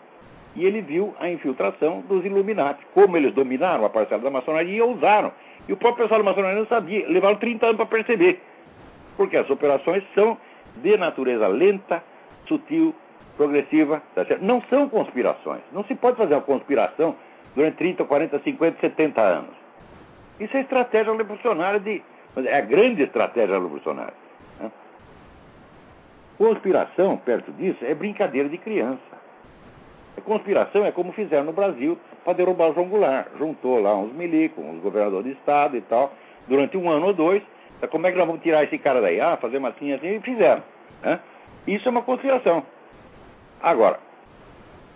E 0.56 0.64
ele 0.64 0.80
viu 0.80 1.14
a 1.20 1.28
infiltração 1.28 2.00
dos 2.08 2.24
Illuminati, 2.24 2.84
como 2.94 3.16
eles 3.16 3.34
dominaram 3.34 3.84
a 3.84 3.90
parcela 3.90 4.22
da 4.22 4.30
maçonaria 4.30 4.78
e 4.78 4.82
usaram 4.82 5.30
e 5.70 5.72
o 5.72 5.76
próprio 5.76 6.02
pessoal 6.02 6.24
maçonaria 6.24 6.58
não 6.58 6.66
sabia. 6.66 7.08
Levaram 7.08 7.36
30 7.36 7.64
anos 7.64 7.76
para 7.76 7.86
perceber. 7.86 8.42
Porque 9.16 9.36
as 9.36 9.48
operações 9.48 10.02
são 10.16 10.36
de 10.78 10.96
natureza 10.96 11.46
lenta, 11.46 12.02
sutil, 12.48 12.92
progressiva. 13.36 14.02
Tá 14.16 14.26
não 14.40 14.60
são 14.62 14.88
conspirações. 14.88 15.60
Não 15.72 15.84
se 15.84 15.94
pode 15.94 16.16
fazer 16.16 16.34
uma 16.34 16.42
conspiração 16.42 17.14
durante 17.54 17.76
30, 17.76 18.04
40, 18.04 18.40
50, 18.40 18.80
70 18.80 19.20
anos. 19.20 19.54
Isso 20.40 20.56
é 20.56 20.60
estratégia 20.60 21.12
revolucionária 21.12 21.78
de. 21.78 22.02
É 22.36 22.58
a 22.58 22.62
grande 22.62 23.04
estratégia 23.04 23.54
revolucionária. 23.54 24.14
Né? 24.58 24.72
Conspiração, 26.36 27.16
perto 27.18 27.52
disso, 27.52 27.84
é 27.84 27.94
brincadeira 27.94 28.48
de 28.48 28.58
criança. 28.58 29.20
A 30.18 30.20
conspiração 30.20 30.84
é 30.84 30.90
como 30.90 31.12
fizeram 31.12 31.44
no 31.44 31.52
Brasil 31.52 31.96
para 32.24 32.34
derrubar 32.34 32.70
o 32.70 32.74
João 32.74 32.88
Goulart. 32.88 33.28
Juntou 33.38 33.80
lá 33.80 33.96
uns 33.96 34.12
milicos, 34.12 34.64
uns 34.64 34.80
governadores 34.80 35.26
de 35.26 35.32
estado 35.32 35.76
e 35.76 35.80
tal, 35.82 36.12
durante 36.46 36.76
um 36.76 36.90
ano 36.90 37.06
ou 37.06 37.12
dois. 37.12 37.42
Então, 37.76 37.88
como 37.88 38.06
é 38.06 38.12
que 38.12 38.18
nós 38.18 38.26
vamos 38.26 38.42
tirar 38.42 38.64
esse 38.64 38.78
cara 38.78 39.00
daí? 39.00 39.20
Ah, 39.20 39.36
fazer 39.36 39.58
massinha 39.58 39.96
assim, 39.96 40.16
e 40.16 40.20
fizeram. 40.20 40.62
Né? 41.02 41.18
Isso 41.66 41.88
é 41.88 41.90
uma 41.90 42.02
conspiração. 42.02 42.64
Agora, 43.62 43.98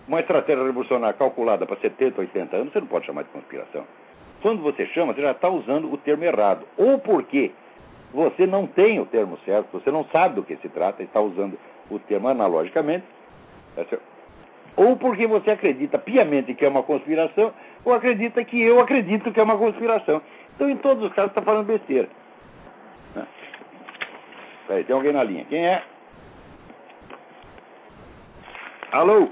uma 0.07 0.21
estratégia 0.21 0.65
revolucionária 0.65 1.17
calculada 1.17 1.67
para 1.67 1.77
70, 1.77 2.21
80 2.21 2.57
anos, 2.57 2.73
você 2.73 2.81
não 2.81 2.87
pode 2.87 3.07
chamar 3.07 3.23
de 3.23 3.31
conspiração. 3.31 3.85
Quando 4.43 4.63
você 4.63 4.87
chama, 4.87 5.15
você 5.15 5.23
já 5.23 5.31
está 5.31 5.49
usando 5.49 5.91
o 5.91 5.97
termo 5.97 6.25
errado. 6.25 6.67
Ou 6.77 6.99
porque 6.99 7.51
você 8.13 8.47
não 8.47 8.67
tem 8.67 9.01
o 9.01 9.07
termo 9.07 9.39
certo, 9.45 9.69
você 9.73 9.91
não 9.91 10.05
sabe 10.13 10.37
do 10.37 10.43
que 10.43 10.57
se 10.57 10.69
trata 10.69 11.03
e 11.03 11.07
está 11.07 11.21
usando 11.21 11.59
o 11.91 11.99
termo 11.99 12.29
analogicamente, 12.29 13.05
tá 13.75 13.85
ou 14.77 14.97
porque 14.97 15.27
você 15.27 15.51
acredita 15.51 15.99
piamente 15.99 16.55
que 16.55 16.65
é 16.65 16.69
uma 16.69 16.83
conspiração, 16.83 17.53
ou 17.85 17.93
acredita 17.93 18.45
que 18.45 18.61
eu 18.61 18.81
acredito 18.81 19.33
que 19.33 19.41
é 19.41 19.43
uma 19.43 19.59
conspiração. 19.59 20.21
Então, 20.55 20.69
em 20.69 20.77
todos 20.77 21.05
os 21.05 21.13
casos, 21.13 21.31
está 21.31 21.43
falando 21.43 21.67
besteira. 21.67 22.09
Peraí, 24.67 24.85
tem 24.85 24.97
alguém 24.97 25.13
na 25.13 25.23
linha. 25.23 25.45
Quem 25.45 25.67
é? 25.67 25.83
Alô? 28.93 29.29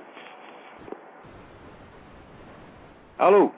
Alô? 3.18 3.50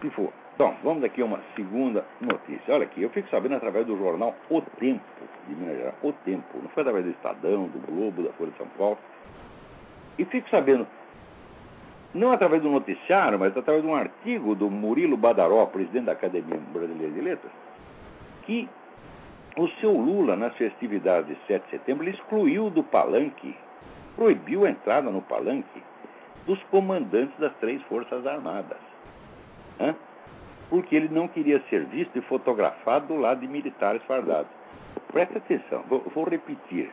Pifou. 0.00 0.32
Então, 0.54 0.74
vamos 0.82 1.04
aqui 1.04 1.22
a 1.22 1.24
uma 1.24 1.40
segunda 1.54 2.04
notícia. 2.20 2.74
Olha 2.74 2.84
aqui, 2.84 3.02
eu 3.02 3.10
fico 3.10 3.28
sabendo 3.28 3.54
através 3.54 3.86
do 3.86 3.96
jornal 3.96 4.34
O 4.50 4.60
Tempo, 4.60 5.04
de 5.46 5.54
Minas 5.54 5.76
Gerais. 5.76 5.94
O 6.02 6.12
Tempo. 6.12 6.58
Não 6.60 6.68
foi 6.70 6.80
através 6.80 7.04
do 7.04 7.12
Estadão, 7.12 7.68
do 7.68 7.78
Globo, 7.86 8.22
da 8.22 8.32
Folha 8.32 8.50
de 8.50 8.56
São 8.58 8.66
Paulo. 8.76 8.98
E 10.18 10.24
fico 10.24 10.48
sabendo, 10.50 10.86
não 12.12 12.32
através 12.32 12.62
do 12.62 12.70
noticiário, 12.70 13.38
mas 13.38 13.56
através 13.56 13.84
de 13.84 13.88
um 13.88 13.94
artigo 13.94 14.54
do 14.54 14.70
Murilo 14.70 15.16
Badaró, 15.16 15.64
presidente 15.66 16.06
da 16.06 16.12
Academia 16.12 16.58
Brasileira 16.72 17.12
de 17.12 17.20
Letras, 17.20 17.52
que 18.42 18.68
o 19.56 19.68
seu 19.80 19.92
Lula, 19.92 20.36
nas 20.36 20.54
festividades 20.56 21.28
de 21.28 21.46
7 21.46 21.64
de 21.64 21.70
setembro, 21.70 22.08
excluiu 22.08 22.70
do 22.70 22.82
palanque, 22.82 23.54
proibiu 24.16 24.64
a 24.64 24.70
entrada 24.70 25.10
no 25.10 25.22
palanque 25.22 25.82
dos 26.46 26.62
comandantes 26.64 27.36
das 27.38 27.54
três 27.56 27.80
Forças 27.82 28.26
Armadas. 28.26 28.78
Porque 30.70 30.96
ele 30.96 31.08
não 31.08 31.28
queria 31.28 31.62
ser 31.70 31.84
visto 31.86 32.16
e 32.18 32.22
fotografado 32.22 33.08
do 33.08 33.16
lado 33.16 33.40
de 33.40 33.48
militares 33.48 34.02
fardados. 34.04 34.50
Preste 35.12 35.38
atenção, 35.38 35.82
vou, 35.88 36.00
vou 36.14 36.24
repetir. 36.24 36.90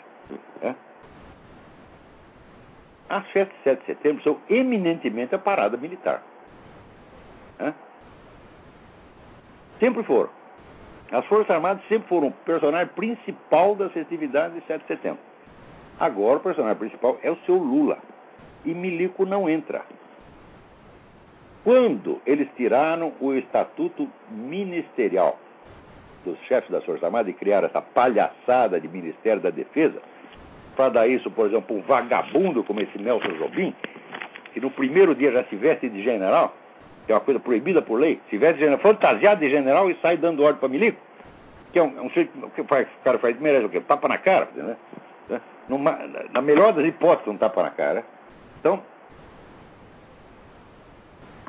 As 3.10 3.26
festas 3.28 3.56
de 3.58 3.64
7 3.64 3.80
de 3.80 3.86
setembro 3.86 4.24
são 4.24 4.38
eminentemente 4.50 5.36
a 5.36 5.40
parada 5.40 5.78
militar. 5.78 6.24
Hã? 7.60 7.74
Sempre 9.80 10.04
foram. 10.04 10.30
As 11.12 11.26
Forças 11.28 11.52
Armadas 11.52 11.84
sempre 11.88 12.08
foram 12.08 12.30
o 12.30 12.32
personagem 12.32 12.88
principal 12.96 13.76
das 13.76 13.92
festividades 13.92 14.56
de 14.60 14.66
7 14.66 14.82
de 14.82 14.88
setembro. 14.88 15.20
Agora 16.00 16.38
o 16.38 16.42
personagem 16.42 16.78
principal 16.78 17.18
é 17.22 17.30
o 17.32 17.38
seu 17.46 17.56
Lula. 17.56 18.00
E 18.66 18.74
Milico 18.74 19.26
não 19.26 19.48
entra. 19.48 19.84
Quando 21.64 22.22
eles 22.26 22.48
tiraram 22.56 23.14
o 23.20 23.34
estatuto 23.34 24.10
ministerial 24.30 25.40
dos 26.24 26.40
chefes 26.48 26.72
das 26.72 26.84
Forças 26.84 27.04
Armadas 27.04 27.32
e 27.32 27.38
criaram 27.38 27.68
essa 27.68 27.82
palhaçada 27.82 28.80
de 28.80 28.88
Ministério 28.88 29.42
da 29.42 29.52
Defesa, 29.52 30.02
para 30.76 30.90
dar 30.90 31.08
isso, 31.08 31.32
por 31.32 31.48
exemplo, 31.48 31.78
um 31.78 31.82
vagabundo 31.82 32.64
como 32.64 32.82
esse 32.82 32.98
Nelson 32.98 33.34
Jobim, 33.40 33.74
que 34.54 34.60
no 34.60 34.70
primeiro 34.70 35.16
dia 35.16 35.32
já 35.32 35.44
se 35.46 35.56
veste 35.56 35.90
de 35.90 36.04
general, 36.04 36.54
que 37.06 37.12
é 37.12 37.16
uma 37.16 37.22
coisa 37.22 37.40
proibida 37.40 37.82
por 37.82 38.00
lei, 38.00 38.20
se 38.30 38.38
veste 38.38 38.56
de 38.56 38.66
general, 38.66 38.80
fantasiado 38.80 39.42
de 39.42 39.50
general 39.50 39.90
e 39.90 39.96
sai 40.02 40.18
dando 40.18 40.44
ordem 40.44 40.60
para 40.60 40.70
milico, 40.70 41.00
que 41.72 41.80
é 41.80 41.84
um, 41.84 41.98
é 41.98 42.02
um 42.02 42.10
que 42.10 42.62
o 42.62 42.66
cara 42.66 43.18
faz, 43.20 43.40
merece 43.40 43.66
o 43.66 43.70
quê? 43.70 43.82
Tapa 43.82 44.08
na 44.08 44.18
cara, 44.18 44.48
né? 44.56 44.76
Numa, 45.68 45.98
na 46.32 46.42
melhor 46.42 46.74
das 46.74 46.86
hipóteses, 46.86 47.28
um 47.28 47.38
tapa 47.38 47.64
na 47.64 47.72
cara. 47.72 48.04
Então, 48.60 48.82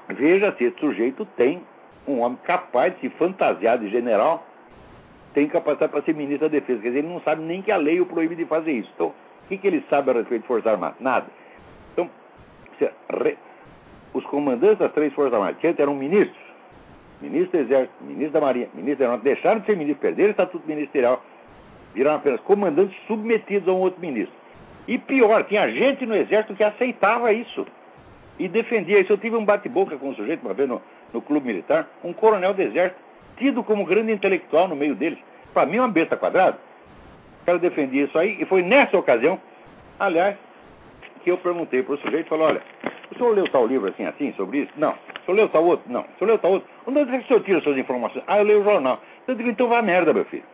veja 0.09 0.55
se 0.57 0.65
esse 0.65 0.79
sujeito 0.81 1.27
tem 1.37 1.63
um 2.09 2.21
homem 2.21 2.39
capaz 2.45 2.95
de 2.95 3.01
se 3.01 3.09
fantasiar 3.11 3.79
de 3.79 3.91
general 3.91 4.47
tem 5.37 5.47
capacidade 5.49 5.93
para 5.93 6.01
ser 6.01 6.15
ministro 6.15 6.49
da 6.49 6.59
Defesa. 6.59 6.81
Quer 6.81 6.89
dizer, 6.89 6.99
ele 7.01 7.09
não 7.09 7.21
sabe 7.21 7.43
nem 7.43 7.61
que 7.61 7.71
a 7.71 7.77
lei 7.77 8.01
o 8.01 8.07
proíbe 8.07 8.35
de 8.35 8.47
fazer 8.47 8.73
isso. 8.73 8.91
Então, 8.95 9.09
o 9.09 9.49
que, 9.49 9.59
que 9.59 9.67
ele 9.67 9.85
sabe 9.91 10.11
a 10.11 10.15
respeito 10.15 10.41
de 10.41 10.49
Forças 10.49 10.67
Armadas? 10.67 10.97
Nada. 10.99 11.27
Então, 11.93 12.09
os 14.15 14.25
comandantes 14.25 14.79
das 14.79 14.91
três 14.95 15.13
Forças 15.13 15.35
Armadas, 15.35 15.59
que 15.59 15.67
antes 15.67 15.79
eram 15.79 15.95
ministros, 15.95 16.41
ministro 17.21 17.59
do 17.59 17.65
Exército, 17.67 17.93
ministro 18.01 18.33
da 18.33 18.41
Marinha, 18.41 18.69
ministro 18.73 19.01
da 19.01 19.05
Aeronáutica, 19.05 19.35
deixaram 19.35 19.61
de 19.61 19.67
ser 19.67 19.77
ministros, 19.77 20.01
perderam 20.01 20.29
o 20.29 20.31
estatuto 20.31 20.67
ministerial, 20.67 21.23
viraram 21.93 22.17
apenas 22.17 22.41
comandantes 22.41 22.97
submetidos 23.07 23.69
a 23.69 23.73
um 23.73 23.81
outro 23.81 24.01
ministro. 24.01 24.35
E 24.89 24.97
pior, 24.97 25.45
tinha 25.45 25.71
gente 25.71 26.07
no 26.07 26.17
Exército 26.17 26.55
que 26.55 26.65
aceitava 26.65 27.31
isso 27.35 27.67
e 28.39 28.49
defendia 28.49 29.01
isso. 29.01 29.13
Eu 29.13 29.19
tive 29.19 29.37
um 29.37 29.45
bate-boca 29.45 29.99
com 29.99 30.09
um 30.09 30.15
sujeito 30.15 30.47
uma 30.47 30.55
vez 30.55 30.67
no, 30.67 30.81
no 31.13 31.21
clube 31.21 31.47
militar, 31.47 31.91
um 32.03 32.15
coronel 32.15 32.55
do 32.55 32.63
Exército, 32.63 33.05
tido 33.37 33.63
como 33.63 33.85
grande 33.85 34.13
intelectual 34.13 34.69
no 34.69 34.77
meio 34.77 34.95
deles. 34.95 35.19
Para 35.53 35.67
mim, 35.67 35.77
é 35.77 35.81
uma 35.81 35.89
besta 35.89 36.17
quadrada. 36.17 36.59
O 37.43 37.47
cara 37.47 37.59
defendia 37.59 38.05
isso 38.05 38.19
aí, 38.19 38.37
e 38.41 38.45
foi 38.45 38.63
nessa 38.63 38.99
ocasião, 38.99 39.41
aliás, 39.99 40.37
que 41.23 41.31
eu 41.31 41.39
perguntei 41.39 41.83
para 41.83 41.95
o 41.95 41.99
sujeito, 41.99 42.29
falou, 42.29 42.49
olha, 42.49 42.63
o 43.11 43.15
senhor 43.17 43.35
leu 43.35 43.49
tal 43.49 43.67
livro 43.67 43.89
assim, 43.89 44.05
assim, 44.05 44.33
sobre 44.35 44.59
isso? 44.59 44.73
Não. 44.77 44.91
O 44.93 45.25
senhor 45.25 45.37
leu 45.37 45.49
tal 45.49 45.65
outro? 45.65 45.91
Não. 45.91 46.03
O 46.03 46.19
senhor 46.19 46.29
leu 46.29 46.39
tal 46.39 46.53
outro? 46.53 46.69
Onde 46.87 47.01
é 47.01 47.05
que 47.05 47.17
o 47.17 47.27
senhor 47.27 47.43
tira 47.43 47.61
suas 47.61 47.79
informações? 47.79 48.25
Ah, 48.27 48.39
eu 48.39 48.45
leio 48.45 48.61
o 48.61 48.65
jornal. 48.65 49.01
Eu 49.27 49.35
digo, 49.35 49.49
então 49.49 49.69
vá 49.69 49.81
merda, 49.83 50.13
meu 50.13 50.25
filho. 50.25 50.45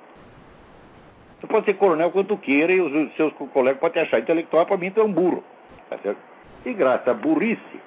Você 1.40 1.46
pode 1.46 1.64
ser 1.64 1.74
coronel 1.74 2.10
quanto 2.10 2.36
queira 2.36 2.72
e 2.72 2.80
os 2.80 3.14
seus 3.16 3.32
colegas 3.32 3.80
podem 3.80 4.02
te 4.02 4.06
achar 4.06 4.20
intelectual, 4.20 4.64
para 4.64 4.76
mim 4.76 4.90
tu 4.90 5.00
é 5.00 5.04
um 5.04 5.12
burro. 5.12 5.42
Tá 5.90 5.98
certo? 5.98 6.18
E 6.64 6.72
graças 6.72 7.08
à 7.08 7.14
burrice 7.14 7.80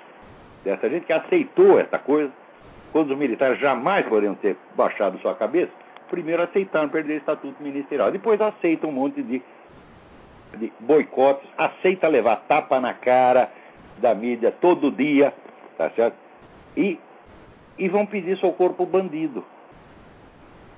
dessa 0.64 0.90
gente 0.90 1.06
que 1.06 1.14
aceitou 1.14 1.80
essa 1.80 1.98
coisa, 1.98 2.32
quando 2.96 3.12
os 3.12 3.18
militares 3.18 3.60
jamais 3.60 4.06
poderiam 4.06 4.36
ter 4.36 4.56
baixado 4.74 5.20
sua 5.20 5.36
cabeça, 5.36 5.70
primeiro 6.10 6.42
aceitaram 6.42 6.88
perder 6.88 7.16
o 7.16 7.18
estatuto 7.18 7.62
ministerial, 7.62 8.10
depois 8.10 8.40
aceitam 8.40 8.90
um 8.90 8.94
monte 8.94 9.22
de, 9.22 9.42
de 10.58 10.72
boicotes, 10.80 11.46
aceita 11.58 12.08
levar 12.08 12.38
tapa 12.48 12.80
na 12.80 12.94
cara 12.94 13.52
da 13.98 14.16
mídia 14.16 14.50
todo 14.62 14.90
dia, 14.90 15.34
tá 15.78 15.90
certo? 15.90 16.16
E, 16.78 16.98
e 17.78 17.90
vão 17.90 18.06
pedir 18.06 18.38
socorro 18.38 18.76
para 18.76 18.84
o 18.84 18.88
bandido. 18.88 19.44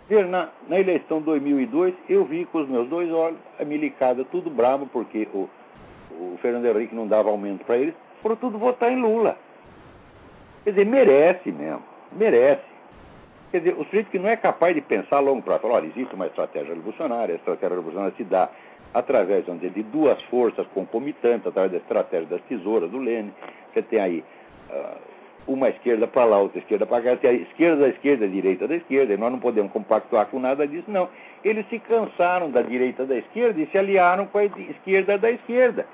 Na, 0.09 0.49
na 0.67 0.79
eleição 0.79 1.19
de 1.19 1.25
2002, 1.25 1.93
eu 2.09 2.25
vi 2.25 2.45
com 2.45 2.63
os 2.63 2.67
meus 2.67 2.89
dois 2.89 3.11
olhos 3.11 3.37
a 3.59 3.63
milicada 3.63 4.25
tudo 4.25 4.49
bravo, 4.49 4.87
porque 4.87 5.27
o, 5.31 5.47
o 6.09 6.39
Fernando 6.41 6.65
Henrique 6.65 6.95
não 6.95 7.05
dava 7.05 7.29
aumento 7.29 7.63
para 7.63 7.77
eles, 7.77 7.93
foram 8.23 8.35
tudo 8.37 8.57
votar 8.57 8.91
em 8.91 8.99
Lula. 8.99 9.37
Quer 10.63 10.71
dizer, 10.71 10.85
merece 10.87 11.51
mesmo 11.51 11.96
merece. 12.17 12.63
Quer 13.51 13.59
dizer, 13.59 13.75
o 13.77 13.85
sujeito 13.85 14.09
que 14.09 14.19
não 14.19 14.27
é 14.27 14.35
capaz 14.35 14.75
de 14.75 14.81
pensar 14.81 15.17
a 15.17 15.19
longo 15.21 15.41
prazo, 15.41 15.61
fala, 15.61 15.75
olha, 15.75 15.87
existe 15.87 16.13
uma 16.13 16.27
estratégia 16.27 16.73
revolucionária, 16.73 17.35
a 17.35 17.37
estratégia 17.37 17.75
revolucionária 17.75 18.13
se 18.17 18.23
dá 18.25 18.49
através, 18.93 19.45
dizer, 19.45 19.69
de 19.69 19.83
duas 19.83 20.21
forças 20.23 20.65
concomitantes, 20.73 21.47
através 21.47 21.71
da 21.71 21.77
estratégia 21.77 22.27
das 22.27 22.41
tesouras 22.43 22.89
do 22.89 22.97
Lênin. 22.97 23.31
Você 23.71 23.81
tem 23.83 23.99
aí 23.99 24.23
uh, 24.69 24.97
uma 25.47 25.69
esquerda 25.69 26.07
para 26.07 26.25
lá, 26.25 26.39
outra 26.39 26.59
esquerda 26.59 26.85
para 26.85 27.01
cá, 27.01 27.15
tem 27.15 27.29
a 27.29 27.33
esquerda 27.33 27.83
da 27.83 27.89
esquerda, 27.89 28.25
a 28.25 28.27
direita 28.27 28.67
da 28.67 28.75
esquerda, 28.75 29.13
e 29.13 29.17
nós 29.17 29.31
não 29.31 29.39
podemos 29.39 29.71
compactuar 29.71 30.25
com 30.27 30.39
nada 30.39 30.67
disso, 30.67 30.89
não. 30.89 31.09
Eles 31.43 31.65
se 31.69 31.79
cansaram 31.79 32.51
da 32.51 32.61
direita 32.61 33.05
da 33.05 33.15
esquerda 33.15 33.61
e 33.61 33.67
se 33.67 33.77
aliaram 33.77 34.25
com 34.25 34.37
a 34.39 34.43
esquerda 34.43 35.17
da 35.17 35.31
esquerda. 35.31 35.85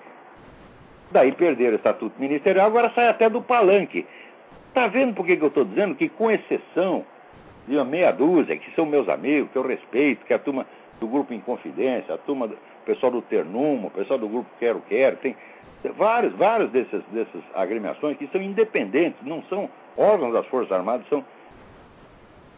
Daí 1.11 1.31
perderam 1.33 1.73
o 1.73 1.75
estatuto 1.75 2.19
ministerial, 2.19 2.65
agora 2.65 2.91
sai 2.95 3.07
até 3.07 3.29
do 3.29 3.41
palanque. 3.41 4.05
Está 4.73 4.87
vendo 4.87 5.13
por 5.13 5.23
que, 5.23 5.33
eu 5.33 5.47
estou 5.49 5.63
dizendo 5.63 5.93
que, 5.93 6.09
com 6.09 6.31
exceção 6.31 7.05
de 7.67 7.75
uma 7.75 7.85
meia 7.85 8.11
dúzia, 8.11 8.57
que 8.57 8.73
são 8.73 8.87
meus 8.87 9.07
amigos, 9.07 9.51
que 9.51 9.55
eu 9.55 9.61
respeito, 9.61 10.25
que 10.25 10.33
a 10.33 10.39
turma 10.39 10.65
do 10.99 11.07
grupo 11.07 11.31
Inconfidência, 11.31 12.15
a 12.15 12.17
turma 12.17 12.47
do 12.47 12.57
pessoal 12.83 13.11
do 13.11 13.21
Ternumo, 13.21 13.89
o 13.89 13.91
pessoal 13.91 14.17
do 14.17 14.27
grupo 14.27 14.49
Quero 14.59 14.81
Quero, 14.89 15.17
tem 15.17 15.35
vários, 15.95 16.33
vários 16.33 16.71
desses, 16.71 17.03
dessas 17.11 17.43
agremiações 17.53 18.17
que 18.17 18.25
são 18.29 18.41
independentes, 18.41 19.21
não 19.21 19.43
são 19.43 19.69
órgãos 19.95 20.33
das 20.33 20.47
Forças 20.47 20.71
Armadas, 20.71 21.07
são 21.07 21.23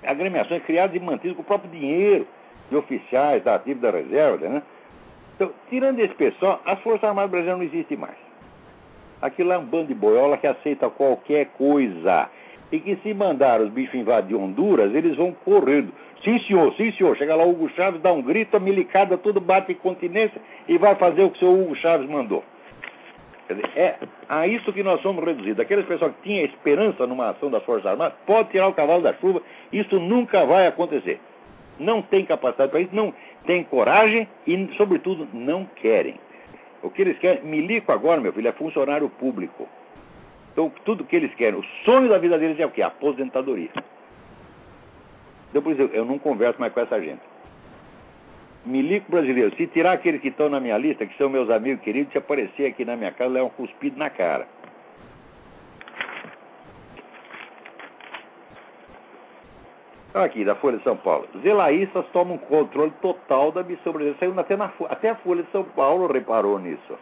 agremiações 0.06 0.63
criadas 0.63 0.95
e 0.95 0.99
mantidas 1.01 1.36
com 1.36 1.41
o 1.41 1.45
próprio 1.45 1.69
dinheiro 1.69 2.25
de 2.69 2.78
oficiais 2.78 3.43
da 3.43 3.56
ativa 3.56 3.91
da 3.91 3.97
reserva, 3.97 4.47
né? 4.47 4.63
Então, 5.36 5.51
tirando 5.69 5.99
esse 5.99 6.15
pessoal, 6.15 6.62
as 6.65 6.80
Forças 6.80 7.04
Armadas 7.04 7.32
brasileiras 7.32 7.60
não 7.60 7.65
existem 7.65 7.97
mais. 7.97 8.24
Aquilo 9.21 9.51
é 9.54 9.58
um 9.58 9.65
bando 9.65 9.88
de 9.88 9.93
boiola 9.93 10.38
que 10.38 10.47
aceita 10.47 10.89
qualquer 10.89 11.47
coisa. 11.58 12.30
E 12.71 12.80
que 12.80 12.95
se 12.97 13.13
mandar 13.13 13.62
os 13.62 13.69
bichos 13.69 13.95
invadir 13.95 14.36
Honduras, 14.36 14.93
eles 14.93 15.15
vão 15.15 15.32
correndo. 15.32 15.93
Sim, 16.23 16.39
senhor, 16.39 16.73
sim, 16.75 16.91
senhor. 16.93 17.15
Chega 17.15 17.36
lá 17.36 17.45
o 17.45 17.51
Hugo 17.51 17.69
Chaves, 17.69 18.01
dá 18.01 18.12
um 18.12 18.21
grito, 18.21 18.58
a 18.58 18.60
milicada 18.60 19.17
tudo 19.17 19.39
bate 19.39 19.71
em 19.71 19.75
continência 19.75 20.41
e 20.67 20.78
vai 20.78 20.95
fazer 20.95 21.23
o 21.23 21.30
que 21.30 21.38
o 21.38 21.39
seu 21.39 21.54
Hugo 21.54 21.75
Chaves 21.75 22.10
mandou. 22.10 22.43
Quer 23.47 23.54
dizer, 23.56 23.71
é 23.75 23.95
a 24.28 24.47
isso 24.47 24.73
que 24.73 24.82
nós 24.82 25.01
somos 25.01 25.23
reduzidos. 25.23 25.60
Aqueles 25.60 25.86
pessoal 25.86 26.12
que 26.12 26.23
tinha 26.23 26.43
esperança 26.43 27.06
numa 27.06 27.30
ação 27.30 27.51
das 27.51 27.63
Forças 27.63 27.86
Armadas, 27.86 28.17
pode 28.25 28.49
tirar 28.49 28.67
o 28.67 28.73
cavalo 28.73 29.04
da 29.04 29.13
chuva, 29.15 29.41
isso 29.71 29.99
nunca 29.99 30.45
vai 30.45 30.65
acontecer. 30.65 31.19
Não 31.80 32.01
tem 32.01 32.25
capacidade 32.25 32.71
para 32.71 32.82
isso, 32.82 32.95
não 32.95 33.13
tem 33.45 33.63
coragem 33.63 34.28
e, 34.47 34.69
sobretudo, 34.78 35.28
não 35.32 35.65
querem. 35.75 36.15
O 36.85 36.91
que 36.91 37.01
eles 37.01 37.17
querem, 37.17 37.43
milico 37.43 37.91
agora, 37.91 38.21
meu 38.21 38.31
filho, 38.31 38.47
é 38.47 38.51
funcionário 38.51 39.09
público. 39.09 39.67
Então, 40.53 40.71
tudo 40.85 41.03
que 41.03 41.15
eles 41.15 41.33
querem, 41.33 41.59
o 41.59 41.63
sonho 41.83 42.07
da 42.07 42.19
vida 42.19 42.37
deles 42.37 42.59
é 42.59 42.65
o 42.65 42.69
quê? 42.69 42.83
Aposentadoria. 42.83 43.71
Então, 45.49 45.63
por 45.63 45.71
isso, 45.71 45.81
eu 45.81 46.05
não 46.05 46.19
converso 46.19 46.59
mais 46.59 46.71
com 46.71 46.79
essa 46.79 47.01
gente. 47.01 47.21
Milico 48.63 49.11
brasileiro, 49.11 49.55
se 49.55 49.65
tirar 49.65 49.93
aqueles 49.93 50.21
que 50.21 50.27
estão 50.27 50.47
na 50.47 50.59
minha 50.59 50.77
lista, 50.77 51.07
que 51.07 51.17
são 51.17 51.27
meus 51.27 51.49
amigos 51.49 51.83
queridos, 51.83 52.11
se 52.11 52.19
aparecer 52.19 52.67
aqui 52.67 52.85
na 52.85 52.95
minha 52.95 53.11
casa, 53.11 53.39
é 53.39 53.41
um 53.41 53.49
cuspido 53.49 53.97
na 53.97 54.11
cara. 54.11 54.47
Aqui, 60.15 60.45
da 60.45 60.56
Folha 60.56 60.78
de 60.78 60.84
São 60.84 60.95
Paulo. 60.95 61.28
Zelaístas 61.41 62.06
tomam 62.13 62.38
controle 62.38 62.91
total 63.01 63.51
da 63.51 63.62
brasileira. 63.62 64.15
Saiu 64.17 64.39
até, 64.39 64.56
na, 64.56 64.71
até 64.89 65.10
a 65.10 65.15
Folha 65.15 65.43
de 65.43 65.51
São 65.51 65.65
Paulo 65.65 66.08
reparou 66.08 66.58
nisso. 66.58 66.97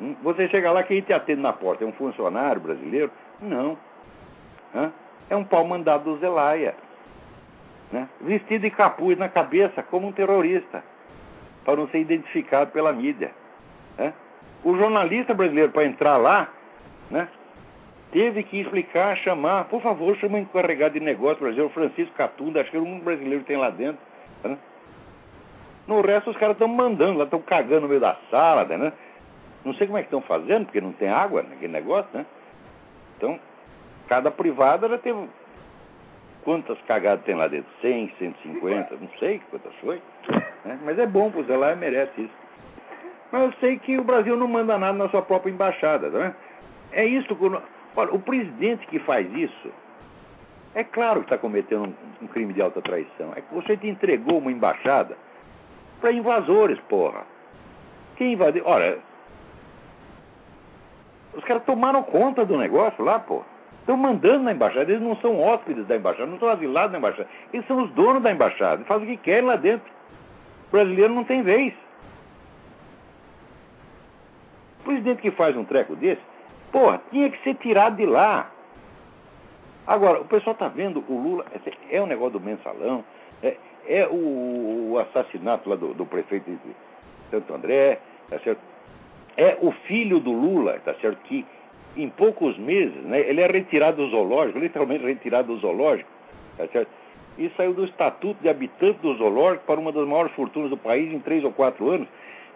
Hum? 0.00 0.14
Você 0.22 0.48
chega 0.48 0.70
lá, 0.70 0.82
quem 0.82 1.00
te 1.00 1.14
atende 1.14 1.40
na 1.40 1.54
porta? 1.54 1.82
É 1.82 1.86
um 1.86 1.92
funcionário 1.92 2.60
brasileiro? 2.60 3.10
Não. 3.40 3.78
É 5.30 5.36
um 5.36 5.44
pau 5.44 5.66
mandado 5.66 6.04
do 6.04 6.18
Zelaia. 6.18 6.74
Né? 7.90 8.06
Vestido 8.20 8.62
de 8.62 8.70
capuz 8.70 9.18
na 9.18 9.30
cabeça, 9.30 9.82
como 9.82 10.08
um 10.08 10.12
terrorista, 10.12 10.84
para 11.64 11.76
não 11.76 11.88
ser 11.88 12.00
identificado 12.00 12.70
pela 12.70 12.92
mídia. 12.92 13.30
Né? 13.96 14.12
O 14.62 14.76
jornalista 14.76 15.32
brasileiro, 15.32 15.72
para 15.72 15.86
entrar 15.86 16.18
lá, 16.18 16.48
né, 17.10 17.28
teve 18.12 18.42
que 18.44 18.60
explicar, 18.60 19.16
chamar, 19.16 19.64
por 19.64 19.80
favor, 19.82 20.16
chama 20.18 20.36
o 20.38 20.40
encarregado 20.40 20.94
de 20.94 21.00
negócio 21.00 21.40
brasileiro, 21.40 21.72
Francisco 21.72 22.14
Catunda, 22.14 22.60
acho 22.60 22.70
que 22.70 22.76
o 22.76 22.84
mundo 22.84 23.02
brasileiro 23.02 23.42
tem 23.44 23.56
lá 23.56 23.70
dentro. 23.70 24.00
Né? 24.44 24.56
No 25.88 26.00
resto, 26.02 26.30
os 26.30 26.36
caras 26.36 26.54
estão 26.54 26.68
mandando, 26.68 27.18
lá 27.18 27.24
estão 27.24 27.40
cagando 27.40 27.82
no 27.82 27.88
meio 27.88 28.00
da 28.00 28.16
sala, 28.30 28.64
né? 28.64 28.92
Não 29.64 29.74
sei 29.74 29.86
como 29.86 29.98
é 29.98 30.02
que 30.02 30.06
estão 30.06 30.20
fazendo, 30.20 30.66
porque 30.66 30.80
não 30.80 30.92
tem 30.92 31.08
água 31.08 31.42
naquele 31.42 31.72
negócio, 31.72 32.08
né? 32.12 32.26
Então, 33.16 33.38
cada 34.08 34.30
privada 34.30 34.88
já 34.88 34.98
tem. 34.98 35.28
Quantas 36.44 36.76
cagadas 36.82 37.24
tem 37.24 37.36
lá 37.36 37.46
dentro? 37.46 37.70
100, 37.80 38.14
150, 38.18 38.96
não 39.00 39.08
sei 39.20 39.40
quantas 39.48 39.72
foi. 39.76 40.02
Né? 40.64 40.78
Mas 40.84 40.98
é 40.98 41.06
bom, 41.06 41.30
pois 41.30 41.48
ela 41.48 41.74
merece 41.76 42.22
isso. 42.22 42.34
Mas 43.30 43.42
eu 43.42 43.52
sei 43.60 43.78
que 43.78 43.96
o 43.96 44.02
Brasil 44.04 44.36
não 44.36 44.48
manda 44.48 44.76
nada 44.76 44.98
na 44.98 45.08
sua 45.08 45.22
própria 45.22 45.52
embaixada, 45.52 46.10
né? 46.10 46.34
É 46.90 47.04
isso 47.04 47.34
que. 47.36 47.44
Olha, 47.94 48.14
o 48.14 48.18
presidente 48.18 48.86
que 48.86 48.98
faz 49.00 49.30
isso, 49.34 49.70
é 50.74 50.82
claro 50.82 51.20
que 51.20 51.26
está 51.26 51.36
cometendo 51.36 51.84
um, 51.84 52.24
um, 52.24 52.26
crime 52.26 52.52
de 52.52 52.62
alta 52.62 52.80
traição. 52.80 53.32
É 53.36 53.42
que 53.42 53.54
você 53.54 53.76
te 53.76 53.86
entregou 53.86 54.38
uma 54.38 54.50
embaixada 54.50 55.16
para 56.00 56.12
invasores, 56.12 56.78
porra. 56.88 57.24
Quem 58.16 58.32
invadiu? 58.32 58.62
Olha, 58.66 58.98
os 61.34 61.44
caras 61.44 61.64
tomaram 61.64 62.02
conta 62.02 62.44
do 62.44 62.56
negócio 62.56 63.04
lá, 63.04 63.18
porra. 63.18 63.52
Estão 63.80 63.96
mandando 63.96 64.44
na 64.44 64.52
embaixada. 64.52 64.90
Eles 64.90 65.02
não 65.02 65.16
são 65.16 65.38
hóspedes 65.40 65.86
da 65.86 65.96
embaixada, 65.96 66.30
não 66.30 66.38
são 66.38 66.48
asilados 66.48 66.92
da 66.92 66.98
embaixada. 66.98 67.28
Eles 67.52 67.66
são 67.66 67.82
os 67.82 67.90
donos 67.90 68.22
da 68.22 68.32
embaixada. 68.32 68.84
Fazem 68.84 69.08
o 69.08 69.10
que 69.10 69.16
querem 69.16 69.44
lá 69.44 69.56
dentro. 69.56 69.90
O 70.68 70.70
brasileiro 70.70 71.12
não 71.12 71.24
tem 71.24 71.42
vez. 71.42 71.74
O 74.80 74.84
presidente 74.84 75.20
que 75.20 75.30
faz 75.32 75.56
um 75.56 75.64
treco 75.64 75.96
desse 75.96 76.31
Porra, 76.72 77.00
tinha 77.10 77.30
que 77.30 77.40
ser 77.44 77.54
tirado 77.56 77.96
de 77.96 78.06
lá. 78.06 78.50
Agora, 79.86 80.20
o 80.20 80.24
pessoal 80.24 80.54
está 80.54 80.68
vendo 80.68 81.04
o 81.06 81.20
Lula, 81.20 81.44
é 81.90 82.00
um 82.00 82.06
negócio 82.06 82.38
do 82.38 82.40
mensalão, 82.40 83.04
é, 83.42 83.56
é 83.86 84.06
o, 84.06 84.92
o, 84.92 84.98
assassinato 84.98 85.68
lá 85.68 85.76
do, 85.76 85.92
do, 85.92 86.06
prefeito 86.06 86.50
de 86.50 86.58
Santo 87.30 87.52
André, 87.52 87.98
tá 88.30 88.38
certo? 88.38 88.60
É 89.36 89.58
o 89.60 89.72
filho 89.72 90.20
do 90.20 90.30
Lula, 90.30 90.78
tá 90.84 90.94
certo? 90.94 91.18
Que 91.24 91.44
em 91.96 92.08
poucos 92.08 92.56
meses, 92.58 93.02
né, 93.02 93.20
ele 93.20 93.40
é 93.40 93.46
retirado 93.46 93.96
do 93.98 94.10
zoológico, 94.10 94.58
literalmente 94.58 95.04
retirado 95.04 95.52
do 95.52 95.60
zoológico, 95.60 96.08
tá 96.56 96.66
certo? 96.68 96.88
E 97.36 97.50
saiu 97.56 97.74
do 97.74 97.84
estatuto 97.84 98.40
de 98.40 98.48
habitante 98.48 98.98
do 99.00 99.14
zoológico 99.14 99.64
para 99.66 99.80
uma 99.80 99.90
das 99.90 100.06
maiores 100.06 100.32
fortunas 100.32 100.70
do 100.70 100.76
país 100.76 101.12
em 101.12 101.18
três 101.18 101.42
ou 101.44 101.52
quatro 101.52 101.90
anos. 101.90 102.06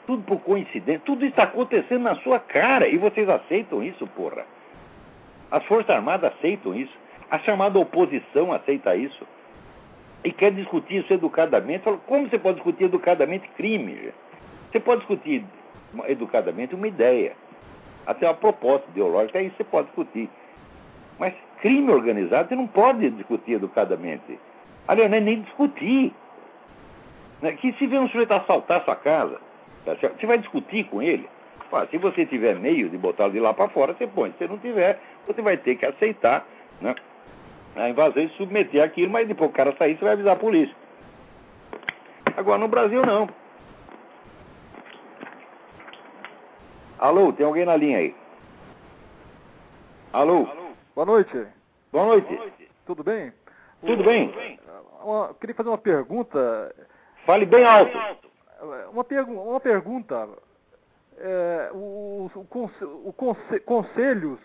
Tudo 0.07 0.23
por 0.23 0.41
coincidência. 0.41 1.03
Tudo 1.05 1.25
está 1.25 1.45
acontecendo 1.45 2.03
na 2.03 2.15
sua 2.17 2.39
cara. 2.39 2.89
E 2.89 2.97
vocês 2.97 3.29
aceitam 3.29 3.83
isso, 3.83 4.07
porra. 4.09 4.47
As 5.51 5.65
Forças 5.65 5.91
Armadas 5.91 6.33
aceitam 6.35 6.75
isso. 6.75 6.97
A 7.31 7.39
chamada 7.41 7.79
oposição 7.79 8.53
aceita 8.53 8.95
isso. 8.95 9.27
E 10.25 10.33
quer 10.33 10.53
discutir 10.53 10.99
isso 11.03 11.13
educadamente. 11.13 11.85
Como 12.07 12.29
você 12.29 12.39
pode 12.39 12.57
discutir 12.57 12.85
educadamente 12.85 13.49
crime? 13.57 14.13
Você 14.71 14.81
pode 14.81 15.01
discutir 15.01 15.45
educadamente 16.07 16.75
uma 16.75 16.89
ideia. 16.89 17.33
Até 18.07 18.27
uma 18.27 18.35
proposta 18.35 18.89
ideológica, 18.91 19.39
aí 19.39 19.51
você 19.51 19.65
pode 19.65 19.89
discutir. 19.89 20.31
Mas 21.19 21.35
crime 21.61 21.91
organizado, 21.91 22.49
você 22.49 22.55
não 22.55 22.67
pode 22.67 23.11
discutir 23.11 23.55
educadamente. 23.55 24.39
Aliás, 24.87 25.13
é 25.13 25.21
nem 25.21 25.41
discutir. 25.43 26.13
Né? 27.43 27.53
Que 27.53 27.73
se 27.73 27.87
vê 27.87 27.99
um 27.99 28.09
sujeito 28.09 28.33
assaltar 28.33 28.85
sua 28.85 28.97
casa, 28.97 29.41
Tá 29.87 29.95
você 29.95 30.27
vai 30.27 30.39
discutir 30.39 30.85
com 30.85 31.01
ele. 31.01 31.29
Se 31.91 31.99
você 31.99 32.27
tiver 32.27 32.57
meio 32.57 32.89
de 32.89 32.99
botá-lo 32.99 33.33
de 33.33 33.39
lá 33.39 33.55
para 33.55 33.69
fora, 33.69 33.95
você 33.95 34.07
põe. 34.07 34.35
Se 34.37 34.47
não 34.49 34.59
tiver, 34.59 35.01
você 35.27 35.41
vai 35.41 35.57
ter 35.57 35.77
que 35.77 35.87
aceitar 35.87 36.45
né, 36.81 36.95
a 37.77 37.89
invasão 37.89 38.23
e 38.23 38.29
submeter 38.31 38.83
aquilo, 38.83 39.13
mas 39.13 39.29
depois 39.29 39.51
o 39.51 39.53
cara 39.53 39.75
sair, 39.77 39.97
você 39.97 40.05
vai 40.05 40.15
avisar 40.15 40.35
a 40.35 40.39
polícia. 40.39 40.75
Agora, 42.37 42.59
no 42.59 42.69
Brasil, 42.69 43.01
não. 43.07 43.29
Alô, 46.99 47.33
tem 47.33 47.47
alguém 47.47 47.65
na 47.65 47.77
linha 47.77 47.99
aí? 47.99 48.15
Alô? 50.13 50.47
Alô? 50.51 50.67
Boa 50.95 51.07
noite. 51.07 51.47
Boa 51.93 52.07
noite. 52.07 52.27
Boa 52.27 52.41
noite. 52.41 52.71
Tudo 52.87 53.05
bem? 53.05 53.33
Tudo 53.85 54.03
bem? 54.03 54.33
Queria 55.41 55.55
fazer 55.55 55.69
uma 55.69 55.79
pergunta. 55.79 56.75
Fale 57.25 57.47
bem 57.47 57.65
alto. 57.65 57.93
Uma, 58.91 59.05
pergu 59.05 59.33
uma 59.33 59.61
pergunta. 59.61 60.29
É, 61.19 61.71
o, 61.73 62.31
o, 62.35 62.71
o 63.05 63.13
conse 63.13 63.61
conselhos 63.61 64.39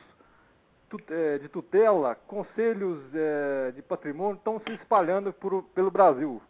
é, 1.10 1.38
de 1.38 1.49
tutela, 1.49 2.15
conselhos 2.27 2.99
é, 3.13 3.71
de 3.71 3.81
patrimônio 3.81 4.36
estão 4.36 4.60
se 4.60 4.73
espalhando 4.73 5.31
por, 5.34 5.63
pelo 5.75 5.91
Brasil. 5.91 6.41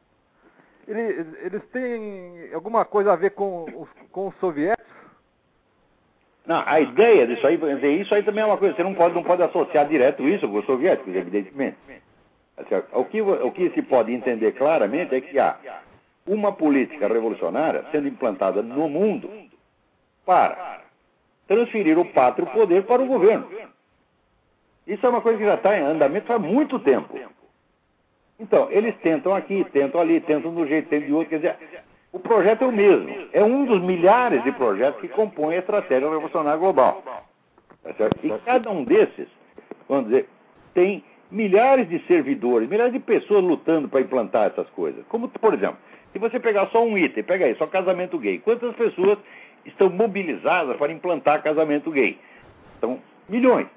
Eles, 0.88 1.28
eles 1.42 1.64
têm 1.70 2.54
alguma 2.54 2.84
coisa 2.86 3.14
a 3.14 3.16
ver 3.16 3.32
com 3.32 3.66
os, 3.66 3.90
com 4.12 4.28
os 4.28 4.36
soviéticos? 4.38 4.92
Não, 6.46 6.64
a 6.66 6.80
ideia 6.80 7.28
disso 7.28 7.46
aí, 7.46 7.60
isso 8.02 8.14
aí 8.16 8.24
também 8.24 8.44
é 8.44 8.48
uma 8.48 8.58
coisa, 8.58 8.76
você 8.76 8.84
não 8.84 8.96
pode, 8.96 9.14
não 9.14 9.24
pode 9.24 9.44
associar 9.44 9.88
direto 9.88 10.28
isso 10.28 10.48
com 10.50 10.58
os 10.58 10.66
soviéticos, 10.66 11.16
evidentemente. 11.16 11.78
O 12.94 13.06
que, 13.06 13.22
o 13.22 13.52
que 13.52 13.70
se 13.72 13.82
pode 13.84 14.12
entender 14.12 14.52
claramente 14.54 15.16
é 15.16 15.22
que 15.22 15.40
há 15.40 15.58
uma 16.26 16.52
política 16.52 17.08
revolucionária 17.08 17.86
sendo 17.92 18.08
implantada 18.08 18.62
no 18.62 18.88
mundo 18.88 19.30
para 20.26 20.82
transferir 21.48 21.98
o 21.98 22.06
pátrio 22.06 22.48
poder 22.48 22.84
para 22.84 23.02
o 23.02 23.08
governo. 23.08 23.48
Isso 24.86 25.06
é 25.06 25.10
uma 25.10 25.22
coisa 25.22 25.38
que 25.38 25.46
já 25.46 25.56
está 25.56 25.78
em 25.78 25.82
andamento 25.82 26.32
há 26.32 26.40
muito 26.40 26.80
tempo. 26.80 27.18
Então, 28.40 28.68
eles 28.72 28.96
tentam 28.98 29.36
aqui, 29.36 29.64
tentam 29.72 30.02
ali, 30.02 30.20
tentam 30.22 30.54
de 30.54 30.62
um 30.62 30.68
jeito, 30.68 30.90
tentam 30.90 31.08
de 31.08 31.14
outro. 31.14 31.30
Quer 31.30 31.36
dizer, 31.38 31.56
o 32.12 32.20
projeto 32.20 32.64
é 32.64 32.68
o 32.68 32.72
mesmo. 32.72 33.28
É 33.32 33.44
um 33.44 33.66
dos 33.66 33.82
milhares 33.82 34.44
de 34.44 34.52
projetos 34.52 35.00
que 35.00 35.08
compõem 35.08 35.56
a 35.56 35.60
estratégia 35.60 36.10
revolucionária 36.10 36.60
global. 36.60 37.04
Tá 37.04 38.10
e 38.24 38.30
cada 38.46 38.70
um 38.70 38.84
desses, 38.84 39.28
vamos 39.88 40.06
dizer, 40.06 40.28
tem 40.74 41.04
milhares 41.30 41.88
de 41.88 42.00
servidores, 42.08 42.70
milhares 42.70 42.94
de 42.94 43.00
pessoas 43.00 43.44
lutando 43.44 43.88
para 43.88 44.02
implantar 44.02 44.48
essas 44.48 44.70
coisas. 44.72 45.06
Como, 45.08 45.30
por 45.30 45.54
exemplo, 45.54 45.78
se 46.12 46.20
você 46.20 46.40
pegar 46.40 46.68
só 46.68 46.84
um 46.84 46.98
item, 46.98 47.24
pega 47.24 47.46
aí, 47.46 47.56
só 47.56 47.68
casamento 47.68 48.18
gay, 48.18 48.40
quantas 48.40 48.76
pessoas 48.76 49.18
estão 49.66 49.90
mobilizadas 49.90 50.76
para 50.78 50.92
implantar 50.92 51.42
casamento 51.42 51.92
gay? 51.92 52.18
São 52.80 53.00
milhões. 53.30 53.68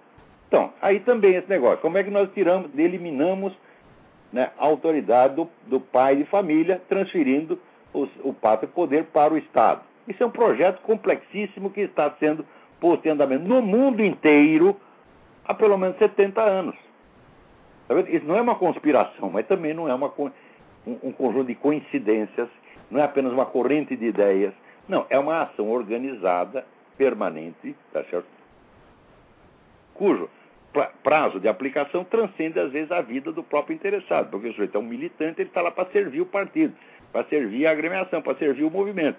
Então, 0.49 0.73
aí 0.81 1.01
também 1.01 1.35
esse 1.35 1.49
negócio. 1.49 1.79
Como 1.79 1.99
é 1.99 2.05
que 2.05 2.11
nós 2.11 2.29
tiramos, 2.33 2.71
eliminamos 2.77 3.53
né, 4.33 4.51
a 4.59 4.65
autoridade 4.65 5.35
do, 5.37 5.49
do, 5.67 5.81
pai 5.81 6.17
de 6.17 6.25
família, 6.25 6.81
transferindo 6.89 7.59
os, 7.93 8.09
o 8.23 8.33
pátrio 8.33 8.69
poder 8.69 9.05
para 9.07 9.33
o 9.33 9.39
Estado? 9.39 9.83
Isso 10.07 10.23
é 10.23 10.27
um 10.27 10.31
projeto 10.31 10.81
complexíssimo 10.83 11.71
que 11.71 11.81
está 11.83 12.11
sendo 12.19 12.45
posto 12.81 13.07
em 13.07 13.11
andamento 13.11 13.45
no 13.45 13.63
mundo 13.63 14.05
inteiro 14.05 14.77
há 15.45 15.55
pelo 15.55 15.77
menos 15.79 15.97
70 15.99 16.41
anos. 16.41 16.77
Tá 17.89 17.95
Isso 18.01 18.27
não 18.27 18.37
é 18.37 18.41
uma 18.41 18.55
conspiração, 18.55 19.31
mas 19.31 19.47
também 19.47 19.75
não 19.75 19.89
é 19.89 19.95
uma 19.95 20.09
um, 20.87 21.09
um 21.09 21.13
conjunto 21.13 21.47
de 21.49 21.55
coincidências, 21.55 22.49
não 22.91 23.01
é 23.01 23.05
apenas 23.05 23.33
uma 23.33 23.47
corrente 23.47 23.97
de 23.97 24.07
ideias. 24.07 24.53
Não, 24.89 25.07
é 25.09 25.19
uma 25.19 25.43
ação 25.43 25.71
organizada, 25.71 26.65
permanente, 26.97 27.75
tá 27.93 28.05
certo? 28.05 28.27
Cujo 29.95 30.29
prazo 31.03 31.39
de 31.39 31.47
aplicação 31.47 32.03
transcende, 32.03 32.59
às 32.59 32.73
vezes, 32.73 32.91
a 32.91 33.01
vida 33.01 33.31
do 33.31 33.43
próprio 33.43 33.75
interessado, 33.75 34.31
porque 34.31 34.49
o 34.49 34.53
sujeito 34.53 34.77
é 34.77 34.81
um 34.81 34.85
militante, 34.85 35.41
ele 35.41 35.49
está 35.49 35.63
lá 35.63 35.71
para 35.71 35.89
servir 35.91 36.21
o 36.21 36.27
partido, 36.27 36.75
para 37.13 37.25
servir 37.27 37.67
a 37.67 37.71
agremiação, 37.71 38.21
para 38.21 38.37
servir 38.37 38.65
o 38.65 38.71
movimento. 38.71 39.17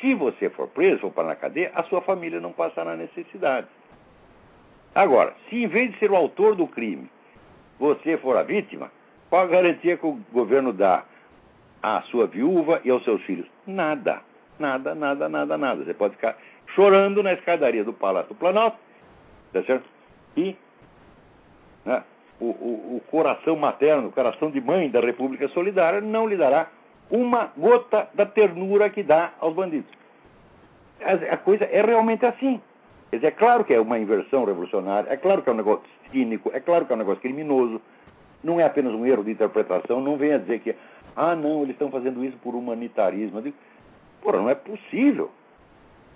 se 0.00 0.14
você 0.14 0.48
for 0.50 0.68
preso, 0.68 1.00
for 1.00 1.10
para 1.10 1.28
na 1.28 1.36
cadeia, 1.36 1.72
a 1.74 1.82
sua 1.84 2.00
família 2.02 2.40
não 2.40 2.52
passará 2.52 2.96
necessidade. 2.96 3.66
Agora, 4.94 5.34
se 5.48 5.62
em 5.62 5.66
vez 5.66 5.92
de 5.92 5.98
ser 5.98 6.10
o 6.10 6.16
autor 6.16 6.54
do 6.54 6.66
crime, 6.66 7.08
você 7.78 8.16
for 8.18 8.36
a 8.36 8.42
vítima, 8.42 8.90
qual 9.28 9.42
a 9.42 9.46
garantia 9.46 9.96
que 9.96 10.06
o 10.06 10.18
governo 10.32 10.72
dá 10.72 11.04
à 11.82 12.02
sua 12.02 12.26
viúva 12.26 12.80
e 12.84 12.90
aos 12.90 13.04
seus 13.04 13.22
filhos? 13.22 13.46
Nada. 13.66 14.20
Nada, 14.58 14.94
nada, 14.94 15.28
nada, 15.28 15.56
nada. 15.56 15.84
Você 15.84 15.94
pode 15.94 16.16
ficar 16.16 16.36
chorando 16.74 17.22
na 17.22 17.32
escadaria 17.32 17.84
do 17.84 17.92
Palácio 17.92 18.28
do 18.28 18.34
Planalto, 18.34 18.76
tá 19.52 19.62
certo? 19.62 19.88
E 20.36 20.56
né, 21.84 22.02
o, 22.40 22.46
o, 22.46 22.96
o 22.96 23.02
coração 23.10 23.54
materno, 23.56 24.08
o 24.08 24.12
coração 24.12 24.50
de 24.50 24.60
mãe 24.60 24.88
da 24.90 25.00
República 25.00 25.46
Solidária 25.48 26.00
não 26.00 26.26
lhe 26.26 26.36
dará 26.36 26.68
uma 27.10 27.50
gota 27.56 28.08
da 28.14 28.24
ternura 28.24 28.88
que 28.88 29.02
dá 29.02 29.32
aos 29.40 29.54
bandidos. 29.54 29.90
A, 31.02 31.34
a 31.34 31.36
coisa 31.36 31.64
é 31.64 31.82
realmente 31.82 32.24
assim. 32.24 32.60
Quer 33.10 33.16
dizer, 33.16 33.28
é 33.28 33.32
claro 33.32 33.64
que 33.64 33.74
é 33.74 33.80
uma 33.80 33.98
inversão 33.98 34.44
revolucionária, 34.44 35.12
é 35.12 35.16
claro 35.16 35.42
que 35.42 35.50
é 35.50 35.52
um 35.52 35.56
negócio 35.56 35.84
cínico, 36.10 36.50
é 36.54 36.60
claro 36.60 36.86
que 36.86 36.92
é 36.92 36.94
um 36.94 36.98
negócio 36.98 37.20
criminoso, 37.20 37.80
não 38.42 38.60
é 38.60 38.64
apenas 38.64 38.94
um 38.94 39.04
erro 39.04 39.24
de 39.24 39.32
interpretação, 39.32 40.00
não 40.00 40.16
venha 40.16 40.38
dizer 40.38 40.60
que, 40.60 40.74
ah, 41.16 41.34
não, 41.34 41.62
eles 41.62 41.74
estão 41.74 41.90
fazendo 41.90 42.24
isso 42.24 42.36
por 42.38 42.54
humanitarismo. 42.54 43.42
Digo, 43.42 43.56
porra, 44.22 44.38
não 44.38 44.48
é 44.48 44.54
possível 44.54 45.30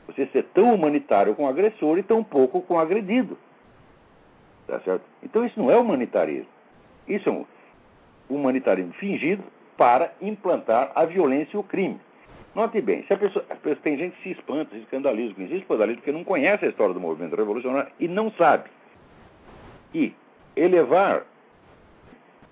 você 0.06 0.26
ser 0.26 0.44
tão 0.54 0.74
humanitário 0.74 1.34
com 1.34 1.44
o 1.44 1.48
agressor 1.48 1.98
e 1.98 2.02
tão 2.02 2.22
pouco 2.22 2.60
com 2.62 2.74
o 2.74 2.78
agredido. 2.78 3.36
Tá 4.66 4.80
certo? 4.80 5.04
Então 5.22 5.44
isso 5.44 5.58
não 5.60 5.70
é 5.70 5.76
humanitarismo. 5.76 6.48
Isso 7.06 7.28
é 7.28 7.32
um 7.32 7.44
humanitarismo 8.28 8.92
fingido 8.94 9.42
para 9.76 10.12
implantar 10.20 10.92
a 10.94 11.04
violência 11.04 11.56
e 11.56 11.60
o 11.60 11.62
crime. 11.62 12.00
Note 12.54 12.80
bem, 12.80 13.04
se 13.04 13.12
a 13.12 13.16
pessoa, 13.16 13.44
a 13.50 13.56
pessoa, 13.56 13.76
tem 13.82 13.96
gente 13.96 14.16
que 14.16 14.22
se 14.22 14.30
espanta, 14.30 14.70
se 14.70 14.82
escandaliza 14.82 15.34
com 15.34 15.42
isso, 15.42 15.52
se 15.52 15.58
escandaliza 15.58 15.96
porque 15.98 16.12
não 16.12 16.22
conhece 16.22 16.64
a 16.64 16.68
história 16.68 16.94
do 16.94 17.00
movimento 17.00 17.34
revolucionário 17.34 17.90
e 17.98 18.06
não 18.06 18.30
sabe. 18.32 18.70
E 19.92 20.14
elevar 20.54 21.24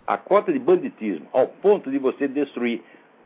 a 0.07 0.18
cota 0.18 0.53
de 0.53 0.59
banditismo 0.59 1.27
ao 1.33 1.46
ponto 1.46 1.90
de 1.90 1.98
você 1.98 2.27
destruir 2.27 2.83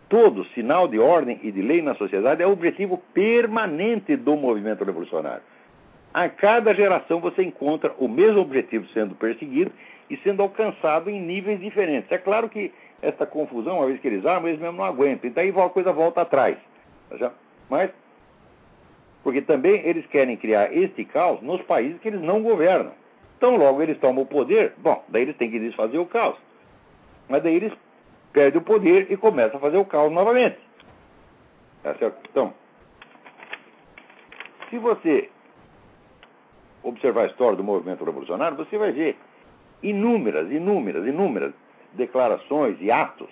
todo 0.09 0.45
sinal 0.49 0.87
de 0.87 0.99
ordem 0.99 1.41
e 1.43 1.51
de 1.51 1.63
lei 1.63 1.81
na 1.81 1.95
sociedade 1.95 2.43
é 2.43 2.47
o 2.47 2.53
objetivo 2.53 3.03
permanente 3.15 4.15
do 4.15 4.37
movimento 4.37 4.85
revolucionário. 4.85 5.43
A 6.17 6.31
cada 6.31 6.73
geração 6.73 7.21
você 7.21 7.43
encontra 7.43 7.95
o 7.99 8.09
mesmo 8.09 8.41
objetivo 8.41 8.89
sendo 8.95 9.15
perseguido 9.15 9.71
e 10.09 10.17
sendo 10.17 10.41
alcançado 10.41 11.11
em 11.11 11.21
níveis 11.21 11.61
diferentes. 11.61 12.11
É 12.11 12.17
claro 12.17 12.49
que 12.49 12.73
essa 13.03 13.27
confusão, 13.27 13.77
uma 13.77 13.87
vez 13.87 14.01
que 14.01 14.09
eles 14.09 14.25
armam, 14.25 14.49
eles 14.49 14.59
mesmo 14.59 14.79
não 14.79 14.85
aguentam. 14.87 15.29
E 15.29 15.33
daí 15.35 15.51
a 15.51 15.69
coisa 15.69 15.93
volta 15.93 16.23
atrás. 16.23 16.57
Tá 17.11 17.33
Mas, 17.69 17.91
porque 19.23 19.43
também 19.43 19.87
eles 19.87 20.07
querem 20.07 20.39
criar 20.39 20.75
este 20.75 21.05
caos 21.05 21.43
nos 21.43 21.61
países 21.65 22.01
que 22.01 22.09
eles 22.09 22.23
não 22.23 22.43
governam. 22.43 22.93
Então, 23.37 23.55
logo 23.59 23.83
eles 23.83 23.99
tomam 23.99 24.23
o 24.23 24.27
poder, 24.27 24.73
bom, 24.79 25.05
daí 25.09 25.21
eles 25.21 25.37
têm 25.37 25.51
que 25.51 25.61
desfazer 25.61 25.99
o 25.99 26.07
caos. 26.07 26.39
Mas 27.29 27.43
daí 27.43 27.57
eles 27.57 27.75
perdem 28.33 28.59
o 28.59 28.65
poder 28.65 29.13
e 29.13 29.19
começam 29.19 29.59
a 29.59 29.61
fazer 29.61 29.77
o 29.77 29.85
caos 29.85 30.11
novamente. 30.11 30.57
Tá 31.83 31.95
certo? 31.97 32.17
Então, 32.31 32.55
se 34.71 34.79
você 34.79 35.29
observar 36.89 37.23
a 37.23 37.27
história 37.27 37.57
do 37.57 37.65
movimento 37.65 38.05
revolucionário, 38.05 38.57
você 38.57 38.79
vai 38.79 38.93
ver 38.93 39.17
inúmeras, 39.83 40.51
inúmeras, 40.51 41.07
inúmeras 41.07 41.53
declarações 41.93 42.77
e 42.81 42.91
atos 42.91 43.29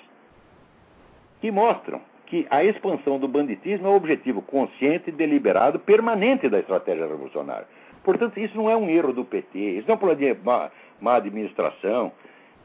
que 1.41 1.51
mostram 1.51 2.01
que 2.27 2.47
a 2.51 2.65
expansão 2.65 3.19
do 3.19 3.29
banditismo 3.29 3.87
é 3.87 3.91
o 3.91 3.95
objetivo 3.95 4.43
consciente, 4.43 5.13
deliberado, 5.13 5.79
permanente 5.79 6.49
da 6.49 6.59
estratégia 6.59 7.07
revolucionária. 7.07 7.67
Portanto, 8.03 8.39
isso 8.39 8.57
não 8.57 8.71
é 8.71 8.77
um 8.77 8.89
erro 8.89 9.13
do 9.13 9.25
PT, 9.25 9.59
isso 9.59 9.87
não 9.87 9.95
é 9.95 9.97
um 9.97 10.01
problema 10.01 10.35
de 10.35 10.41
má, 10.43 10.71
má 11.01 11.17
administração, 11.17 12.13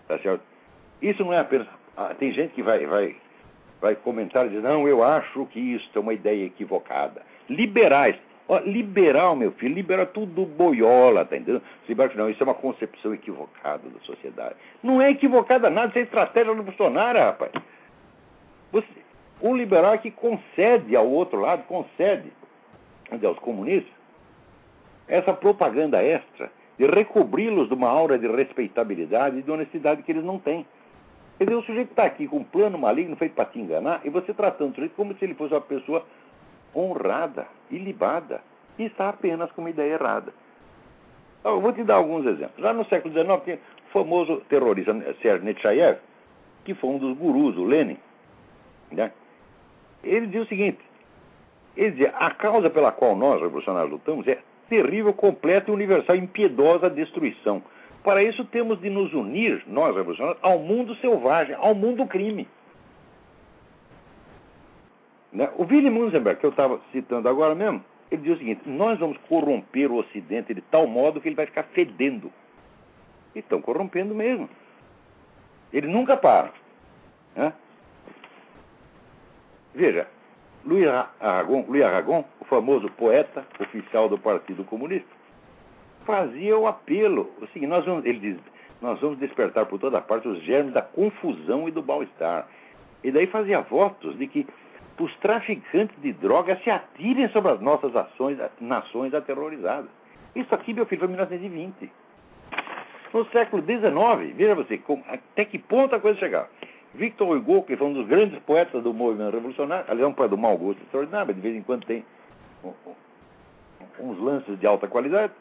tá 0.08 0.18
certo? 0.20 0.42
Isso 1.02 1.24
não 1.24 1.34
é 1.34 1.40
apenas. 1.40 1.68
Ah, 1.96 2.14
tem 2.18 2.32
gente 2.32 2.54
que 2.54 2.64
vai, 2.64 2.86
vai, 2.86 3.16
vai 3.82 3.96
comentar 3.96 4.46
e 4.46 4.50
dizer, 4.50 4.62
não, 4.62 4.88
eu 4.88 5.04
acho 5.04 5.46
que 5.48 5.60
isso 5.60 5.90
é 5.94 6.00
uma 6.00 6.14
ideia 6.14 6.46
equivocada. 6.46 7.22
Liberais. 7.50 8.16
Ó, 8.52 8.58
liberal, 8.62 9.36
meu 9.36 9.52
filho, 9.52 9.76
libera 9.76 10.08
tudo 10.08 10.44
boiola, 10.44 11.24
tá 11.24 11.38
entendendo? 11.38 11.62
Liberal, 11.88 12.12
não, 12.16 12.30
isso 12.32 12.42
é 12.42 12.46
uma 12.46 12.56
concepção 12.56 13.14
equivocada 13.14 13.88
da 13.88 14.00
sociedade. 14.00 14.56
Não 14.82 15.00
é 15.00 15.12
equivocada 15.12 15.70
nada, 15.70 15.90
isso 15.90 16.00
é 16.00 16.02
estratégia 16.02 16.52
revolucionária, 16.52 17.26
rapaz. 17.26 17.52
Você, 18.72 18.88
um 19.40 19.56
liberal 19.56 20.00
que 20.00 20.10
concede 20.10 20.96
ao 20.96 21.08
outro 21.08 21.40
lado, 21.40 21.62
concede 21.66 22.32
aos 23.24 23.38
comunistas, 23.38 23.94
essa 25.08 25.32
propaganda 25.32 26.02
extra 26.02 26.52
de 26.80 26.88
recobri-los 26.88 27.68
de 27.68 27.76
uma 27.76 27.90
aura 27.90 28.18
de 28.18 28.28
respeitabilidade 28.28 29.38
e 29.38 29.42
de 29.44 29.52
honestidade 29.52 30.02
que 30.02 30.12
eles 30.12 30.24
não 30.24 30.40
têm. 30.40 30.66
Quer 31.38 31.44
dizer, 31.44 31.56
o 31.56 31.64
sujeito 31.64 31.92
está 31.92 32.04
aqui 32.04 32.28
com 32.28 32.38
um 32.38 32.44
plano 32.44 32.80
maligno 32.80 33.16
feito 33.16 33.36
para 33.36 33.46
te 33.46 33.60
enganar 33.60 34.02
e 34.04 34.10
você 34.10 34.34
tratando 34.34 34.72
o 34.72 34.76
sujeito 34.76 34.96
como 34.96 35.14
se 35.16 35.24
ele 35.24 35.36
fosse 35.36 35.54
uma 35.54 35.62
pessoa 35.62 36.04
honrada, 36.76 37.48
ilibada, 37.70 38.42
e 38.78 38.86
está 38.86 39.10
apenas 39.10 39.52
com 39.52 39.62
uma 39.62 39.70
ideia 39.70 39.94
errada. 39.94 40.34
Eu 41.44 41.62
vou 41.62 41.74
te 41.74 41.84
dar 41.84 41.96
alguns 41.96 42.26
exemplos. 42.26 42.62
Já 42.62 42.74
no 42.74 42.86
século 42.86 43.14
XIX, 43.14 43.60
o 43.88 43.92
famoso 43.92 44.38
terrorista 44.50 44.94
Sergei 45.22 45.42
Nechayev, 45.42 46.00
que 46.66 46.74
foi 46.74 46.90
um 46.90 46.98
dos 46.98 47.18
gurus, 47.18 47.58
o 47.58 47.64
Lenin. 47.64 47.98
Né? 48.92 49.12
Ele 50.04 50.26
dizia 50.28 50.42
o 50.42 50.48
seguinte: 50.48 50.80
ele 51.76 51.92
dizia, 51.92 52.10
a 52.10 52.32
causa 52.32 52.70
pela 52.70 52.92
qual 52.92 53.16
nós, 53.16 53.42
revolucionários, 53.42 53.92
lutamos 53.92 54.28
é 54.28 54.40
terrível, 54.68 55.14
completa 55.14 55.72
e 55.72 55.74
universal, 55.74 56.16
impiedosa 56.16 56.90
destruição. 56.90 57.64
Para 58.04 58.24
isso 58.24 58.46
temos 58.46 58.80
de 58.80 58.90
nos 58.90 59.14
unir, 59.14 59.64
nós 59.68 59.96
revolucionários, 59.96 60.42
ao 60.44 60.60
mundo 60.60 60.96
selvagem, 60.96 61.56
ao 61.56 61.74
mundo 61.74 62.06
crime. 62.06 62.48
Né? 65.32 65.50
O 65.58 65.64
Willy 65.64 65.90
Munzenberg, 65.90 66.40
que 66.40 66.46
eu 66.46 66.50
estava 66.50 66.80
citando 66.92 67.30
agora 67.30 67.54
mesmo, 67.54 67.84
ele 68.12 68.22
diz 68.24 68.36
o 68.36 68.38
seguinte: 68.38 68.62
nós 68.66 69.00
vamos 69.00 69.18
corromper 69.30 69.92
o 69.92 69.98
Ocidente 69.98 70.54
de 70.54 70.62
tal 70.62 70.88
modo 70.88 71.22
que 71.22 71.28
ele 71.28 71.36
vai 71.36 71.46
ficar 71.46 71.64
fedendo. 71.64 72.32
E 73.36 73.40
estão 73.40 73.62
corrompendo 73.62 74.16
mesmo. 74.16 74.50
Ele 75.72 75.88
nunca 75.88 76.18
para. 76.18 76.52
Né? 77.36 77.54
Veja, 79.76 80.08
Louis 80.66 80.88
Aragon, 81.20 81.66
Aragon, 81.86 82.26
o 82.40 82.46
famoso 82.46 82.90
poeta 82.92 83.46
oficial 83.60 84.10
do 84.10 84.18
Partido 84.18 84.64
Comunista, 84.64 85.08
fazia 86.06 86.58
o 86.58 86.66
apelo. 86.66 87.32
O 87.40 87.48
seguinte, 87.48 87.70
nós 87.70 87.86
vamos, 87.86 88.04
ele 88.04 88.20
diz, 88.20 88.38
nós 88.82 89.00
vamos 89.00 89.20
despertar 89.20 89.68
por 89.68 89.80
toda 89.80 90.02
parte 90.02 90.28
os 90.28 90.42
germes 90.42 90.74
da 90.74 90.82
confusão 90.82 91.68
e 91.68 91.72
do 91.72 91.84
mal-estar. 91.84 92.48
E 93.04 93.12
daí 93.12 93.28
fazia 93.28 93.62
votos 93.62 94.18
de 94.18 94.28
que 94.28 94.48
os 95.00 95.16
traficantes 95.18 95.96
de 96.02 96.14
drogas 96.14 96.62
se 96.64 96.70
atirem 96.70 97.30
sobre 97.30 97.52
as 97.52 97.62
nossas 97.62 97.96
ações, 97.96 98.38
nações 98.60 99.14
aterrorizadas. 99.14 99.90
Isso 100.36 100.54
aqui, 100.54 100.74
meu 100.74 100.86
filho, 100.86 101.00
foi 101.00 101.08
em 101.08 101.12
1920. 101.12 101.92
No 103.14 103.26
século 103.32 103.64
XIX, 103.64 104.36
veja 104.36 104.56
você, 104.56 104.80
até 105.08 105.46
que 105.46 105.58
ponto 105.58 105.96
a 105.96 106.00
coisa 106.00 106.20
chegava. 106.20 106.50
Victor 106.94 107.36
Hugo, 107.36 107.64
que 107.64 107.78
foi 107.78 107.88
um 107.88 107.94
dos 107.94 108.08
grandes 108.08 108.40
poetas 108.40 108.84
do 108.84 108.94
movimento 108.94 109.34
revolucionário, 109.34 109.86
aliás, 109.88 110.06
é 110.06 110.08
um 110.08 110.14
poeta 110.14 110.36
do 110.36 110.38
mau 110.38 110.58
gosto 110.58 110.82
extraordinário, 110.84 111.28
mas 111.28 111.36
de 111.36 111.42
vez 111.42 111.56
em 111.56 111.62
quando 111.62 111.86
tem 111.86 112.04
uns 114.00 114.20
lances 114.20 114.60
de 114.60 114.68
alta 114.68 114.88
qualidade. 114.88 115.34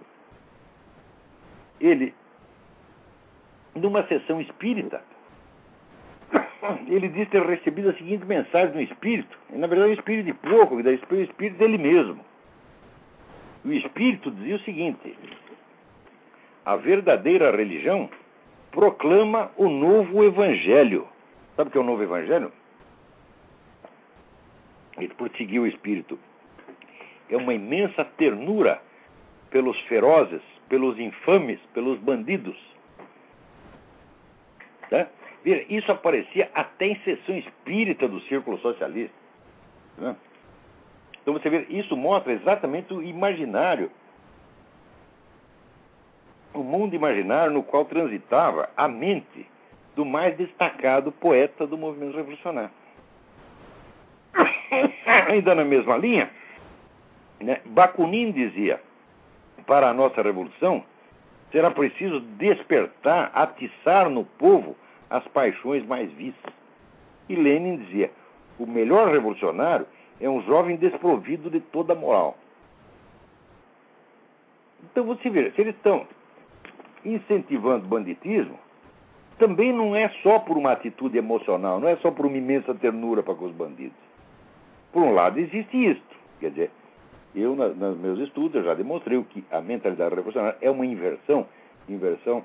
Ele, 1.81 2.15
numa 3.75 4.07
sessão 4.07 4.41
espírita, 4.41 5.03
ele 6.89 7.09
diz 7.09 7.29
ter 7.29 7.43
recebido 7.43 7.91
a 7.91 7.95
seguinte 7.95 8.25
mensagem 8.25 8.73
do 8.73 8.81
espírito, 8.81 9.39
e, 9.53 9.59
na 9.59 9.67
verdade 9.67 9.91
é 9.91 9.95
um 9.95 9.99
espírito 9.99 10.27
de 10.27 10.35
pouco, 10.35 10.75
o 10.75 10.81
espírito 10.81 11.57
dele 11.57 11.79
mesmo. 11.79 12.25
O 13.65 13.73
espírito 13.73 14.31
dizia 14.31 14.57
o 14.57 14.61
seguinte: 14.61 15.17
a 16.65 16.77
verdadeira 16.77 17.55
religião 17.55 18.11
proclama 18.71 19.51
o 19.57 19.69
novo 19.69 20.25
evangelho. 20.25 21.07
Sabe 21.57 21.69
o 21.69 21.73
que 21.73 21.79
é 21.79 21.81
o 21.81 21.85
novo 21.85 22.03
evangelho? 22.03 22.53
Ele 24.97 25.15
prosseguiu 25.15 25.63
o 25.63 25.67
espírito. 25.67 26.19
É 27.31 27.37
uma 27.37 27.55
imensa 27.55 28.05
ternura 28.05 28.81
pelos 29.51 29.79
ferozes, 29.83 30.43
pelos 30.69 30.99
infames, 30.99 31.61
pelos 31.73 31.99
bandidos. 32.01 32.57
Né? 34.91 35.09
Veja, 35.45 35.64
isso 35.68 35.91
aparecia 35.91 36.51
até 36.55 36.86
em 36.86 36.97
sessão 37.01 37.36
espírita 37.36 38.09
do 38.09 38.20
círculo 38.22 38.59
socialista. 38.59 39.14
Né? 39.97 40.16
Então 41.22 41.34
você 41.34 41.49
vê, 41.51 41.66
isso 41.68 41.97
mostra 41.97 42.32
exatamente 42.32 42.93
o 42.93 43.03
imaginário, 43.03 43.91
o 46.55 46.62
mundo 46.62 46.95
imaginário 46.95 47.53
no 47.53 47.62
qual 47.62 47.84
transitava 47.84 48.68
a 48.76 48.89
mente 48.89 49.47
do 49.95 50.05
mais 50.05 50.36
destacado 50.36 51.12
poeta 51.12 51.66
do 51.66 51.76
movimento 51.76 52.16
revolucionário. 52.16 52.70
Ainda 55.28 55.55
na 55.55 55.64
mesma 55.64 55.97
linha, 55.97 56.30
né, 57.41 57.61
Bakunin 57.66 58.32
dizia: 58.32 58.80
para 59.66 59.91
a 59.91 59.95
nossa 59.95 60.22
revolução 60.22 60.84
será 61.53 61.70
preciso 61.70 62.20
despertar, 62.20 63.30
atiçar 63.34 64.09
no 64.09 64.24
povo 64.24 64.76
as 65.11 65.27
paixões 65.29 65.85
mais 65.87 66.11
vistas. 66.13 66.53
E 67.29 67.37
Lenin 67.37 67.77
dizia: 67.77 68.11
o 68.59 68.67
melhor 68.67 69.13
revolucionário 69.13 69.87
é 70.21 70.29
um 70.29 70.43
jovem 70.43 70.77
desprovido 70.77 71.51
de 71.51 71.61
toda 71.61 71.95
moral. 71.95 72.37
Então 74.91 75.05
você 75.05 75.29
vê, 75.31 75.51
se 75.53 75.61
eles 75.61 75.75
estão 75.75 76.07
incentivando 77.05 77.87
banditismo, 77.87 78.59
também 79.39 79.73
não 79.73 79.95
é 79.95 80.09
só 80.23 80.41
por 80.41 80.57
uma 80.57 80.73
atitude 80.73 81.17
emocional, 81.17 81.79
não 81.79 81.89
é 81.89 81.97
só 81.97 82.11
por 82.11 82.27
uma 82.27 82.37
imensa 82.37 82.75
ternura 82.75 83.23
para 83.23 83.35
com 83.35 83.45
os 83.47 83.53
bandidos. 83.53 83.97
Por 84.93 85.03
um 85.03 85.13
lado, 85.13 85.39
existe 85.39 85.77
isto. 85.77 86.17
Quer 86.41 86.51
dizer, 86.51 86.71
eu, 87.35 87.55
nos 87.55 87.99
meus 87.99 88.19
estudos, 88.21 88.57
eu 88.57 88.65
já 88.65 88.75
demonstrei 88.75 89.23
que 89.25 89.45
a 89.51 89.61
mentalidade 89.61 90.15
revolucionária 90.15 90.59
é 90.61 90.71
uma 90.71 90.85
inversão, 90.85 91.47
inversão 91.89 92.43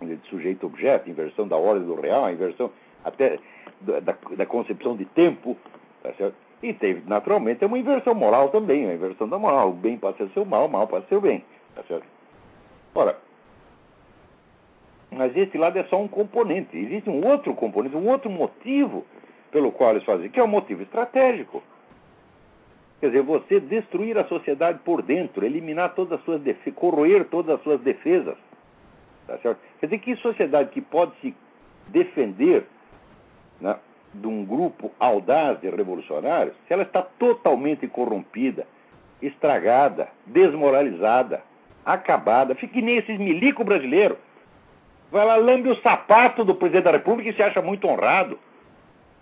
de 0.00 0.18
sujeito-objeto, 0.28 1.08
inversão 1.08 1.46
da 1.46 1.56
ordem 1.56 1.86
do 1.86 1.94
real, 1.94 2.30
inversão 2.30 2.70
até 3.04 3.38
da, 3.80 4.00
da, 4.00 4.46
concepção 4.46 4.96
de 4.96 5.04
tempo, 5.06 5.56
tá? 6.02 6.10
E 6.62 6.72
teve, 6.72 7.02
naturalmente, 7.06 7.64
uma 7.64 7.78
inversão 7.78 8.14
moral 8.14 8.48
também, 8.48 8.84
uma 8.84 8.94
inversão 8.94 9.28
da 9.28 9.38
moral. 9.38 9.70
O 9.70 9.72
bem 9.72 9.98
passa 9.98 10.24
a 10.24 10.28
ser 10.28 10.40
o 10.40 10.46
mal, 10.46 10.66
o 10.66 10.68
mal 10.70 10.86
passa 10.86 11.04
a 11.04 11.08
ser 11.08 11.16
o 11.16 11.20
bem, 11.20 11.44
tá 11.74 11.82
certo? 11.82 12.06
Ora, 12.94 13.18
mas 15.10 15.36
esse 15.36 15.56
lado 15.58 15.78
é 15.78 15.84
só 15.84 16.00
um 16.00 16.08
componente. 16.08 16.76
Existe 16.76 17.08
um 17.10 17.24
outro 17.26 17.54
componente, 17.54 17.96
um 17.96 18.08
outro 18.08 18.30
motivo 18.30 19.04
pelo 19.50 19.70
qual 19.70 19.90
eles 19.90 20.04
fazem, 20.04 20.30
que 20.30 20.40
é 20.40 20.42
o 20.42 20.46
um 20.46 20.48
motivo 20.48 20.82
estratégico. 20.82 21.62
Quer 23.00 23.08
dizer, 23.08 23.22
você 23.22 23.60
destruir 23.60 24.16
a 24.16 24.24
sociedade 24.24 24.78
por 24.84 25.02
dentro, 25.02 25.44
eliminar 25.44 25.94
todas 25.94 26.18
as 26.18 26.24
suas 26.24 26.40
defesas, 26.40 26.74
corroer 26.74 27.26
todas 27.26 27.56
as 27.56 27.62
suas 27.62 27.80
defesas. 27.80 28.36
Tá 29.26 29.38
certo? 29.38 29.58
Quer 29.80 29.86
dizer, 29.86 29.98
que 29.98 30.16
sociedade 30.16 30.70
que 30.70 30.80
pode 30.80 31.12
se 31.20 31.34
defender 31.88 32.66
né, 33.60 33.76
de 34.12 34.26
um 34.26 34.44
grupo 34.44 34.92
audaz 34.98 35.60
de 35.60 35.68
revolucionários, 35.70 36.54
se 36.66 36.72
ela 36.72 36.82
está 36.82 37.02
totalmente 37.02 37.86
corrompida, 37.86 38.66
estragada, 39.22 40.08
desmoralizada, 40.26 41.42
acabada, 41.84 42.54
fica 42.54 42.74
que 42.74 42.82
nem 42.82 42.98
esses 42.98 43.18
milico 43.18 43.64
brasileiros. 43.64 44.18
Vai 45.10 45.24
lá, 45.24 45.36
lambe 45.36 45.68
o 45.68 45.76
sapato 45.76 46.44
do 46.44 46.54
presidente 46.54 46.84
da 46.84 46.90
República 46.92 47.30
e 47.30 47.34
se 47.34 47.42
acha 47.42 47.62
muito 47.62 47.86
honrado. 47.86 48.38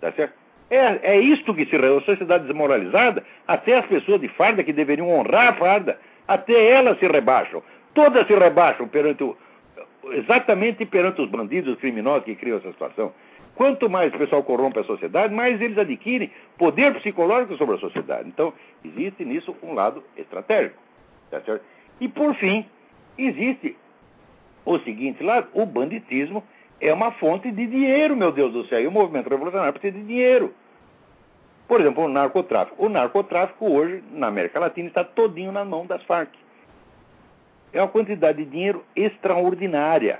Tá 0.01 0.11
certo? 0.11 0.33
É, 0.69 1.13
é 1.15 1.19
isto 1.19 1.53
que 1.53 1.65
se 1.65 1.75
a 1.75 2.01
sociedade 2.01 2.45
desmoralizada, 2.45 3.23
até 3.47 3.77
as 3.77 3.85
pessoas 3.85 4.19
de 4.19 4.27
farda 4.29 4.63
que 4.63 4.73
deveriam 4.73 5.09
honrar 5.09 5.49
a 5.49 5.53
farda, 5.53 5.99
até 6.27 6.71
elas 6.71 6.97
se 6.99 7.07
rebaixam. 7.07 7.61
Todas 7.93 8.25
se 8.25 8.33
rebaixam 8.33 8.87
perante 8.87 9.23
o, 9.23 9.37
exatamente 10.11 10.85
perante 10.85 11.21
os 11.21 11.29
bandidos, 11.29 11.73
os 11.73 11.79
criminosos 11.79 12.25
que 12.25 12.35
criam 12.35 12.57
essa 12.57 12.71
situação. 12.71 13.13
Quanto 13.55 13.89
mais 13.89 14.13
o 14.13 14.17
pessoal 14.17 14.43
corrompe 14.43 14.79
a 14.79 14.83
sociedade, 14.83 15.33
mais 15.33 15.61
eles 15.61 15.77
adquirem 15.77 16.31
poder 16.57 16.93
psicológico 16.95 17.55
sobre 17.57 17.75
a 17.75 17.79
sociedade. 17.79 18.27
Então, 18.27 18.51
existe 18.83 19.23
nisso 19.23 19.55
um 19.61 19.73
lado 19.73 20.03
estratégico. 20.17 20.81
Tá 21.29 21.39
certo? 21.41 21.63
E, 21.99 22.07
por 22.07 22.33
fim, 22.35 22.65
existe 23.17 23.75
o 24.65 24.79
seguinte 24.79 25.23
lado: 25.23 25.47
o 25.53 25.65
banditismo 25.65 26.43
é 26.81 26.91
uma 26.91 27.11
fonte 27.11 27.51
de 27.51 27.67
dinheiro, 27.67 28.15
meu 28.15 28.31
Deus 28.31 28.51
do 28.53 28.65
céu. 28.67 28.81
E 28.81 28.87
o 28.87 28.91
movimento 28.91 29.29
revolucionário 29.29 29.73
precisa 29.73 29.99
de 29.99 30.05
dinheiro. 30.05 30.53
Por 31.67 31.79
exemplo, 31.79 32.03
o 32.03 32.09
narcotráfico. 32.09 32.83
O 32.83 32.89
narcotráfico 32.89 33.65
hoje, 33.65 34.03
na 34.11 34.27
América 34.27 34.59
Latina, 34.59 34.87
está 34.87 35.03
todinho 35.03 35.51
na 35.51 35.63
mão 35.63 35.85
das 35.85 36.03
Farc. 36.03 36.31
É 37.73 37.81
uma 37.81 37.87
quantidade 37.87 38.43
de 38.43 38.49
dinheiro 38.49 38.83
extraordinária. 38.95 40.19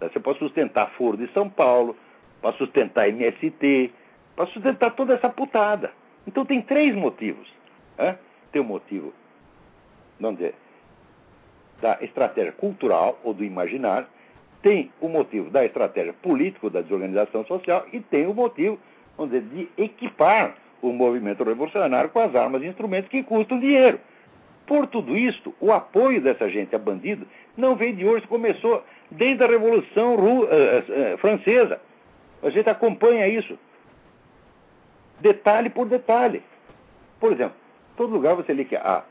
Você 0.00 0.20
pode 0.20 0.38
sustentar 0.38 0.90
Foro 0.90 1.16
de 1.16 1.26
São 1.32 1.48
Paulo, 1.48 1.96
para 2.40 2.52
sustentar 2.56 3.08
MST, 3.08 3.90
para 4.36 4.46
sustentar 4.46 4.94
toda 4.94 5.14
essa 5.14 5.28
putada. 5.28 5.90
Então 6.26 6.44
tem 6.44 6.62
três 6.62 6.94
motivos. 6.94 7.52
Né? 7.96 8.16
Tem 8.52 8.62
o 8.62 8.64
motivo 8.64 9.12
vamos 10.20 10.38
dizer, 10.38 10.54
da 11.80 11.98
estratégia 12.00 12.52
cultural 12.52 13.18
ou 13.22 13.32
do 13.32 13.44
imaginário, 13.44 14.06
tem 14.62 14.90
o 15.00 15.08
motivo 15.08 15.50
da 15.50 15.64
estratégia 15.64 16.12
política 16.12 16.68
da 16.68 16.80
desorganização 16.80 17.44
social 17.46 17.86
e 17.92 18.00
tem 18.00 18.26
o 18.26 18.34
motivo 18.34 18.78
vamos 19.16 19.32
dizer, 19.32 19.46
de 19.48 19.82
equipar 19.82 20.56
o 20.82 20.92
movimento 20.92 21.44
revolucionário 21.44 22.10
com 22.10 22.20
as 22.20 22.34
armas 22.34 22.62
e 22.62 22.66
instrumentos 22.66 23.10
que 23.10 23.22
custam 23.22 23.58
dinheiro. 23.58 24.00
Por 24.68 24.86
tudo 24.86 25.16
isto, 25.16 25.54
o 25.58 25.72
apoio 25.72 26.20
dessa 26.20 26.46
gente 26.50 26.76
a 26.76 26.78
bandido 26.78 27.26
não 27.56 27.74
vem 27.74 27.94
de 27.94 28.04
hoje, 28.04 28.26
começou 28.26 28.84
desde 29.10 29.42
a 29.42 29.46
Revolução 29.46 30.14
Ru, 30.14 30.42
uh, 30.42 30.44
uh, 30.44 31.18
Francesa. 31.18 31.80
A 32.42 32.50
gente 32.50 32.68
acompanha 32.68 33.26
isso. 33.26 33.58
Detalhe 35.20 35.70
por 35.70 35.86
detalhe. 35.86 36.42
Por 37.18 37.32
exemplo, 37.32 37.56
todo 37.96 38.12
lugar 38.12 38.36
você 38.36 38.52
lê 38.52 38.66
que 38.66 38.76
a, 38.76 39.02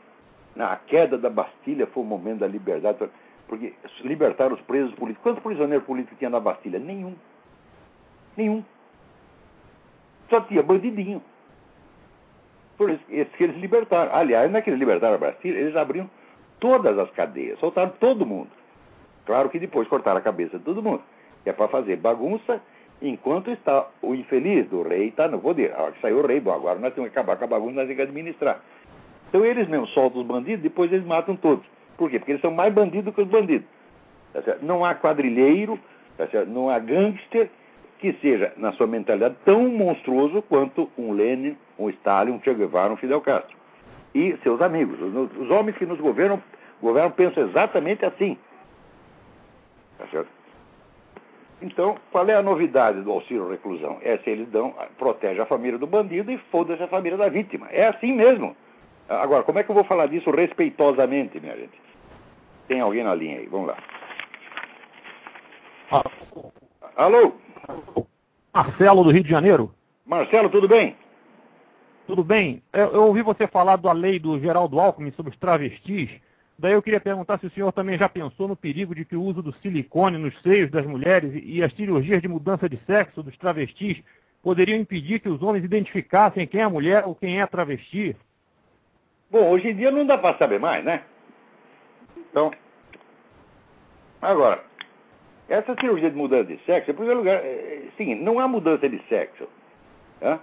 a 0.56 0.76
queda 0.76 1.18
da 1.18 1.28
Bastilha 1.28 1.88
foi 1.88 2.04
o 2.04 2.06
momento 2.06 2.38
da 2.38 2.46
liberdade, 2.46 3.10
porque 3.48 3.74
libertaram 4.02 4.54
os 4.54 4.60
presos 4.60 4.94
políticos. 4.94 5.24
Quantos 5.24 5.42
prisioneiros 5.42 5.84
políticos 5.84 6.16
tinha 6.18 6.30
na 6.30 6.38
Bastilha? 6.38 6.78
Nenhum. 6.78 7.16
Nenhum. 8.36 8.64
Só 10.30 10.40
tinha 10.42 10.62
bandidinho. 10.62 11.20
Por 12.78 12.90
isso, 12.90 13.02
esses 13.10 13.34
que 13.34 13.44
eles 13.44 13.56
libertaram. 13.56 14.14
Aliás, 14.14 14.50
não 14.50 14.60
é 14.60 14.70
libertaram 14.70 15.16
a 15.16 15.18
Brasília, 15.18 15.60
eles 15.60 15.76
abriram 15.76 16.08
todas 16.60 16.96
as 16.96 17.10
cadeias, 17.10 17.58
soltaram 17.58 17.92
todo 17.98 18.24
mundo. 18.24 18.50
Claro 19.26 19.50
que 19.50 19.58
depois 19.58 19.88
cortaram 19.88 20.18
a 20.18 20.22
cabeça 20.22 20.58
de 20.58 20.64
todo 20.64 20.82
mundo. 20.82 21.02
Que 21.42 21.50
é 21.50 21.52
para 21.52 21.68
fazer 21.68 21.96
bagunça 21.96 22.60
enquanto 23.02 23.50
está 23.50 23.86
o 24.00 24.14
infeliz 24.14 24.68
do 24.68 24.82
rei 24.82 25.08
está 25.08 25.28
no 25.28 25.40
poder. 25.40 25.74
A 25.74 25.82
hora 25.82 25.92
que 25.92 26.00
saiu 26.00 26.18
o 26.18 26.26
rei, 26.26 26.40
bom, 26.40 26.52
agora 26.52 26.78
nós 26.78 26.94
temos 26.94 27.10
que 27.10 27.18
acabar 27.18 27.36
com 27.36 27.44
a 27.44 27.48
bagunça, 27.48 27.74
nós 27.74 27.84
temos 27.84 27.96
que 27.96 28.02
administrar. 28.02 28.60
Então 29.28 29.44
eles 29.44 29.68
mesmos 29.68 29.90
soltam 29.90 30.22
os 30.22 30.26
bandidos, 30.26 30.62
depois 30.62 30.92
eles 30.92 31.04
matam 31.04 31.36
todos. 31.36 31.64
Por 31.96 32.08
quê? 32.08 32.18
Porque 32.18 32.32
eles 32.32 32.40
são 32.40 32.52
mais 32.52 32.72
bandidos 32.72 33.12
que 33.12 33.20
os 33.20 33.28
bandidos. 33.28 33.66
Tá 34.32 34.56
não 34.62 34.84
há 34.84 34.94
quadrilheiro, 34.94 35.78
tá 36.16 36.26
não 36.46 36.70
há 36.70 36.78
gangster, 36.78 37.50
que 37.98 38.12
seja, 38.14 38.52
na 38.56 38.72
sua 38.72 38.86
mentalidade, 38.86 39.36
tão 39.44 39.68
monstruoso 39.68 40.40
quanto 40.42 40.90
um 40.96 41.12
Lenin, 41.12 41.56
um 41.78 41.90
Stalin, 41.90 42.32
um 42.32 42.40
Che 42.40 42.54
Guevara, 42.54 42.92
um 42.92 42.96
Fidel 42.96 43.20
Castro. 43.20 43.56
E 44.14 44.36
seus 44.42 44.60
amigos. 44.62 44.98
Os, 45.00 45.50
homens 45.50 45.76
que 45.76 45.84
nos 45.84 46.00
governam, 46.00 46.42
governam 46.80 47.10
pensam 47.10 47.46
exatamente 47.48 48.04
assim. 48.04 48.38
Tá 49.98 50.06
certo? 50.10 50.28
Então, 51.60 51.96
qual 52.12 52.28
é 52.28 52.34
a 52.34 52.42
novidade 52.42 53.02
do 53.02 53.10
auxílio 53.10 53.50
reclusão? 53.50 53.98
É 54.02 54.16
se 54.18 54.30
eles 54.30 54.48
dão, 54.48 54.74
protege 54.96 55.40
a 55.40 55.46
família 55.46 55.76
do 55.76 55.86
bandido 55.86 56.30
e 56.30 56.38
foda-se 56.52 56.82
a 56.82 56.88
família 56.88 57.18
da 57.18 57.28
vítima. 57.28 57.66
É 57.70 57.88
assim 57.88 58.12
mesmo. 58.12 58.56
Agora, 59.08 59.42
como 59.42 59.58
é 59.58 59.64
que 59.64 59.70
eu 59.70 59.74
vou 59.74 59.84
falar 59.84 60.06
disso 60.06 60.30
respeitosamente, 60.30 61.40
minha 61.40 61.56
gente? 61.56 61.80
Tem 62.68 62.80
alguém 62.80 63.02
na 63.02 63.14
linha 63.14 63.38
aí? 63.38 63.46
Vamos 63.46 63.68
lá. 63.68 63.76
Alô? 66.96 67.32
Marcelo, 68.52 69.04
do 69.04 69.10
Rio 69.10 69.22
de 69.22 69.30
Janeiro. 69.30 69.72
Marcelo, 70.04 70.48
tudo 70.48 70.66
bem? 70.66 70.96
Tudo 72.06 72.24
bem. 72.24 72.62
Eu, 72.72 72.92
eu, 72.92 73.02
ouvi 73.04 73.22
você 73.22 73.46
falar 73.46 73.76
da 73.76 73.92
lei 73.92 74.18
do 74.18 74.38
Geraldo 74.40 74.80
Alckmin 74.80 75.12
sobre 75.12 75.32
os 75.32 75.38
travestis. 75.38 76.10
Daí 76.58 76.72
eu 76.72 76.82
queria 76.82 77.00
perguntar 77.00 77.38
se 77.38 77.46
o 77.46 77.50
senhor 77.50 77.70
também 77.72 77.98
já 77.98 78.08
pensou 78.08 78.48
no 78.48 78.56
perigo 78.56 78.94
de 78.94 79.04
que 79.04 79.14
o 79.14 79.22
uso 79.22 79.42
do 79.42 79.52
silicone 79.60 80.18
nos 80.18 80.36
seios 80.42 80.70
das 80.70 80.84
mulheres 80.86 81.30
e 81.44 81.62
as 81.62 81.72
cirurgias 81.74 82.20
de 82.20 82.26
mudança 82.26 82.68
de 82.68 82.78
sexo 82.78 83.22
dos 83.22 83.36
travestis 83.36 84.02
poderiam 84.42 84.78
impedir 84.78 85.20
que 85.20 85.28
os 85.28 85.42
homens 85.42 85.64
identificassem 85.64 86.46
quem 86.46 86.62
é 86.62 86.68
mulher 86.68 87.04
ou 87.06 87.14
quem 87.14 87.40
é 87.40 87.46
travesti? 87.46 88.16
Bom, 89.30 89.50
hoje 89.50 89.68
em 89.68 89.76
dia 89.76 89.90
não 89.90 90.06
dá 90.06 90.16
para 90.16 90.38
saber 90.38 90.58
mais, 90.58 90.82
né? 90.84 91.02
Então, 92.16 92.50
agora, 94.20 94.64
essa 95.48 95.74
cirurgia 95.80 96.10
de 96.10 96.16
mudança 96.16 96.44
de 96.44 96.58
sexo, 96.64 96.90
em 96.90 96.94
primeiro 96.94 97.20
lugar, 97.20 97.36
é, 97.36 97.48
é 97.48 97.82
seguinte, 97.96 98.22
não 98.22 98.38
há 98.38 98.46
mudança 98.46 98.88
de 98.88 99.00
sexo. 99.08 99.48
Tá? 100.20 100.38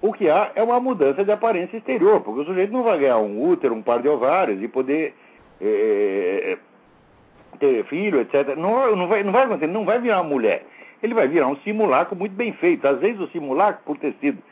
O 0.00 0.12
que 0.12 0.28
há 0.28 0.50
é 0.54 0.62
uma 0.62 0.80
mudança 0.80 1.24
de 1.24 1.30
aparência 1.30 1.76
exterior, 1.76 2.20
porque 2.22 2.40
o 2.40 2.44
sujeito 2.44 2.72
não 2.72 2.82
vai 2.82 2.98
ganhar 2.98 3.18
um 3.18 3.42
útero, 3.48 3.74
um 3.74 3.82
par 3.82 4.00
de 4.00 4.08
ovários 4.08 4.62
e 4.62 4.66
poder 4.66 5.14
é, 5.60 6.58
ter 7.58 7.84
filho, 7.84 8.20
etc. 8.20 8.56
Não, 8.56 8.96
não, 8.96 9.06
vai, 9.06 9.22
não 9.22 9.32
vai 9.32 9.44
acontecer, 9.44 9.68
não 9.68 9.84
vai 9.84 10.00
virar 10.00 10.20
uma 10.20 10.30
mulher. 10.30 10.64
ele 11.02 11.14
vai 11.14 11.28
virar 11.28 11.46
um 11.46 11.56
simulacro 11.58 12.16
muito 12.16 12.32
bem 12.32 12.52
feito. 12.54 12.86
Às 12.86 12.98
vezes 12.98 13.20
o 13.20 13.28
simulacro, 13.28 13.82
por 13.84 13.98
ter 13.98 14.14
sido 14.20 14.42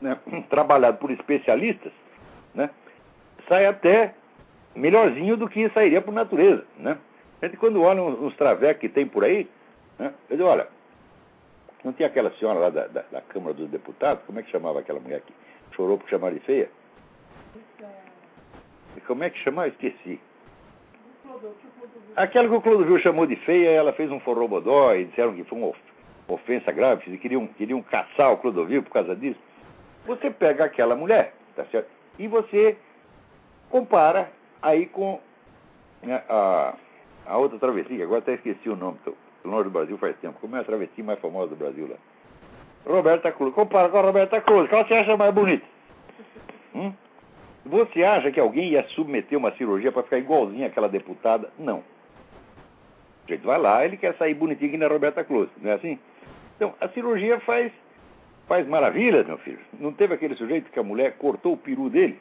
né, 0.00 0.18
trabalhado 0.50 0.98
por 0.98 1.10
especialistas, 1.10 1.92
né, 2.54 2.68
sai 3.48 3.66
até 3.66 4.14
melhorzinho 4.74 5.36
do 5.36 5.48
que 5.48 5.68
sairia 5.70 6.02
por 6.02 6.12
natureza. 6.12 6.64
Né? 6.78 6.98
A 7.40 7.46
gente, 7.46 7.56
quando 7.56 7.80
olha 7.82 8.02
uns 8.02 8.34
travecos 8.36 8.80
que 8.80 8.88
tem 8.88 9.06
por 9.06 9.24
aí, 9.24 9.48
né, 9.98 10.12
eu 10.28 10.36
digo, 10.36 10.48
olha, 10.48 10.68
não 11.84 11.92
tinha 11.92 12.08
aquela 12.08 12.30
senhora 12.32 12.58
lá 12.58 12.70
da, 12.70 12.86
da, 12.88 13.04
da, 13.10 13.20
Câmara 13.20 13.54
dos 13.54 13.70
Deputados, 13.70 14.24
como 14.26 14.40
é 14.40 14.42
que 14.42 14.50
chamava 14.50 14.80
aquela 14.80 14.98
mulher 14.98 15.20
que 15.20 15.32
chorou 15.76 15.98
por 15.98 16.08
chamar 16.08 16.32
de 16.32 16.40
feia? 16.40 16.68
E 18.96 19.00
como 19.02 19.22
é 19.22 19.30
que 19.30 19.38
chamava? 19.38 19.68
Esqueci. 19.68 20.20
Aquela 22.16 22.48
que 22.48 22.54
o 22.54 22.60
Clodovil 22.60 22.98
chamou 22.98 23.26
de 23.26 23.36
feia, 23.36 23.70
ela 23.70 23.92
fez 23.92 24.10
um 24.10 24.18
forrobodó 24.18 24.94
e 24.94 25.04
disseram 25.04 25.34
que 25.34 25.44
foi 25.44 25.58
uma 25.58 25.72
ofensa 26.26 26.72
grave, 26.72 27.12
e 27.12 27.18
queriam, 27.18 27.46
queriam 27.46 27.80
caçar 27.82 28.32
o 28.32 28.38
Clodovil 28.38 28.82
por 28.82 28.90
causa 28.90 29.14
disso. 29.14 29.38
Você 30.06 30.30
pega 30.30 30.64
aquela 30.64 30.96
mulher, 30.96 31.34
tá 31.54 31.64
certo? 31.66 31.88
E 32.18 32.26
você 32.26 32.76
compara 33.70 34.30
aí 34.60 34.86
com 34.86 35.20
né, 36.02 36.22
a, 36.28 36.74
a 37.28 37.36
outra 37.36 37.58
travessia, 37.58 38.02
agora 38.04 38.20
até 38.20 38.34
esqueci 38.34 38.68
o 38.68 38.76
nome, 38.76 38.96
estou 38.98 39.14
longe 39.44 39.64
do 39.64 39.70
Brasil 39.70 39.98
faz 39.98 40.16
tempo. 40.18 40.38
Como 40.40 40.56
é 40.56 40.60
a 40.60 40.64
travessia 40.64 41.04
mais 41.04 41.18
famosa 41.20 41.48
do 41.48 41.56
Brasil 41.56 41.88
lá? 41.88 41.96
Roberta 42.86 43.32
Cruz. 43.32 43.54
Compara 43.54 43.88
com 43.88 43.98
a 43.98 44.02
Roberta 44.02 44.40
Cruz. 44.40 44.68
Qual 44.68 44.86
você 44.86 44.94
acha 44.94 45.16
mais 45.16 45.34
bonita? 45.34 45.64
Hum? 46.74 46.92
Você 47.66 48.02
acha 48.02 48.30
que 48.30 48.40
alguém 48.40 48.70
ia 48.70 48.84
submeter 48.88 49.38
uma 49.38 49.52
cirurgia 49.52 49.92
para 49.92 50.02
ficar 50.02 50.18
igualzinha 50.18 50.68
àquela 50.68 50.88
deputada? 50.88 51.50
Não. 51.58 51.78
O 51.78 53.28
jeito 53.28 53.46
vai 53.46 53.58
lá, 53.58 53.84
ele 53.84 53.96
quer 53.96 54.14
sair 54.14 54.34
bonitinho 54.34 54.70
que 54.70 54.78
na 54.78 54.88
Roberta 54.88 55.22
Cruz, 55.22 55.50
não 55.60 55.70
é 55.70 55.74
assim? 55.74 55.98
Então, 56.56 56.74
a 56.80 56.88
cirurgia 56.88 57.38
faz, 57.40 57.70
faz 58.46 58.66
maravilhas, 58.66 59.26
meu 59.26 59.36
filho. 59.38 59.60
Não 59.78 59.92
teve 59.92 60.14
aquele 60.14 60.34
sujeito 60.34 60.70
que 60.70 60.78
a 60.78 60.82
mulher 60.82 61.16
cortou 61.18 61.52
o 61.52 61.56
peru 61.58 61.90
dele? 61.90 62.18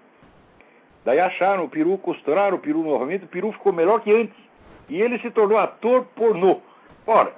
Daí 1.06 1.20
acharam 1.20 1.64
o 1.64 1.70
peru, 1.70 1.98
costuraram 1.98 2.58
o 2.58 2.60
peru 2.60 2.84
novamente, 2.84 3.24
o 3.24 3.30
peru 3.30 3.54
ficou 3.54 3.72
melhor 3.72 4.02
que 4.02 4.12
antes. 4.12 4.47
E 4.90 5.02
ele 5.02 5.20
se 5.20 5.32
tornou 5.32 5.58
ator 5.58 6.06
pornô. 6.16 6.62
Ora, 7.06 7.34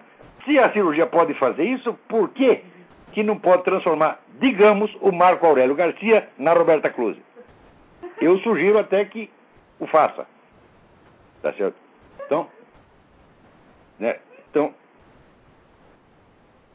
se 0.45 0.57
a 0.57 0.71
cirurgia 0.71 1.07
pode 1.07 1.33
fazer 1.35 1.63
isso, 1.63 1.93
por 2.07 2.29
que, 2.29 2.63
que 3.11 3.23
não 3.23 3.37
pode 3.37 3.63
transformar, 3.63 4.19
digamos, 4.39 4.95
o 5.01 5.11
Marco 5.11 5.45
Aurélio 5.45 5.75
Garcia 5.75 6.29
na 6.37 6.53
Roberta 6.53 6.89
Close? 6.89 7.21
Eu 8.21 8.37
sugiro 8.39 8.77
até 8.77 9.05
que 9.05 9.29
o 9.79 9.87
faça. 9.87 10.27
Tá 11.41 11.53
certo? 11.53 11.75
Então, 12.25 12.47
né? 13.97 14.19
Então, 14.49 14.73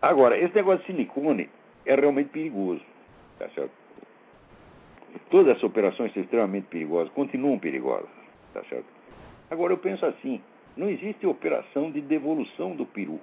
agora, 0.01 0.39
esse 0.39 0.55
negócio 0.55 0.81
de 0.81 0.87
silicone 0.87 1.51
é 1.87 1.95
realmente 1.95 2.31
perigoso. 2.31 2.83
Tá 3.39 3.49
certo? 3.55 3.73
Todas 5.31 5.57
as 5.57 5.63
operações 5.63 6.13
são 6.13 6.23
extremamente 6.23 6.67
perigosas, 6.67 7.13
continuam 7.13 7.59
perigosas. 7.59 8.09
Tá 8.53 8.63
certo? 8.69 8.87
Agora, 9.51 9.73
eu 9.73 9.79
penso 9.79 10.05
assim: 10.07 10.41
não 10.77 10.89
existe 10.89 11.27
operação 11.27 11.91
de 11.91 12.01
devolução 12.01 12.75
do 12.75 12.85
peru. 12.85 13.21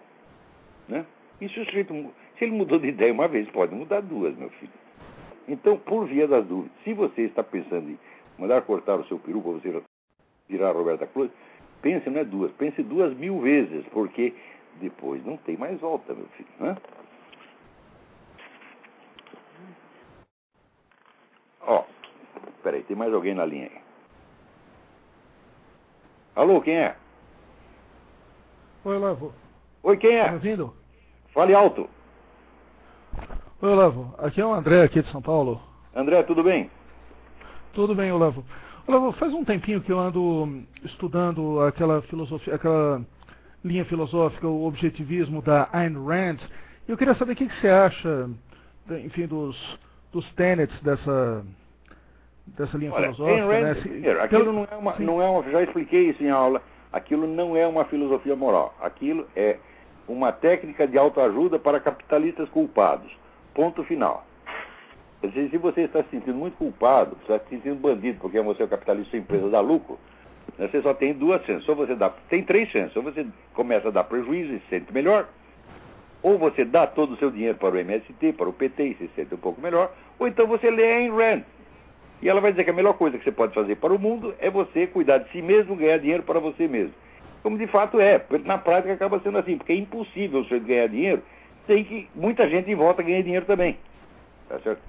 Né? 0.88 1.06
E 1.40 1.50
se, 1.50 1.60
o 1.60 1.66
sujeito, 1.66 1.94
se 2.38 2.46
ele 2.46 2.54
mudou 2.54 2.80
de 2.80 2.88
ideia 2.88 3.12
uma 3.12 3.28
vez, 3.28 3.50
pode 3.50 3.74
mudar 3.74 4.02
duas, 4.02 4.36
meu 4.38 4.50
filho. 4.52 4.72
Então, 5.48 5.78
por 5.78 6.06
via 6.06 6.28
das 6.28 6.46
dúvidas, 6.46 6.72
se 6.84 6.94
você 6.94 7.24
está 7.24 7.44
pensando 7.44 7.90
em 7.90 8.00
mandar 8.38 8.62
cortar 8.62 9.00
o 9.00 9.06
seu 9.06 9.20
peru 9.20 9.42
para 9.42 9.52
você 9.52 9.84
virar 10.48 10.70
a 10.70 10.74
Roberta 10.74 11.08
Cruz, 11.08 11.32
pense 11.82 12.10
não 12.10 12.22
é 12.22 12.24
duas, 12.24 12.52
pense 12.54 12.82
duas 12.84 13.14
mil 13.18 13.40
vezes, 13.40 13.86
porque 13.88 14.34
depois 14.80 15.26
não 15.26 15.38
tem 15.38 15.58
mais 15.58 15.80
volta, 15.80 16.14
meu 16.14 16.28
filho. 16.38 16.50
Né? 16.60 16.78
Ó, 21.62 21.84
peraí, 22.64 22.84
tem 22.84 22.96
mais 22.96 23.14
alguém 23.14 23.34
na 23.34 23.46
linha 23.46 23.66
aí. 23.66 23.82
Alô, 26.36 26.62
quem 26.62 26.76
é? 26.76 26.96
Oi, 28.84 28.98
Lavo. 28.98 29.32
Oi, 29.84 29.96
quem 29.98 30.16
é? 30.16 30.24
Tá 30.24 30.30
me 30.30 30.36
ouvindo? 30.36 30.74
Fale 31.36 31.54
alto. 31.54 31.88
Oi, 33.62 33.76
Lavo. 33.76 34.16
Aqui 34.18 34.42
é 34.42 34.46
o 34.46 34.52
André, 34.52 34.82
aqui 34.82 35.04
de 35.04 35.12
São 35.12 35.22
Paulo. 35.22 35.62
André, 35.96 36.24
tudo 36.24 36.44
bem? 36.44 36.68
Tudo 37.74 37.94
bem, 37.94 38.12
Olavo. 38.12 38.44
Olavo, 38.88 39.12
faz 39.14 39.32
um 39.34 39.46
tempinho 39.46 39.82
que 39.82 39.92
eu 39.92 40.00
ando 40.00 40.64
estudando 40.84 41.62
aquela 41.62 42.02
filosofia, 42.04 42.56
aquela 42.56 43.06
linha 43.64 43.86
filosófica, 43.86 44.48
o 44.48 44.66
objetivismo 44.66 45.44
da 45.44 45.70
Ayn 45.72 45.94
Rand. 46.04 46.40
E 46.88 46.92
eu 46.92 46.98
queria 46.98 47.14
saber 47.14 47.34
o 47.34 47.36
que, 47.36 47.48
que 47.48 47.62
você 47.62 47.70
acha, 47.70 48.30
enfim, 48.90 49.28
dos, 49.28 49.56
dos 50.12 50.28
tenets 50.34 50.78
dessa, 50.82 51.46
dessa 52.48 52.78
linha 52.80 52.92
Olha, 52.92 53.14
filosófica. 53.14 53.44
Ayn 53.44 53.48
Rand, 53.48 53.76
né? 53.76 53.82
primeiro, 53.82 54.24
aquilo 54.24 54.52
não 54.52 54.68
é, 54.72 54.76
uma, 54.76 54.96
não 54.98 55.22
é 55.22 55.30
uma. 55.30 55.52
Já 55.52 55.62
expliquei 55.62 56.10
isso 56.10 56.24
em 56.24 56.32
aula. 56.32 56.64
Aquilo 56.92 57.26
não 57.28 57.56
é 57.56 57.66
uma 57.66 57.86
filosofia 57.86 58.36
moral. 58.36 58.74
Aquilo 58.82 59.28
é 59.36 59.58
uma 60.08 60.32
técnica 60.32 60.88
de 60.88 60.98
autoajuda 60.98 61.58
para 61.58 61.80
capitalistas 61.80 62.50
culpados. 62.50 63.12
Ponto 63.54 63.84
final. 63.84 64.26
Se 65.22 65.58
você 65.58 65.82
está 65.82 66.04
se 66.04 66.10
sentindo 66.10 66.36
muito 66.36 66.58
culpado, 66.58 67.16
está 67.22 67.40
se 67.40 67.50
sentindo 67.50 67.76
bandido, 67.76 68.20
porque 68.20 68.42
você 68.42 68.64
é 68.64 68.66
um 68.66 68.70
capitalista, 68.70 69.12
sua 69.12 69.20
empresa 69.20 69.50
dá 69.50 69.60
lucro, 69.60 70.00
né, 70.58 70.68
você 70.68 70.82
só 70.82 70.96
tem 70.96 71.14
duas 71.14 71.46
chances. 71.46 71.68
Ou 71.70 71.76
você 71.76 71.96
dá, 71.96 72.10
tem 72.28 72.44
três 72.44 72.70
chances. 72.70 72.96
Ou 72.96 73.04
você 73.04 73.26
começa 73.54 73.90
a 73.90 73.92
dar 73.92 74.04
prejuízo 74.06 74.54
e 74.54 74.60
se 74.62 74.66
sente 74.70 74.92
melhor, 74.92 75.28
ou 76.24 76.38
você 76.38 76.66
dá 76.66 76.88
todo 76.88 77.14
o 77.14 77.18
seu 77.18 77.32
dinheiro 77.32 77.58
para 77.58 77.76
o 77.76 77.78
MST, 77.78 78.34
para 78.34 78.50
o 78.50 78.54
PT 78.54 78.84
e 78.84 78.96
se 78.96 79.08
sente 79.16 79.34
um 79.34 79.38
pouco 79.38 79.62
melhor, 79.62 79.92
ou 80.20 80.28
então 80.28 80.46
você 80.48 80.70
lê 80.70 80.92
Ayn 80.92 81.12
Rand. 81.12 81.44
E 82.22 82.30
ela 82.30 82.40
vai 82.40 82.52
dizer 82.52 82.64
que 82.64 82.70
a 82.70 82.74
melhor 82.74 82.94
coisa 82.94 83.18
que 83.18 83.24
você 83.24 83.32
pode 83.32 83.54
fazer 83.54 83.76
para 83.78 83.94
o 83.94 84.00
mundo 84.00 84.36
é 84.40 84.50
você 84.50 84.86
cuidar 84.86 85.18
de 85.20 85.30
si 85.32 85.42
mesmo, 85.42 85.76
ganhar 85.76 85.98
dinheiro 85.98 86.24
para 86.24 86.40
você 86.40 86.68
mesmo. 86.68 86.94
Como 87.42 87.58
de 87.58 87.66
fato 87.68 88.00
é, 88.00 88.22
na 88.46 88.58
prática 88.58 88.94
acaba 88.94 89.20
sendo 89.20 89.40
assim, 89.40 89.58
porque 89.58 89.74
é 89.74 89.76
impossível 89.76 90.44
você 90.44 90.60
ganhar 90.60 90.88
dinheiro 90.88 91.24
sem 91.66 91.84
que 91.84 92.08
muita 92.14 92.48
gente 92.48 92.70
em 92.70 92.76
volta 92.76 93.02
ganhe 93.02 93.24
dinheiro 93.24 93.46
também. 93.46 93.78
Tá 94.48 94.60
certo? 94.60 94.82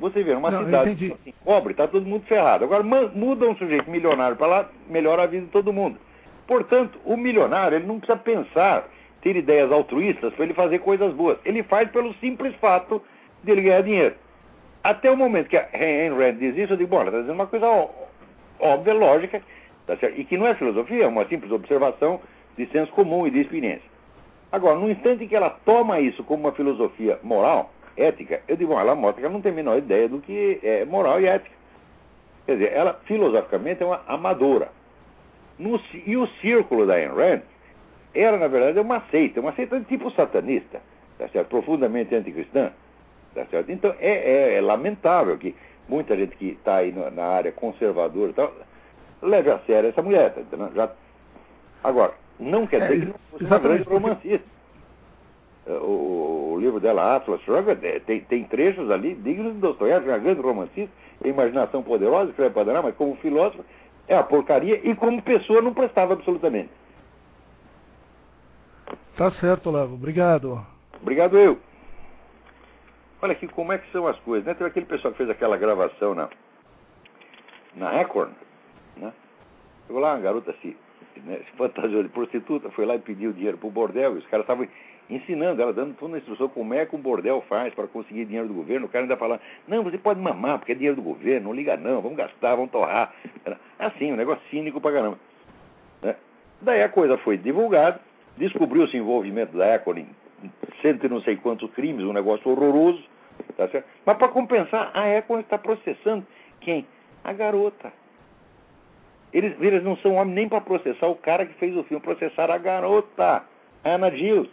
Você 0.00 0.22
vê, 0.22 0.34
numa 0.34 0.50
Não, 0.50 0.64
cidade 0.64 0.90
entendi. 0.90 1.12
assim, 1.12 1.34
pobre, 1.44 1.72
está 1.72 1.88
todo 1.88 2.06
mundo 2.06 2.24
ferrado. 2.26 2.64
Agora 2.64 2.82
muda 2.82 3.48
um 3.48 3.56
sujeito 3.56 3.90
milionário 3.90 4.36
para 4.36 4.46
lá, 4.46 4.70
melhora 4.88 5.22
a 5.22 5.26
vida 5.26 5.46
de 5.46 5.50
todo 5.50 5.72
mundo. 5.72 5.98
Portanto, 6.46 6.98
o 7.04 7.16
milionário 7.16 7.76
ele 7.76 7.86
não 7.86 7.98
precisa 7.98 8.18
pensar, 8.18 8.88
ter 9.22 9.34
ideias 9.36 9.72
altruístas 9.72 10.32
para 10.34 10.44
ele 10.44 10.54
fazer 10.54 10.78
coisas 10.78 11.12
boas. 11.14 11.38
Ele 11.44 11.62
faz 11.62 11.90
pelo 11.90 12.14
simples 12.14 12.54
fato 12.56 13.02
de 13.42 13.50
ele 13.50 13.62
ganhar 13.62 13.82
dinheiro. 13.82 14.14
Até 14.82 15.10
o 15.10 15.16
momento 15.16 15.48
que 15.48 15.56
a 15.56 15.68
Ayn 15.72 16.16
Rand 16.16 16.38
diz 16.38 16.56
isso, 16.56 16.72
eu 16.72 16.76
digo, 16.76 16.90
bom, 16.90 17.00
ela 17.00 17.08
está 17.08 17.20
dizendo 17.20 17.34
uma 17.34 17.46
coisa 17.46 17.66
óbvia, 18.60 18.94
lógica, 18.94 19.42
tá 19.86 19.94
e 20.16 20.24
que 20.24 20.36
não 20.36 20.46
é 20.46 20.54
filosofia, 20.54 21.04
é 21.04 21.06
uma 21.06 21.26
simples 21.26 21.50
observação 21.50 22.20
de 22.56 22.66
senso 22.66 22.92
comum 22.92 23.26
e 23.26 23.30
de 23.30 23.40
experiência. 23.40 23.88
Agora, 24.50 24.76
no 24.76 24.90
instante 24.90 25.26
que 25.26 25.36
ela 25.36 25.50
toma 25.50 26.00
isso 26.00 26.24
como 26.24 26.44
uma 26.44 26.52
filosofia 26.52 27.18
moral, 27.22 27.70
ética, 27.96 28.40
eu 28.48 28.56
digo, 28.56 28.72
bom, 28.72 28.80
ela 28.80 28.94
mostra 28.94 29.20
que 29.20 29.26
ela 29.26 29.34
não 29.34 29.42
tem 29.42 29.52
a 29.52 29.54
menor 29.54 29.78
ideia 29.78 30.08
do 30.08 30.20
que 30.20 30.60
é 30.62 30.84
moral 30.84 31.20
e 31.20 31.26
ética. 31.26 31.54
Quer 32.46 32.52
dizer, 32.52 32.72
ela 32.72 32.94
filosoficamente 33.04 33.82
é 33.82 33.86
uma 33.86 34.00
amadora. 34.06 34.70
No 35.58 35.78
e 36.06 36.16
o 36.16 36.26
círculo 36.40 36.86
da 36.86 36.94
Ayn 36.94 37.08
Rand 37.08 37.42
era, 38.14 38.38
na 38.38 38.48
verdade, 38.48 38.78
uma 38.78 39.02
seita, 39.10 39.40
uma 39.40 39.52
seita 39.52 39.78
de 39.78 39.86
tipo 39.86 40.10
satanista, 40.12 40.80
tá 41.18 41.28
certo? 41.28 41.48
profundamente 41.48 42.14
anticristã. 42.14 42.70
Tá 43.38 43.46
certo? 43.46 43.70
Então 43.70 43.94
é, 44.00 44.10
é- 44.10 44.54
é 44.56 44.60
lamentável 44.60 45.38
que 45.38 45.54
muita 45.88 46.16
gente 46.16 46.36
que 46.36 46.48
está 46.50 46.76
aí 46.76 46.92
na 46.92 47.24
área 47.24 47.52
conservadora 47.52 48.30
e 48.30 48.34
tal, 48.34 48.52
leve 49.22 49.48
a 49.50 49.58
sério 49.60 49.90
essa 49.90 50.02
mulher. 50.02 50.34
Tá 50.34 50.40
entendendo? 50.40 50.74
Já... 50.74 50.90
Agora, 51.84 52.14
não 52.40 52.66
quer 52.66 52.80
dizer 52.82 52.94
É, 52.94 52.98
que 53.00 53.06
não 53.06 53.14
fosse 53.30 53.44
uma 53.44 53.58
grande 53.58 53.82
romancista. 53.84 54.44
É, 55.68 55.72
O, 55.74 56.54
o 56.54 56.60
livro 56.60 56.80
dela, 56.80 57.14
Atlas 57.14 57.40
Shrugged, 57.42 57.86
é, 57.86 58.00
tem, 58.00 58.22
tem 58.22 58.42
trechos 58.44 58.90
ali 58.90 59.14
dignos 59.14 59.54
de 59.54 59.60
Dostoiévski, 59.60 60.08
uma 60.10 60.18
grande 60.18 60.40
romancista, 60.40 60.92
tem 61.22 61.30
imaginação 61.30 61.82
poderosa, 61.82 62.30
escreve 62.30 62.54
para 62.54 62.64
danar, 62.64 62.82
mas 62.82 62.96
como 62.96 63.14
filósofo 63.16 63.64
é 64.08 64.16
a 64.16 64.22
porcaria 64.24 64.80
e 64.82 64.94
como 64.96 65.22
pessoa 65.22 65.62
não 65.62 65.72
prestava 65.72 66.14
absolutamente. 66.14 66.70
Tá 69.16 69.30
certo, 69.32 69.68
Olavo. 69.68 69.94
Obrigado. 69.94 70.64
Obrigado 71.00 71.38
eu. 71.38 71.58
Olha 73.20 73.32
aqui 73.32 73.48
como 73.48 73.72
é 73.72 73.78
que 73.78 73.90
são 73.90 74.06
as 74.06 74.18
coisas, 74.20 74.46
né? 74.46 74.54
Teve 74.54 74.70
aquele 74.70 74.86
pessoal 74.86 75.12
que 75.12 75.18
fez 75.18 75.30
aquela 75.30 75.56
gravação 75.56 76.14
na, 76.14 76.28
na 77.74 77.90
Record, 77.90 78.30
né? 78.96 79.12
Chegou 79.86 80.00
lá 80.00 80.14
uma 80.14 80.20
garota 80.20 80.54
se, 80.62 80.76
né, 81.24 81.40
se 81.44 81.56
fantasiou 81.56 82.02
de 82.02 82.10
prostituta, 82.10 82.70
foi 82.70 82.86
lá 82.86 82.94
e 82.94 83.00
pediu 83.00 83.32
dinheiro 83.32 83.58
pro 83.58 83.70
bordel, 83.70 84.14
e 84.14 84.18
os 84.18 84.26
caras 84.26 84.44
estavam 84.44 84.68
ensinando 85.10 85.60
ela, 85.60 85.72
dando 85.72 85.96
toda 85.96 86.14
a 86.14 86.18
instrução 86.18 86.48
como 86.48 86.74
é 86.74 86.84
que 86.86 86.94
um 86.94 87.00
bordel 87.00 87.42
faz 87.48 87.74
para 87.74 87.88
conseguir 87.88 88.26
dinheiro 88.26 88.46
do 88.46 88.54
governo. 88.54 88.86
O 88.86 88.88
cara 88.88 89.04
ainda 89.04 89.16
falando, 89.16 89.40
não, 89.66 89.82
você 89.82 89.98
pode 89.98 90.20
mamar, 90.20 90.58
porque 90.58 90.72
é 90.72 90.74
dinheiro 90.74 90.96
do 90.96 91.02
governo, 91.02 91.48
não 91.48 91.54
liga 91.54 91.76
não, 91.76 92.00
vamos 92.00 92.16
gastar, 92.16 92.54
vamos 92.54 92.70
torrar. 92.70 93.12
Era 93.44 93.58
assim, 93.78 94.12
um 94.12 94.16
negócio 94.16 94.42
cínico 94.50 94.80
pra 94.80 94.92
caramba. 94.92 95.18
Né? 96.02 96.14
Daí 96.60 96.82
a 96.82 96.88
coisa 96.88 97.16
foi 97.18 97.36
divulgada, 97.36 98.00
descobriu-se 98.36 98.96
o 98.96 99.00
envolvimento 99.00 99.56
da 99.56 99.74
Econ 99.74 99.96
em, 99.96 100.08
cento 100.82 101.04
e 101.04 101.08
não 101.08 101.20
sei 101.22 101.36
quantos 101.36 101.70
crimes, 101.72 102.04
um 102.04 102.12
negócio 102.12 102.50
horroroso. 102.50 103.02
Tá 103.56 103.68
certo? 103.68 103.86
Mas 104.04 104.16
para 104.16 104.28
compensar, 104.28 104.90
a 104.94 105.06
Econ 105.08 105.40
está 105.40 105.58
processando 105.58 106.26
quem? 106.60 106.86
A 107.24 107.32
garota. 107.32 107.92
Eles, 109.32 109.54
eles 109.60 109.82
não 109.82 109.96
são 109.98 110.14
homens 110.14 110.34
nem 110.34 110.48
para 110.48 110.60
processar 110.60 111.06
o 111.06 111.14
cara 111.14 111.44
que 111.44 111.54
fez 111.54 111.76
o 111.76 111.84
filme, 111.84 112.02
processar 112.02 112.50
a 112.50 112.58
garota, 112.58 113.44
a 113.84 113.88
Ana 113.88 114.10
Gilles. 114.10 114.50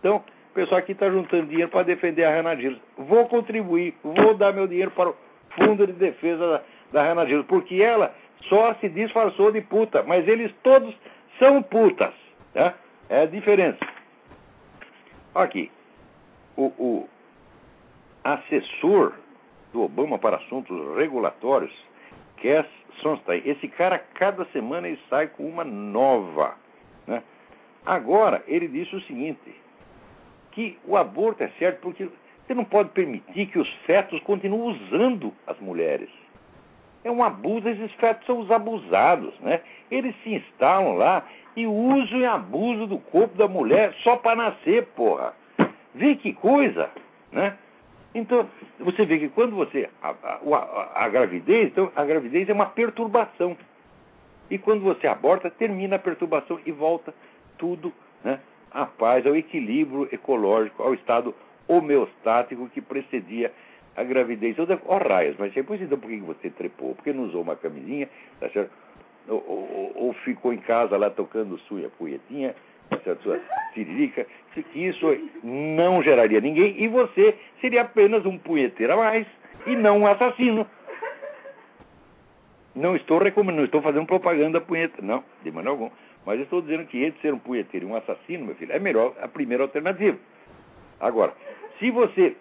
Então, 0.00 0.16
o 0.50 0.54
pessoal 0.54 0.78
aqui 0.78 0.92
está 0.92 1.08
juntando 1.08 1.46
dinheiro 1.46 1.70
para 1.70 1.84
defender 1.84 2.24
a 2.24 2.30
Ana 2.30 2.56
Gilles. 2.56 2.78
Vou 2.96 3.26
contribuir, 3.26 3.94
vou 4.02 4.34
dar 4.34 4.52
meu 4.52 4.66
dinheiro 4.66 4.90
para 4.90 5.10
o 5.10 5.16
Fundo 5.50 5.86
de 5.86 5.92
Defesa 5.92 6.62
da, 6.92 7.02
Ana 7.02 7.26
Gilles, 7.26 7.46
porque 7.46 7.76
ela 7.76 8.14
só 8.48 8.74
se 8.74 8.88
disfarçou 8.88 9.52
de 9.52 9.60
puta, 9.60 10.02
mas 10.02 10.26
eles 10.26 10.52
todos 10.62 10.94
são 11.38 11.62
putas. 11.62 12.12
Tá? 12.52 12.74
É 13.08 13.22
a 13.22 13.26
diferença. 13.26 13.78
Aqui, 15.38 15.70
o, 16.56 16.64
o 16.78 17.08
assessor 18.24 19.14
do 19.72 19.82
Obama 19.82 20.18
para 20.18 20.36
assuntos 20.36 20.96
regulatórios, 20.96 21.72
Cass 22.42 22.66
Sonstein, 23.00 23.42
esse 23.44 23.68
cara, 23.68 24.00
cada 24.14 24.44
semana 24.46 24.88
ele 24.88 25.00
sai 25.08 25.28
com 25.28 25.44
uma 25.44 25.62
nova. 25.62 26.56
Né? 27.06 27.22
Agora, 27.86 28.42
ele 28.48 28.66
disse 28.66 28.96
o 28.96 29.00
seguinte, 29.02 29.54
que 30.50 30.76
o 30.84 30.96
aborto 30.96 31.44
é 31.44 31.48
certo 31.58 31.82
porque 31.82 32.08
você 32.44 32.52
não 32.52 32.64
pode 32.64 32.88
permitir 32.90 33.46
que 33.46 33.60
os 33.60 33.72
fetos 33.86 34.20
continuem 34.22 34.76
usando 34.76 35.32
as 35.46 35.56
mulheres. 35.60 36.10
É 37.08 37.10
um 37.10 37.24
abuso, 37.24 37.66
esses 37.66 37.90
fetos 37.92 38.26
são 38.26 38.38
os 38.38 38.50
abusados, 38.50 39.32
né? 39.40 39.62
Eles 39.90 40.14
se 40.22 40.34
instalam 40.34 40.92
lá 40.92 41.24
e 41.56 41.66
usam 41.66 42.18
e 42.18 42.26
abusam 42.26 42.86
do 42.86 42.98
corpo 42.98 43.34
da 43.34 43.48
mulher 43.48 43.94
só 44.02 44.16
para 44.16 44.36
nascer, 44.36 44.84
porra. 44.88 45.32
Vê 45.94 46.16
que 46.16 46.34
coisa, 46.34 46.90
né? 47.32 47.56
Então, 48.14 48.46
você 48.78 49.06
vê 49.06 49.18
que 49.20 49.30
quando 49.30 49.56
você. 49.56 49.88
A, 50.02 50.10
a, 50.10 51.04
a, 51.06 51.08
gravidez, 51.08 51.68
então, 51.68 51.90
a 51.96 52.04
gravidez 52.04 52.46
é 52.46 52.52
uma 52.52 52.66
perturbação. 52.66 53.56
E 54.50 54.58
quando 54.58 54.82
você 54.82 55.06
aborta, 55.06 55.48
termina 55.48 55.96
a 55.96 55.98
perturbação 55.98 56.60
e 56.66 56.70
volta 56.70 57.14
tudo 57.56 57.90
né, 58.22 58.38
à 58.70 58.84
paz, 58.84 59.26
ao 59.26 59.34
equilíbrio 59.34 60.06
ecológico, 60.12 60.82
ao 60.82 60.92
estado 60.92 61.34
homeostático 61.66 62.68
que 62.68 62.82
precedia 62.82 63.50
a 63.98 64.04
gravidez. 64.04 64.56
Ó, 64.58 64.66
oh, 64.86 64.98
raios, 64.98 65.36
mas 65.38 65.52
depois 65.52 65.80
então 65.82 65.98
por 65.98 66.08
que 66.08 66.16
você 66.18 66.50
trepou? 66.50 66.94
Porque 66.94 67.12
não 67.12 67.24
usou 67.24 67.42
uma 67.42 67.56
camisinha, 67.56 68.08
tá 68.40 68.48
certo? 68.50 68.70
Ou, 69.28 69.44
ou, 69.46 69.92
ou 69.94 70.12
ficou 70.24 70.52
em 70.52 70.58
casa 70.58 70.96
lá 70.96 71.10
tocando 71.10 71.58
sua 71.60 71.90
punhetinha, 71.98 72.54
tá 72.88 73.16
sua 73.22 73.38
tiririca, 73.74 74.26
que 74.54 74.86
isso 74.86 75.06
não 75.44 76.02
geraria 76.02 76.40
ninguém 76.40 76.82
e 76.82 76.88
você 76.88 77.34
seria 77.60 77.82
apenas 77.82 78.24
um 78.24 78.38
punheteiro 78.38 78.94
a 78.94 78.96
mais 78.96 79.26
e 79.66 79.76
não 79.76 80.00
um 80.00 80.06
assassino. 80.06 80.66
Não 82.74 82.94
estou 82.94 83.18
recomendando, 83.18 83.58
não 83.58 83.64
estou 83.64 83.82
fazendo 83.82 84.06
propaganda 84.06 84.60
punheta, 84.60 85.02
não, 85.02 85.24
de 85.42 85.50
maneira 85.50 85.70
alguma. 85.70 85.90
Mas 86.24 86.40
estou 86.40 86.62
dizendo 86.62 86.86
que 86.86 87.04
entre 87.04 87.20
ser 87.20 87.34
um 87.34 87.38
punheteiro 87.38 87.86
e 87.86 87.90
um 87.90 87.96
assassino, 87.96 88.46
meu 88.46 88.54
filho, 88.54 88.72
é 88.72 88.78
melhor 88.78 89.14
a 89.20 89.26
primeira 89.26 89.64
alternativa. 89.64 90.16
Agora, 91.00 91.32
se 91.78 91.90
você 91.90 92.36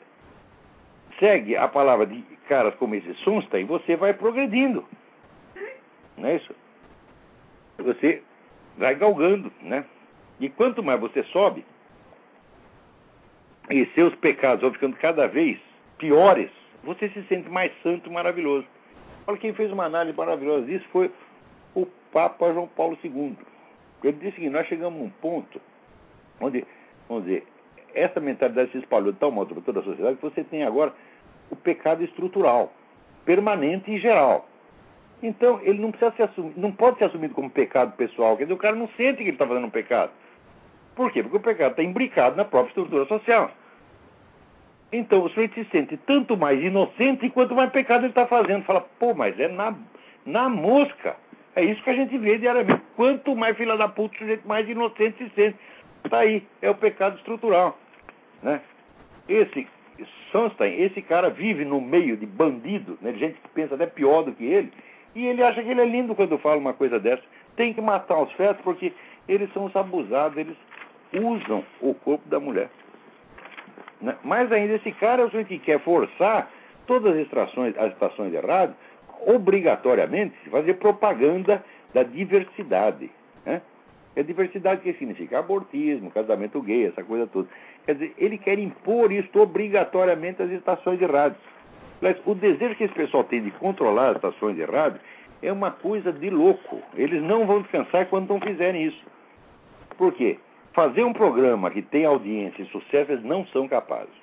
segue 1.20 1.56
a 1.56 1.68
palavra 1.68 2.06
de 2.06 2.22
caras 2.48 2.76
como 2.76 2.96
esse 2.96 3.14
Sunstein, 3.16 3.66
você 3.66 3.96
vai 3.96 4.14
progredindo. 4.14 4.86
Não 6.18 6.30
é 6.30 6.36
isso? 6.36 6.56
Você 7.78 8.24
vai 8.78 8.96
galgando, 8.96 9.52
né? 9.62 9.86
E 10.40 10.50
quanto 10.50 10.84
mais 10.84 11.00
você 11.00 11.24
sobe, 11.24 11.66
e 13.70 13.86
seus 13.88 14.16
pecados 14.16 14.62
vão 14.62 14.72
ficando 14.72 14.96
cada 14.98 15.28
vez 15.28 15.60
piores, 15.98 16.50
você 16.84 17.10
se 17.10 17.22
sente 17.24 17.50
mais 17.50 17.72
santo 17.82 18.10
e 18.10 18.14
maravilhoso. 18.14 18.66
Olha, 19.26 19.38
quem 19.38 19.54
fez 19.54 19.72
uma 19.72 19.86
análise 19.86 20.18
maravilhosa 20.18 20.66
disso 20.66 20.86
foi 20.92 21.12
o 21.76 21.86
Papa 22.14 22.54
João 22.54 22.68
Paulo 22.68 22.98
II. 23.04 23.38
Ele 24.04 24.18
disse 24.18 24.40
que 24.40 24.50
nós 24.50 24.68
chegamos 24.68 25.02
um 25.02 25.10
ponto 25.10 25.60
onde, 26.40 26.66
vamos 27.10 27.26
dizer, 27.26 27.46
essa 27.94 28.20
mentalidade 28.20 28.72
se 28.72 28.78
espalhou 28.78 29.12
de 29.12 29.20
tal 29.20 29.32
modo 29.32 29.56
para 29.56 29.64
toda 29.64 29.80
a 29.80 29.84
sociedade 29.84 30.18
que 30.18 30.22
você 30.22 30.44
tem 30.44 30.64
agora 30.64 30.94
o 31.50 31.56
pecado 31.56 32.04
estrutural, 32.04 32.74
permanente 33.26 33.92
e 33.92 34.00
geral. 34.00 34.48
Então, 35.22 35.60
ele 35.64 35.80
não 35.80 35.92
precisa 35.92 36.12
ser 36.16 36.24
assumido, 36.24 36.60
não 36.60 36.72
pode 36.72 37.00
ser 37.00 37.06
assumido 37.06 37.34
como 37.34 37.50
pecado 37.50 37.96
pessoal, 37.96 38.38
quer 38.38 38.44
dizer, 38.44 38.54
o 38.54 38.58
cara 38.58 38.76
não 38.76 38.88
sente 38.90 39.18
que 39.18 39.24
ele 39.24 39.32
está 39.32 39.48
fazendo 39.48 39.68
um 39.68 39.72
pecado. 39.72 40.12
Por 40.96 41.12
quê? 41.12 41.22
Porque 41.22 41.38
o 41.38 41.42
pecado 41.42 41.72
está 41.72 41.84
imbricado 41.84 42.36
na 42.36 42.46
própria 42.46 42.70
estrutura 42.70 43.06
social. 43.06 43.52
Então, 44.92 45.24
o 45.24 45.30
sujeito 45.30 45.54
se 45.56 45.66
sente 45.70 45.98
tanto 45.98 46.38
mais 46.38 46.62
inocente 46.64 47.30
quanto 47.30 47.54
mais 47.54 47.72
pecado 47.72 48.02
ele 48.02 48.10
está 48.10 48.26
fazendo. 48.26 48.64
Fala, 48.64 48.82
pô, 49.00 49.14
mas 49.14 49.38
é 49.40 49.48
na, 49.48 49.76
na 50.26 50.50
mosca. 50.50 51.16
É 51.56 51.64
isso 51.64 51.84
que 51.84 51.90
a 51.90 51.96
gente 51.96 52.18
vê 52.18 52.38
diariamente. 52.38 52.82
Quanto 52.96 53.36
mais 53.36 53.58
fila 53.58 53.78
da 53.78 53.88
puta, 53.88 54.16
o 54.16 54.20
sujeito 54.20 54.48
mais 54.48 54.68
inocente 54.70 55.18
se 55.18 55.30
sente. 55.32 55.58
Está 56.06 56.20
aí, 56.20 56.48
é 56.62 56.70
o 56.70 56.76
pecado 56.76 57.18
estrutural. 57.18 57.78
Né? 58.42 58.62
Esse 59.28 59.68
Sunstein, 60.32 60.82
esse 60.82 61.02
cara 61.02 61.30
vive 61.30 61.66
no 61.66 61.82
meio 61.82 62.18
de 62.18 62.26
bandido, 62.26 62.98
né, 63.02 63.12
de 63.12 63.20
gente 63.20 63.40
que 63.40 63.50
pensa 63.50 63.76
até 63.76 63.86
pior 63.86 64.24
do 64.24 64.32
que 64.32 64.46
ele, 64.46 64.72
e 65.16 65.26
ele 65.26 65.44
acha 65.44 65.64
que 65.64 65.70
ele 65.70 65.82
é 65.82 65.86
lindo 65.86 66.14
quando 66.14 66.38
fala 66.38 66.58
uma 66.58 66.74
coisa 66.74 67.00
dessa. 67.00 67.24
Tem 67.56 67.74
que 67.74 67.82
matar 67.82 68.22
os 68.22 68.32
fetos 68.34 68.62
porque 68.64 68.94
eles 69.28 69.52
são 69.54 69.66
os 69.66 69.76
abusados, 69.76 70.38
eles 70.38 70.56
usam 71.14 71.64
o 71.82 71.94
corpo 71.94 72.28
da 72.30 72.40
mulher. 72.40 72.70
Né? 74.02 74.16
Mais 74.24 74.52
ainda, 74.52 74.76
esse 74.76 74.92
cara 74.92 75.24
é 75.24 75.26
o 75.26 75.46
que 75.46 75.60
quer 75.60 75.80
forçar 75.80 76.52
todas 76.86 77.16
as 77.16 77.22
estações, 77.22 77.76
as 77.78 77.92
estações 77.94 78.32
de 78.32 78.38
rádio, 78.38 78.76
obrigatoriamente, 79.26 80.36
fazer 80.50 80.76
propaganda 80.76 81.64
da 81.94 82.04
diversidade. 82.04 83.10
Né? 83.46 83.62
É 84.16 84.24
diversidade 84.24 84.82
que 84.82 84.94
significa 84.94 85.40
abortismo, 85.40 86.12
casamento 86.12 86.62
gay, 86.62 86.88
essa 86.88 87.04
coisa 87.04 87.28
toda. 87.28 87.48
Quer 87.88 87.94
dizer, 87.94 88.14
ele 88.18 88.38
quer 88.38 88.60
impor 88.60 89.14
isso 89.14 89.40
obrigatoriamente 89.40 90.44
às 90.44 90.52
estações 90.52 91.00
de 91.00 91.06
rádio. 91.06 91.38
Mas 92.02 92.18
o 92.26 92.36
desejo 92.36 92.76
que 92.76 92.84
esse 92.84 92.94
pessoal 92.94 93.24
tem 93.24 93.42
de 93.42 93.50
controlar 93.52 94.10
as 94.10 94.16
estações 94.18 94.58
de 94.58 94.66
rádio 94.66 95.00
é 95.42 95.54
uma 95.54 95.72
coisa 95.72 96.12
de 96.12 96.30
louco. 96.30 96.82
Eles 96.96 97.24
não 97.24 97.48
vão 97.48 97.62
descansar 97.62 98.06
quando 98.08 98.28
não 98.28 98.42
fizerem 98.42 98.88
isso. 98.88 99.02
Por 99.98 100.12
quê? 100.14 100.38
Fazer 100.74 101.06
um 101.06 101.14
programa 101.14 101.72
que 101.72 101.82
tem 101.82 102.04
audiência 102.04 102.62
e 102.62 102.66
sucesso, 102.68 103.14
eles 103.14 103.24
não 103.24 103.48
são 103.48 103.70
capazes. 103.70 104.14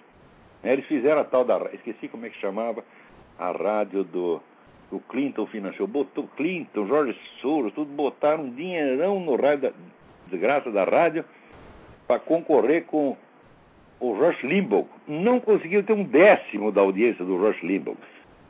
Eles 0.62 0.84
fizeram 0.84 1.22
a 1.22 1.24
tal 1.24 1.42
da. 1.42 1.58
Esqueci 1.72 2.06
como 2.06 2.26
é 2.26 2.28
que 2.28 2.38
chamava 2.40 2.84
a 3.38 3.50
rádio 3.50 4.04
do, 4.04 4.42
do 4.90 5.00
Clinton 5.08 5.46
financiou. 5.46 5.88
Botou 5.88 6.28
Clinton, 6.36 6.86
Jorge 6.86 7.18
Soros, 7.40 7.72
tudo 7.72 7.90
botaram 7.90 8.44
um 8.44 8.50
dinheirão 8.50 9.20
no 9.20 9.36
rádio, 9.36 9.70
da, 9.70 9.72
desgraça 10.28 10.70
da 10.70 10.84
rádio, 10.84 11.24
para 12.06 12.20
concorrer 12.20 12.84
com 12.84 13.16
o 14.04 14.12
Rush 14.12 14.42
Limbaugh 14.42 14.86
não 15.08 15.40
conseguiu 15.40 15.82
ter 15.82 15.94
um 15.94 16.04
décimo 16.04 16.70
da 16.70 16.82
audiência 16.82 17.24
do 17.24 17.38
Rush 17.38 17.62
Limbaugh. 17.62 17.96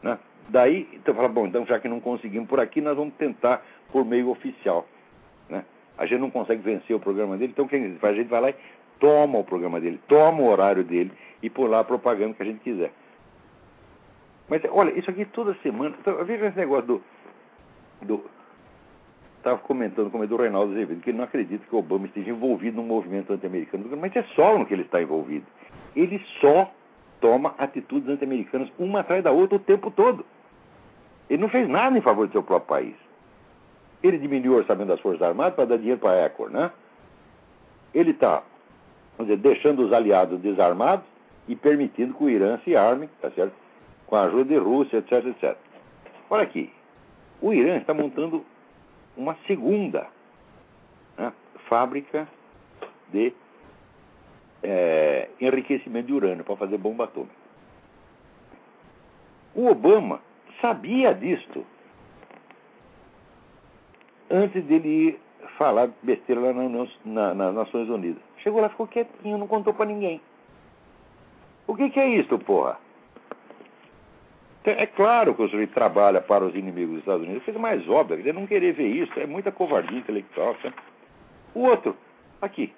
Né? 0.02 0.18
Daí, 0.48 0.88
então 0.92 1.14
fala, 1.14 1.28
bom, 1.28 1.46
então 1.46 1.64
já 1.64 1.78
que 1.78 1.88
não 1.88 2.00
conseguimos 2.00 2.48
por 2.48 2.58
aqui, 2.58 2.80
nós 2.80 2.96
vamos 2.96 3.14
tentar 3.14 3.64
por 3.92 4.04
meio 4.04 4.30
oficial. 4.30 4.84
Né? 5.48 5.64
A 5.96 6.06
gente 6.06 6.20
não 6.20 6.30
consegue 6.30 6.60
vencer 6.60 6.96
o 6.96 7.00
programa 7.00 7.36
dele, 7.36 7.52
então 7.52 7.68
quem 7.68 7.94
faz? 7.96 8.14
A 8.14 8.16
gente 8.16 8.28
vai 8.28 8.40
lá 8.40 8.50
e 8.50 8.54
toma 8.98 9.38
o 9.38 9.44
programa 9.44 9.80
dele, 9.80 10.00
toma 10.08 10.42
o 10.42 10.50
horário 10.50 10.82
dele 10.82 11.12
e 11.40 11.48
por 11.48 11.70
lá 11.70 11.80
a 11.80 11.84
propaganda 11.84 12.34
que 12.34 12.42
a 12.42 12.46
gente 12.46 12.60
quiser. 12.60 12.90
Mas 14.48 14.60
olha, 14.70 14.90
isso 14.98 15.08
aqui 15.08 15.24
toda 15.24 15.54
semana. 15.62 15.94
Então, 16.00 16.22
veja 16.24 16.46
esse 16.46 16.58
negócio 16.58 16.86
do. 16.86 17.02
do 18.02 18.24
estava 19.44 19.58
comentando 19.58 20.10
com 20.10 20.18
o 20.18 20.26
do 20.26 20.36
Reinaldo 20.36 20.72
Azevedo, 20.72 21.02
que 21.02 21.10
ele 21.10 21.18
não 21.18 21.24
acredita 21.24 21.66
que 21.66 21.74
o 21.74 21.78
Obama 21.78 22.06
esteja 22.06 22.30
envolvido 22.30 22.78
no 22.78 22.82
movimento 22.82 23.30
anti-americano, 23.30 23.84
mas 23.98 24.16
é 24.16 24.22
só 24.34 24.58
no 24.58 24.64
que 24.64 24.72
ele 24.72 24.82
está 24.82 25.02
envolvido. 25.02 25.44
Ele 25.94 26.18
só 26.40 26.72
toma 27.20 27.54
atitudes 27.58 28.08
anti-americanas 28.08 28.72
uma 28.78 29.00
atrás 29.00 29.22
da 29.22 29.30
outra 29.30 29.56
o 29.56 29.60
tempo 29.60 29.90
todo. 29.90 30.24
Ele 31.28 31.42
não 31.42 31.50
fez 31.50 31.68
nada 31.68 31.96
em 31.96 32.00
favor 32.00 32.26
do 32.26 32.32
seu 32.32 32.42
próprio 32.42 32.68
país. 32.68 32.94
Ele 34.02 34.18
diminuiu 34.18 34.52
o 34.52 34.56
orçamento 34.56 34.88
das 34.88 35.00
Forças 35.00 35.22
Armadas 35.22 35.54
para 35.54 35.66
dar 35.66 35.76
dinheiro 35.76 36.00
para 36.00 36.22
a 36.22 36.26
ECOR, 36.26 36.50
né? 36.50 36.70
Ele 37.94 38.12
está, 38.12 38.42
deixando 39.40 39.84
os 39.84 39.92
aliados 39.92 40.40
desarmados 40.40 41.04
e 41.46 41.54
permitindo 41.54 42.14
que 42.14 42.24
o 42.24 42.30
Irã 42.30 42.58
se 42.64 42.74
arme, 42.74 43.08
tá 43.20 43.30
certo? 43.30 43.52
Com 44.06 44.16
a 44.16 44.22
ajuda 44.22 44.44
de 44.44 44.56
Rússia, 44.56 44.98
etc, 44.98 45.26
etc. 45.26 45.56
Olha 46.30 46.42
aqui, 46.42 46.72
o 47.42 47.52
Irã 47.52 47.76
está 47.76 47.92
montando 47.92 48.44
uma 49.16 49.36
segunda 49.46 50.06
né, 51.16 51.32
fábrica 51.68 52.28
de 53.10 53.32
é, 54.62 55.28
enriquecimento 55.40 56.06
de 56.06 56.12
urânio 56.12 56.44
para 56.44 56.56
fazer 56.56 56.78
bomba 56.78 57.04
atômica. 57.04 57.34
O 59.54 59.68
Obama 59.68 60.20
sabia 60.60 61.14
disto 61.14 61.64
antes 64.30 64.64
dele 64.64 65.18
falar 65.56 65.90
besteira 66.02 66.40
lá 66.40 66.52
nas 66.52 66.90
na, 67.04 67.34
na 67.34 67.52
Nações 67.52 67.88
Unidas. 67.88 68.22
Chegou 68.38 68.60
lá, 68.60 68.68
ficou 68.68 68.86
quietinho, 68.86 69.38
não 69.38 69.46
contou 69.46 69.72
para 69.72 69.86
ninguém. 69.86 70.20
O 71.66 71.74
que, 71.74 71.90
que 71.90 72.00
é 72.00 72.08
isso, 72.08 72.38
porra? 72.40 72.78
É 74.64 74.86
claro 74.86 75.34
que 75.34 75.42
o 75.42 75.48
sujeito 75.48 75.74
trabalha 75.74 76.22
para 76.22 76.44
os 76.44 76.54
inimigos 76.54 76.92
dos 76.92 77.00
Estados 77.00 77.22
Unidos. 77.24 77.44
Coisa 77.44 77.60
mais 77.60 77.86
óbvia, 77.88 78.14
ele 78.14 78.32
não 78.32 78.46
querer 78.46 78.72
ver 78.72 78.88
isso, 78.88 79.12
é 79.20 79.26
muita 79.26 79.52
covardia 79.52 79.98
intelectual. 79.98 80.56
Sabe? 80.62 80.74
O 81.54 81.60
outro, 81.60 81.94
aqui, 82.40 82.72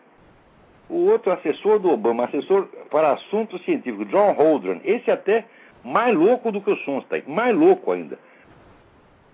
o 0.88 1.06
outro 1.06 1.32
assessor 1.32 1.78
do 1.78 1.90
Obama, 1.90 2.24
assessor 2.24 2.66
para 2.90 3.12
assuntos 3.12 3.62
científicos, 3.64 4.08
John 4.08 4.32
Holdren, 4.32 4.80
esse 4.84 5.10
até 5.10 5.44
mais 5.84 6.16
louco 6.16 6.50
do 6.50 6.60
que 6.60 6.70
o 6.70 6.76
Sunstein, 6.78 7.22
mais 7.26 7.56
louco 7.56 7.92
ainda. 7.92 8.18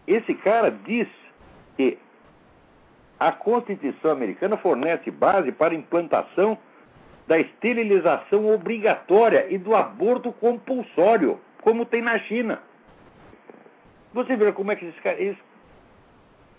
Esse 0.07 0.35
cara 0.35 0.71
diz 0.71 1.09
que 1.77 1.97
a 3.19 3.33
Constituição 3.33 4.11
americana 4.11 4.57
fornece 4.57 5.11
base 5.11 5.53
para 5.53 5.75
implantação 5.75 6.59
da 7.27 7.39
esterilização 7.39 8.53
obrigatória 8.53 9.47
e 9.49 9.57
do 9.57 9.75
aborto 9.75 10.33
compulsório, 10.33 11.41
como 11.63 11.87
tem 11.87 12.03
na 12.03 12.19
China. 12.21 12.61
Você 14.13 14.37
vê 14.37 14.53
como 14.53 14.71
é 14.71 14.77
que 14.77 14.85
esses 14.85 15.01
caras. 15.01 15.37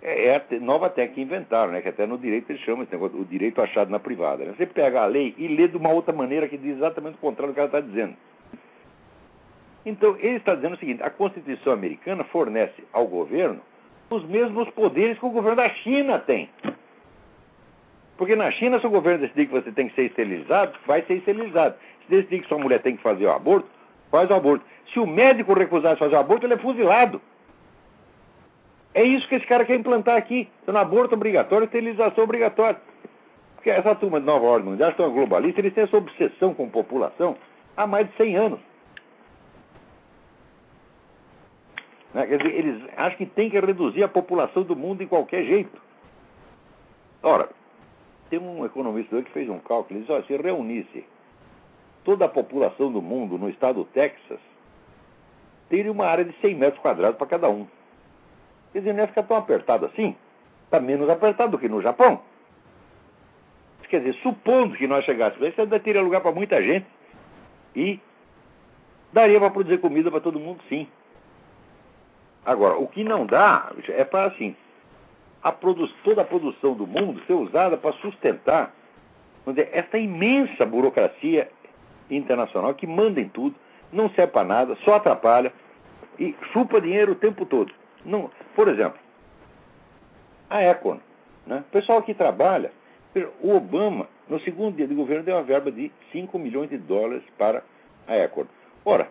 É, 0.02 0.28
é 0.28 0.36
a 0.36 0.60
nova 0.60 0.90
técnica 0.90 1.16
que 1.16 1.22
inventaram, 1.22 1.72
né? 1.72 1.82
Que 1.82 1.90
até 1.90 2.06
no 2.06 2.18
direito 2.18 2.50
eles 2.50 2.62
chamam 2.64 2.84
esse 2.84 2.92
negócio, 2.92 3.20
o 3.20 3.26
direito 3.26 3.62
achado 3.62 3.90
na 3.90 4.00
privada. 4.00 4.44
Né? 4.44 4.54
Você 4.58 4.66
pega 4.66 5.02
a 5.02 5.06
lei 5.06 5.34
e 5.38 5.48
lê 5.48 5.68
de 5.68 5.78
uma 5.78 5.90
outra 5.90 6.14
maneira 6.14 6.48
que 6.50 6.58
diz 6.58 6.76
exatamente 6.76 7.16
o 7.16 7.20
contrário 7.20 7.54
do 7.54 7.56
que 7.56 7.60
ela 7.60 7.68
está 7.68 7.80
dizendo. 7.80 8.16
Então, 9.86 10.18
ele 10.20 10.38
está 10.38 10.56
dizendo 10.56 10.74
o 10.74 10.80
seguinte: 10.80 11.04
a 11.04 11.10
Constituição 11.10 11.74
americana 11.74 12.24
fornece 12.26 12.84
ao 12.92 13.08
governo 13.08 13.62
os 14.10 14.26
mesmos 14.26 14.70
poderes 14.72 15.18
que 15.18 15.26
o 15.26 15.30
governo 15.30 15.58
da 15.58 15.70
China 15.70 16.20
tem. 16.20 16.50
Porque 18.18 18.36
na 18.36 18.52
China, 18.52 18.80
se 18.80 18.86
o 18.86 18.92
governo 18.92 19.22
decidir 19.22 19.48
que 19.48 19.54
você 19.54 19.72
tem 19.72 19.90
que 19.90 19.96
ser 19.96 20.04
esterilizado, 20.04 20.78
vai 20.86 21.02
ser 21.04 21.16
esterilizado. 21.16 21.76
Se 22.04 22.10
decidir 22.10 22.42
que 22.42 22.48
sua 22.48 22.60
mulher 22.60 22.82
tem 22.82 22.96
que 22.96 23.02
fazer 23.02 23.26
o 23.26 23.32
aborto, 23.32 23.68
faz 24.12 24.30
o 24.30 24.34
aborto. 24.34 24.66
Se 24.92 25.00
o 25.00 25.08
médico 25.08 25.54
recusar 25.54 25.98
fazer 25.98 26.16
o 26.16 26.20
aborto, 26.20 26.46
ele 26.46 26.56
é 26.56 26.58
fuzilado. 26.58 27.22
É 28.94 29.04
isso 29.04 29.28
que 29.28 29.36
esse 29.36 29.48
cara 29.48 29.66
quer 29.66 29.76
implantar 29.76 30.18
aqui. 30.18 30.48
Então, 30.62 30.76
aborto 30.78 31.16
obrigatório, 31.16 31.66
esterilização 31.66 32.24
obrigatória. 32.24 32.80
Porque 33.56 33.70
essa 33.70 33.96
turma 33.96 34.20
de 34.20 34.26
Nova 34.26 34.46
Ordem 34.46 34.70
Mundial, 34.70 34.94
são 34.96 35.12
globalistas, 35.12 35.60
eles 35.60 35.74
têm 35.74 35.86
essa 35.86 35.98
obsessão 35.98 36.54
com 36.54 36.70
população 36.70 37.36
há 37.76 37.88
mais 37.88 38.10
de 38.10 38.16
100 38.18 38.36
anos. 38.36 38.60
Né? 42.14 42.28
Quer 42.28 42.38
dizer, 42.38 42.56
eles 42.56 42.84
acham 42.96 43.18
que 43.18 43.26
tem 43.26 43.50
que 43.50 43.60
reduzir 43.60 44.04
a 44.04 44.08
população 44.08 44.64
do 44.64 44.76
mundo 44.76 45.00
de 45.00 45.08
qualquer 45.08 45.44
jeito. 45.46 45.82
Ora, 47.24 47.50
tem 48.30 48.38
um 48.38 48.66
economista 48.66 49.22
que 49.22 49.32
fez 49.32 49.50
um 49.50 49.60
cálculo, 49.60 50.00
ele 50.00 50.06
olha, 50.10 50.24
se 50.26 50.36
reunisse 50.36 51.06
toda 52.04 52.26
a 52.26 52.30
população 52.30 52.92
do 52.92 53.02
mundo 53.02 53.38
no 53.38 53.50
estado 53.50 53.76
do 53.76 53.86
Texas, 53.86 54.40
teria 55.74 55.92
uma 55.92 56.06
área 56.06 56.24
de 56.24 56.32
100 56.34 56.54
metros 56.54 56.80
quadrados 56.84 57.18
para 57.18 57.26
cada 57.26 57.50
um. 57.50 57.66
Quer 58.72 58.80
dizer, 58.80 58.94
não 58.94 59.00
ia 59.00 59.08
ficar 59.08 59.24
tão 59.24 59.36
apertado 59.36 59.88
assim. 59.88 60.16
Está 60.66 60.80
menos 60.80 61.10
apertado 61.10 61.54
do 61.54 61.58
que 61.58 61.68
no 61.68 61.82
Japão. 61.82 62.22
Quer 63.90 64.02
dizer, 64.02 64.14
supondo 64.22 64.76
que 64.76 64.86
nós 64.86 65.04
chegássemos, 65.04 65.48
isso 65.48 65.60
ainda 65.60 65.80
teria 65.80 66.02
lugar 66.04 66.22
para 66.22 66.32
muita 66.32 66.62
gente 66.62 66.86
e 67.76 68.00
daria 69.12 69.40
para 69.40 69.50
produzir 69.50 69.80
comida 69.80 70.12
para 70.12 70.20
todo 70.20 70.40
mundo, 70.40 70.62
sim. 70.70 70.88
Agora, 72.46 72.78
o 72.78 72.88
que 72.88 73.04
não 73.04 73.26
dá 73.26 73.72
é 73.90 74.04
para 74.04 74.28
assim, 74.28 74.56
a 75.44 75.52
toda 75.52 76.22
a 76.22 76.26
produção 76.26 76.76
do 76.76 76.86
mundo 76.86 77.20
ser 77.26 77.34
usada 77.34 77.78
para 77.78 77.94
sustentar 77.94 78.74
dizer, 79.48 79.70
essa 79.74 79.98
imensa 79.98 80.66
burocracia 80.68 81.50
internacional 82.12 82.76
que 82.76 82.86
manda 82.86 83.20
em 83.20 83.28
tudo, 83.28 83.56
não 83.92 84.10
serve 84.12 84.34
para 84.34 84.48
nada, 84.48 84.78
só 84.84 84.96
atrapalha 84.96 85.52
e 86.20 86.36
chupa 86.52 86.82
dinheiro 86.82 87.14
o 87.14 87.16
tempo 87.16 87.46
todo. 87.46 87.74
Não, 88.06 88.30
por 88.56 88.68
exemplo, 88.68 89.00
a 90.50 90.62
Econ. 90.62 91.00
Né? 91.46 91.64
O 91.68 91.72
pessoal 91.72 92.02
que 92.04 92.14
trabalha, 92.14 92.72
o 93.42 93.56
Obama, 93.56 94.08
no 94.30 94.40
segundo 94.42 94.76
dia 94.76 94.88
de 94.88 94.94
governo, 94.94 95.24
deu 95.24 95.36
uma 95.36 95.44
verba 95.44 95.72
de 95.72 95.92
5 96.12 96.38
milhões 96.40 96.70
de 96.70 96.78
dólares 96.78 97.24
para 97.38 97.64
a 98.08 98.16
Econ. 98.18 98.46
Ora, 98.86 99.10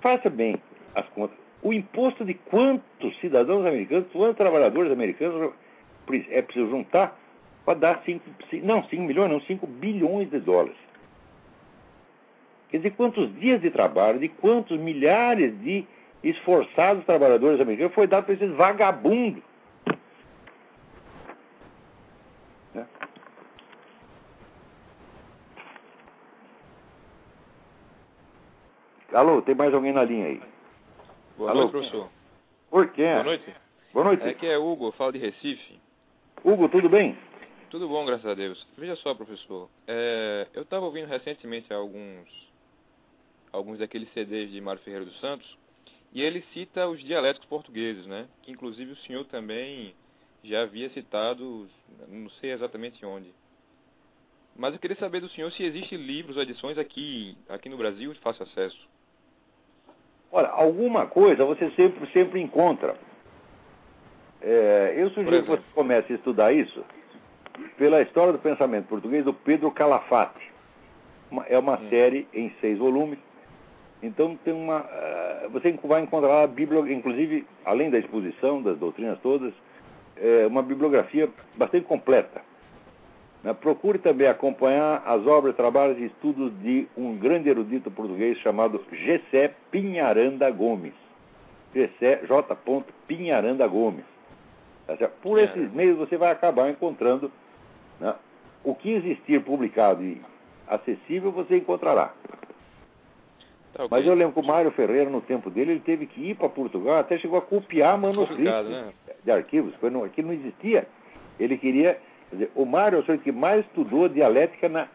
faça 0.00 0.30
bem 0.30 0.60
as 0.94 1.06
contas. 1.10 1.36
O 1.62 1.72
imposto 1.72 2.24
de 2.24 2.34
quantos 2.34 3.18
cidadãos 3.20 3.66
americanos, 3.66 4.08
quantos 4.12 4.36
trabalhadores 4.36 4.90
americanos 4.90 5.52
é 6.30 6.42
preciso 6.42 6.70
juntar 6.70 7.18
para 7.64 7.78
dar 7.78 8.02
5, 8.04 8.24
não, 8.62 8.82
5 8.84 9.02
milhões, 9.02 9.30
não, 9.30 9.40
5 9.42 9.66
bilhões 9.66 10.30
de 10.30 10.40
dólares. 10.40 10.76
Quer 12.70 12.78
dizer, 12.78 12.90
quantos 12.92 13.34
dias 13.38 13.60
de 13.60 13.70
trabalho, 13.70 14.18
de 14.18 14.28
quantos 14.28 14.78
milhares 14.78 15.58
de 15.60 15.84
esforçados 16.22 17.04
trabalhadores 17.04 17.60
americanos 17.60 17.94
foi 17.94 18.06
dado 18.06 18.24
para 18.24 18.34
esses 18.34 18.50
vagabundos. 18.54 19.42
Né? 22.74 22.86
Alô, 29.12 29.42
tem 29.42 29.54
mais 29.54 29.72
alguém 29.72 29.92
na 29.92 30.04
linha 30.04 30.26
aí? 30.26 30.42
Boa 31.36 31.50
Alô? 31.50 31.60
noite, 31.60 31.72
professor. 31.72 32.08
Por 32.70 32.88
quê? 32.92 33.04
Boa 33.04 33.24
noite. 33.24 33.54
Boa 33.92 34.04
noite. 34.04 34.28
Aqui 34.28 34.46
é 34.46 34.58
Hugo, 34.58 34.92
falo 34.92 35.12
de 35.12 35.18
Recife. 35.18 35.80
Hugo, 36.44 36.68
tudo 36.68 36.88
bem? 36.88 37.16
Tudo 37.70 37.88
bom, 37.88 38.04
graças 38.04 38.26
a 38.26 38.34
Deus. 38.34 38.66
Veja 38.76 38.96
só, 38.96 39.14
professor. 39.14 39.68
É, 39.86 40.46
eu 40.54 40.62
estava 40.62 40.84
ouvindo 40.84 41.06
recentemente 41.06 41.72
alguns 41.72 42.50
alguns 43.52 43.78
daqueles 43.78 44.12
CDs 44.12 44.50
de 44.52 44.60
Mário 44.60 44.80
Ferreira 44.82 45.04
dos 45.04 45.18
Santos 45.18 45.59
e 46.12 46.22
ele 46.22 46.42
cita 46.52 46.88
os 46.88 47.00
dialéticos 47.00 47.48
portugueses, 47.48 48.06
né? 48.06 48.26
Que 48.42 48.50
inclusive 48.50 48.92
o 48.92 48.96
senhor 48.96 49.24
também 49.26 49.94
já 50.42 50.62
havia 50.62 50.88
citado, 50.90 51.68
não 52.08 52.28
sei 52.30 52.52
exatamente 52.52 53.04
onde. 53.04 53.32
Mas 54.56 54.74
eu 54.74 54.80
queria 54.80 54.96
saber 54.96 55.20
do 55.20 55.28
senhor 55.28 55.50
se 55.52 55.62
existem 55.62 55.98
livros, 55.98 56.36
edições 56.36 56.78
aqui, 56.78 57.36
aqui 57.48 57.68
no 57.68 57.76
Brasil 57.76 58.12
de 58.12 58.20
fácil 58.20 58.42
acesso. 58.42 58.88
Olha, 60.32 60.48
alguma 60.48 61.06
coisa 61.06 61.44
você 61.44 61.70
sempre, 61.72 62.06
sempre 62.12 62.40
encontra. 62.40 62.96
É, 64.40 64.94
eu 64.96 65.10
sugiro 65.10 65.42
que 65.42 65.48
você 65.48 65.62
comece 65.74 66.12
a 66.12 66.16
estudar 66.16 66.52
isso 66.52 66.84
pela 67.76 68.00
história 68.02 68.32
do 68.32 68.38
pensamento 68.38 68.86
português 68.86 69.24
do 69.24 69.34
Pedro 69.34 69.70
Calafate. 69.70 70.50
É 71.46 71.58
uma 71.58 71.78
hum. 71.78 71.88
série 71.88 72.26
em 72.32 72.50
seis 72.60 72.78
volumes 72.78 73.18
então 74.02 74.36
tem 74.44 74.54
uma. 74.54 74.80
Uh, 74.80 75.50
você 75.50 75.72
vai 75.84 76.02
encontrar 76.02 76.42
a 76.42 76.46
Bíblia, 76.46 76.80
inclusive, 76.92 77.46
além 77.64 77.90
da 77.90 77.98
exposição 77.98 78.62
das 78.62 78.78
doutrinas 78.78 79.18
todas, 79.20 79.52
é 80.16 80.46
uma 80.46 80.62
bibliografia 80.62 81.28
bastante 81.56 81.86
completa. 81.86 82.42
Né? 83.42 83.54
Procure 83.54 83.98
também 83.98 84.26
acompanhar 84.26 85.02
as 85.06 85.26
obras, 85.26 85.56
trabalhos 85.56 85.98
e 85.98 86.04
estudos 86.04 86.52
de 86.60 86.86
um 86.96 87.16
grande 87.16 87.48
erudito 87.48 87.90
português 87.90 88.38
chamado 88.38 88.82
Gessé 88.92 89.54
Pinharanda 89.70 90.50
Gomes. 90.50 90.94
Gessé 91.74 92.20
J. 92.26 92.56
Pinharanda 93.06 93.66
Gomes. 93.66 94.04
Tá 94.86 95.08
Por 95.22 95.38
esses 95.38 95.72
meios 95.72 95.96
você 95.96 96.16
vai 96.16 96.32
acabar 96.32 96.68
encontrando 96.68 97.30
né, 98.00 98.14
o 98.64 98.74
que 98.74 98.90
existir 98.90 99.40
publicado 99.42 100.02
e 100.02 100.20
acessível 100.66 101.30
você 101.30 101.58
encontrará. 101.58 102.12
Tá, 103.72 103.86
Mas 103.90 104.06
eu 104.06 104.14
lembro 104.14 104.32
que 104.32 104.40
o 104.40 104.46
Mário 104.46 104.70
Ferreira, 104.72 105.08
no 105.08 105.20
tempo 105.20 105.48
dele, 105.48 105.72
ele 105.72 105.80
teve 105.80 106.06
que 106.06 106.30
ir 106.30 106.34
para 106.34 106.48
Portugal, 106.48 106.98
até 106.98 107.18
chegou 107.18 107.38
a 107.38 107.42
copiar 107.42 107.96
manuscritos 107.96 108.68
né? 108.68 108.92
de 109.24 109.30
arquivos, 109.30 109.72
não, 109.90 110.04
aquilo 110.04 110.28
não 110.28 110.34
existia. 110.34 110.86
Ele 111.38 111.56
queria. 111.56 111.98
Dizer, 112.32 112.50
o 112.54 112.64
Mário 112.64 112.96
é 112.96 113.00
o 113.00 113.04
senhor 113.04 113.18
que 113.18 113.32
mais 113.32 113.64
estudou 113.66 114.08
dialética 114.08 114.68
na, 114.68 114.88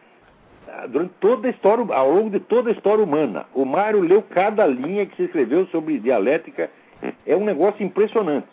durante 0.88 1.12
toda 1.20 1.48
a 1.48 1.50
história, 1.50 1.84
ao 1.94 2.10
longo 2.10 2.30
de 2.30 2.40
toda 2.40 2.70
a 2.70 2.72
história 2.72 3.04
humana. 3.04 3.46
O 3.54 3.64
Mário 3.64 4.00
leu 4.00 4.22
cada 4.22 4.66
linha 4.66 5.06
que 5.06 5.16
se 5.16 5.24
escreveu 5.24 5.66
sobre 5.66 5.98
dialética. 5.98 6.70
É 7.26 7.36
um 7.36 7.44
negócio 7.44 7.84
impressionante. 7.84 8.48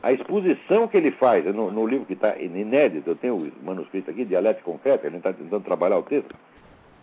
A 0.00 0.12
exposição 0.12 0.86
que 0.86 0.96
ele 0.96 1.10
faz 1.12 1.44
no, 1.44 1.72
no 1.72 1.86
livro 1.86 2.06
que 2.06 2.12
está 2.12 2.38
inédito, 2.38 3.10
eu 3.10 3.16
tenho 3.16 3.34
o 3.34 3.52
manuscrito 3.64 4.10
aqui, 4.10 4.24
Dialética 4.24 4.64
Concreta, 4.64 5.06
ele 5.06 5.16
está 5.16 5.32
tentando 5.32 5.64
trabalhar 5.64 5.98
o 5.98 6.04
texto. 6.04 6.34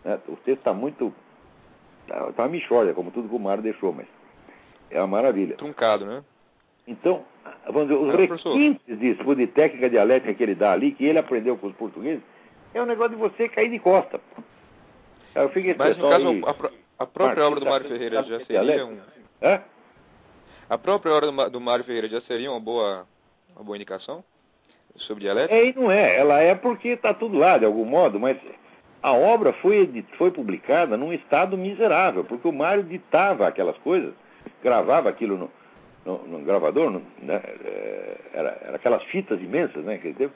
Né? 0.04 0.18
O 0.30 0.38
texto 0.38 0.60
está 0.60 0.74
muito 0.74 1.14
Tá, 2.08 2.32
tá 2.34 2.43
uma 2.43 2.49
mixória, 2.49 2.93
como 2.93 3.12
tudo 3.12 3.30
que 3.30 3.36
o 3.36 3.39
Mário 3.39 3.64
deixou, 3.64 3.91
mas 3.93 4.08
é 4.89 4.99
uma 4.99 5.08
maravilha. 5.08 5.56
Truncado, 5.56 6.06
né? 6.06 6.24
Então, 6.88 7.26
vamos 7.66 7.88
dizer, 7.88 7.99
os 7.99 8.08
Não, 8.08 8.16
requintes 8.16 8.99
disso, 8.99 9.36
de 9.36 9.47
técnica 9.47 9.89
dialética 9.89 10.34
que 10.34 10.43
ele 10.43 10.56
dá 10.56 10.72
ali, 10.72 10.91
que 10.91 11.06
ele 11.06 11.18
aprendeu 11.18 11.58
com 11.58 11.68
os 11.68 11.76
portugueses, 11.76 12.24
é 12.74 12.82
um 12.82 12.86
negócio 12.86 13.16
de 13.16 13.22
você 13.22 13.49
cair 13.49 13.70
de 13.70 13.80
costa. 13.80 14.20
Eu 15.34 15.51
Mas, 15.78 15.97
no 15.97 16.10
caso, 16.10 16.28
aí, 16.28 16.41
a, 16.45 17.03
a, 17.03 17.08
própria 17.08 17.45
obra 17.45 17.60
do 17.60 17.66
Mário 17.66 17.88
Ferreira 17.88 18.24
já 18.24 18.39
seria 18.45 18.86
um... 18.86 18.99
Hã? 19.41 19.62
A 20.70 20.78
própria 20.78 21.14
obra 21.14 21.32
do, 21.32 21.49
do 21.51 21.62
Mário 21.62 21.84
Ferreira 21.84 22.08
já 22.08 22.22
seria 22.22 22.51
uma 22.51 22.60
boa, 22.60 23.06
uma 23.56 23.64
boa 23.64 23.76
indicação 23.76 24.24
sobre 24.95 25.24
dialética? 25.24 25.53
É 25.53 25.70
e 25.70 25.74
não 25.74 25.91
é. 25.91 26.18
Ela 26.18 26.39
é 26.39 26.56
porque 26.56 26.89
está 26.89 27.14
tudo 27.14 27.38
lá, 27.38 27.58
de 27.58 27.66
algum 27.66 27.86
modo, 27.86 28.20
mas 28.20 28.38
a 29.06 29.14
obra 29.14 29.53
foi, 29.53 30.03
foi 30.18 30.32
publicada 30.32 30.97
num 30.97 31.14
estado 31.14 31.56
miserável, 31.56 32.24
porque 32.24 32.47
o 32.47 32.51
Mário 32.51 32.84
ditava 32.84 33.47
aquelas 33.47 33.78
coisas, 33.78 34.12
gravava 34.64 35.08
aquilo 35.08 35.38
no, 35.38 35.51
no, 36.03 36.28
no 36.28 36.39
gravador, 36.43 36.89
no, 36.89 37.03
né, 37.22 37.39
é, 37.64 38.18
era, 38.34 38.58
era, 38.64 38.76
aquelas 38.78 39.03
fitas 39.03 39.39
imensas 39.39 39.86
né, 39.86 39.99
que 39.99 40.28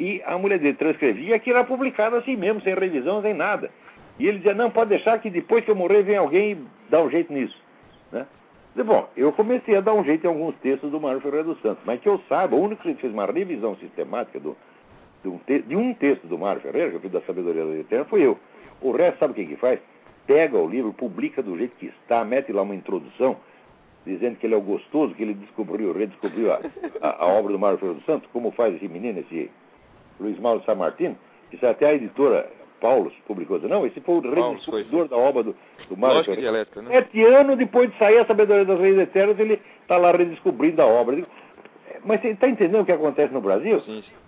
e 0.00 0.20
a 0.26 0.36
mulher 0.36 0.58
dele 0.58 0.74
transcrevia 0.74 1.28
e 1.28 1.34
aquilo 1.34 1.56
era 1.56 1.64
publicado 1.64 2.16
assim 2.16 2.34
mesmo, 2.34 2.60
sem 2.62 2.74
revisão, 2.74 3.22
sem 3.22 3.32
nada. 3.32 3.70
E 4.18 4.26
ele 4.26 4.38
dizia, 4.38 4.54
não, 4.54 4.72
pode 4.72 4.90
deixar 4.90 5.20
que 5.20 5.30
depois 5.30 5.64
que 5.64 5.70
eu 5.70 5.76
morrer 5.76 6.02
vem 6.02 6.16
alguém 6.16 6.66
dá 6.90 7.00
um 7.00 7.08
jeito 7.08 7.32
nisso. 7.32 7.56
Né? 8.10 8.26
E, 8.74 8.82
bom, 8.82 9.08
eu 9.16 9.30
comecei 9.30 9.76
a 9.76 9.80
dar 9.80 9.94
um 9.94 10.02
jeito 10.02 10.24
em 10.24 10.28
alguns 10.28 10.56
textos 10.56 10.90
do 10.90 11.00
Mário 11.00 11.20
Ferreira 11.20 11.44
dos 11.44 11.60
Santos, 11.62 11.84
mas 11.86 12.00
que 12.00 12.08
eu 12.08 12.20
saiba, 12.28 12.56
o 12.56 12.60
único 12.60 12.82
que 12.82 12.94
fez 12.94 13.12
uma 13.12 13.24
revisão 13.24 13.76
sistemática 13.76 14.40
do, 14.40 14.56
de, 15.24 15.28
um 15.28 15.38
te, 15.38 15.62
de, 15.62 15.74
um 15.74 15.94
texto 15.94 16.26
do 16.26 16.38
Mário 16.38 16.60
Ferreira, 16.60 16.90
que 16.90 16.96
eu 16.96 17.00
fiz 17.00 17.10
da 17.10 17.20
Sabedoria 17.22 17.64
da 17.64 17.76
Eterna, 17.76 18.04
fui 18.04 18.24
eu. 18.24 18.38
O 18.80 18.92
resto, 18.92 19.18
sabe 19.18 19.32
o 19.32 19.34
que 19.34 19.46
que 19.46 19.56
faz? 19.56 19.80
Pega 20.26 20.56
o 20.56 20.68
livro, 20.68 20.92
publica 20.92 21.42
do 21.42 21.56
jeito 21.56 21.74
que 21.76 21.86
está, 21.86 22.24
mete 22.24 22.52
lá 22.52 22.62
uma 22.62 22.74
introdução, 22.74 23.36
dizendo 24.06 24.36
que 24.36 24.46
ele 24.46 24.54
é 24.54 24.58
o 24.58 24.60
gostoso, 24.60 25.14
que 25.14 25.22
ele 25.22 25.34
descobriu, 25.34 25.92
redescobriu 25.92 26.52
a, 26.52 26.60
a, 27.00 27.24
a 27.24 27.26
obra 27.26 27.52
do 27.52 27.58
Mário 27.58 27.78
Ferreira 27.78 27.98
dos 27.98 28.06
Santos, 28.06 28.28
como 28.32 28.50
faz 28.52 28.74
esse 28.74 28.86
menino, 28.86 29.18
esse 29.20 29.50
Luiz 30.20 30.38
Mauro 30.38 30.62
San 30.64 30.74
Martino, 30.74 31.16
isso 31.50 31.66
até 31.66 31.86
a 31.86 31.94
editora 31.94 32.50
Paulo 32.80 33.10
publicou. 33.26 33.58
Não, 33.60 33.86
esse 33.86 34.00
foi 34.00 34.16
o 34.16 34.20
redescobridor 34.20 35.08
da 35.08 35.16
obra 35.16 35.42
do, 35.42 35.56
do 35.88 35.96
Mário 35.96 36.18
Lógica 36.18 36.36
dialética, 36.36 36.82
né? 36.82 36.90
Sete 36.92 37.24
anos 37.24 37.56
depois 37.56 37.90
de 37.90 37.98
sair 37.98 38.18
a 38.18 38.26
Sabedoria 38.26 38.64
das 38.64 38.78
Leis 38.78 38.98
Eternas, 38.98 39.38
ele 39.38 39.58
está 39.80 39.96
lá 39.96 40.12
redescobrindo 40.12 40.82
a 40.82 40.86
obra. 40.86 41.26
Mas 42.04 42.20
você 42.20 42.28
está 42.28 42.46
entendendo 42.46 42.82
o 42.82 42.84
que 42.84 42.92
acontece 42.92 43.32
no 43.32 43.40
Brasil? 43.40 43.80
Sim, 43.80 44.02
sim. 44.02 44.23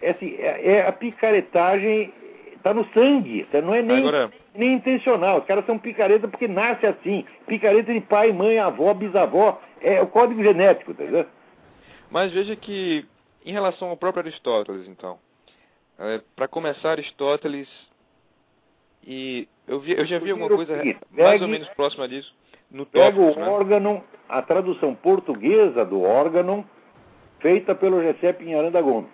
É, 0.00 0.10
assim, 0.10 0.36
é, 0.38 0.72
é 0.72 0.86
a 0.86 0.92
picaretagem 0.92 2.12
está 2.54 2.74
no 2.74 2.84
sangue, 2.92 3.46
não 3.62 3.74
é 3.74 3.82
nem, 3.82 3.98
Agora... 3.98 4.32
nem 4.54 4.74
intencional. 4.74 5.38
Os 5.38 5.44
caras 5.46 5.64
são 5.64 5.78
picareta 5.78 6.28
porque 6.28 6.48
nasce 6.48 6.86
assim. 6.86 7.24
Picareta 7.46 7.92
de 7.92 8.00
pai, 8.00 8.32
mãe, 8.32 8.58
avó, 8.58 8.92
bisavó. 8.94 9.60
É 9.80 10.00
o 10.02 10.08
código 10.08 10.42
genético, 10.42 10.92
tá 10.92 11.04
entendeu? 11.04 11.26
Mas 12.10 12.32
veja 12.32 12.56
que, 12.56 13.06
em 13.44 13.52
relação 13.52 13.88
ao 13.88 13.96
próprio 13.96 14.22
Aristóteles, 14.22 14.88
então, 14.88 15.18
é, 15.98 16.20
para 16.34 16.48
começar, 16.48 16.90
Aristóteles, 16.90 17.68
e 19.06 19.48
eu, 19.66 19.78
vi, 19.78 19.92
eu 19.92 20.04
já 20.04 20.18
vi 20.18 20.30
alguma 20.30 20.48
coisa 20.48 20.76
Pegue, 20.76 20.98
mais 21.12 21.40
ou 21.40 21.48
menos 21.48 21.68
próxima 21.70 22.08
disso 22.08 22.34
no 22.70 22.84
Pega 22.86 23.16
tópico, 23.16 23.40
o 23.40 23.44
né? 23.44 23.48
órgão, 23.50 24.04
a 24.28 24.42
tradução 24.42 24.94
portuguesa 24.94 25.84
do 25.84 26.02
órgão, 26.02 26.64
feita 27.40 27.74
pelo 27.74 28.02
Gessé 28.02 28.32
Pinharanda 28.32 28.80
Gomes. 28.80 29.10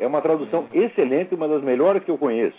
É 0.00 0.06
uma 0.06 0.22
tradução 0.22 0.66
excelente, 0.72 1.34
uma 1.34 1.46
das 1.46 1.62
melhores 1.62 2.02
que 2.02 2.10
eu 2.10 2.16
conheço. 2.16 2.58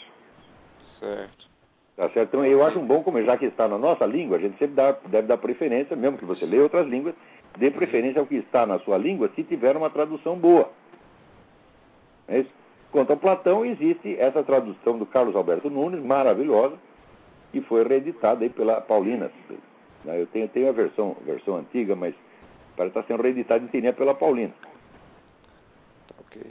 Certo. 0.99 1.49
Tá 1.97 2.07
certo? 2.09 2.29
Então 2.29 2.45
eu 2.45 2.63
acho 2.63 2.79
um 2.79 2.85
bom, 2.85 3.01
como 3.01 3.21
já 3.23 3.35
que 3.35 3.45
está 3.45 3.67
na 3.67 3.79
nossa 3.79 4.05
língua, 4.05 4.37
a 4.37 4.39
gente 4.39 4.57
sempre 4.59 4.75
dá, 4.75 4.91
deve 5.07 5.27
dar 5.27 5.37
preferência, 5.37 5.95
mesmo 5.95 6.19
que 6.19 6.25
você 6.25 6.45
leia 6.45 6.61
outras 6.61 6.87
línguas, 6.87 7.15
dê 7.57 7.71
preferência 7.71 8.19
ao 8.19 8.27
que 8.27 8.35
está 8.35 8.67
na 8.67 8.77
sua 8.79 8.97
língua, 8.97 9.29
se 9.35 9.43
tiver 9.43 9.75
uma 9.75 9.89
tradução 9.89 10.37
boa. 10.37 10.69
É 12.27 12.39
isso? 12.41 12.51
Quanto 12.91 13.09
ao 13.09 13.17
Platão, 13.17 13.65
existe 13.65 14.15
essa 14.19 14.43
tradução 14.43 14.99
do 14.99 15.05
Carlos 15.07 15.35
Alberto 15.35 15.69
Nunes, 15.69 16.03
maravilhosa, 16.03 16.75
que 17.51 17.59
foi 17.61 17.83
reeditada 17.83 18.43
aí 18.43 18.49
pela 18.49 18.81
Paulina. 18.81 19.31
Eu 20.05 20.27
tenho, 20.27 20.47
tenho 20.49 20.69
a 20.69 20.73
versão, 20.73 21.17
versão 21.25 21.55
antiga, 21.57 21.95
mas 21.95 22.13
parece 22.77 22.97
estar 22.97 23.07
sendo 23.07 23.23
reeditada 23.23 23.63
em 23.65 23.93
pela 23.93 24.13
Paulina. 24.13 24.53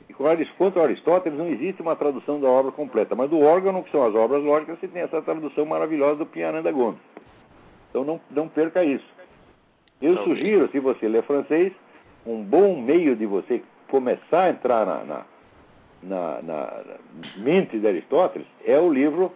E 0.09 0.13
quanto 0.59 0.79
ao 0.79 0.85
Aristóteles, 0.85 1.39
não 1.39 1.49
existe 1.49 1.81
uma 1.81 1.97
tradução 1.97 2.41
da 2.41 2.49
obra 2.49 2.71
completa, 2.71 3.15
mas 3.15 3.31
do 3.31 3.41
órgão, 3.41 3.83
que 3.83 3.91
são 3.91 4.05
as 4.05 4.15
obras 4.15 4.43
lógicas, 4.43 4.79
você 4.79 4.89
tem 4.89 5.03
essa 5.03 5.23
tradução 5.23 5.65
maravilhosa 5.65 6.17
do 6.17 6.27
Pinharanda 6.27 6.71
Gomes. 6.71 7.01
Então 7.89 8.05
não, 8.05 8.21
não 8.31 8.49
perca 8.49 8.85
isso. 8.85 9.07
Eu 10.01 10.15
Ok. 10.15 10.25
sugiro, 10.25 10.69
se 10.71 10.79
você 10.79 11.09
lê 11.09 11.23
francês, 11.23 11.73
um 12.27 12.43
bom 12.43 12.81
meio 12.81 13.17
de 13.17 13.27
você 13.27 13.63
começar 13.89 14.45
a 14.45 14.51
entrar 14.51 14.87
na, 14.87 15.03
na, 15.05 15.25
na, 16.03 16.43
na 16.43 16.73
mente 17.37 17.79
de 17.79 17.87
Aristóteles 17.87 18.47
é 18.65 18.79
o 18.79 18.93
livro 18.93 19.33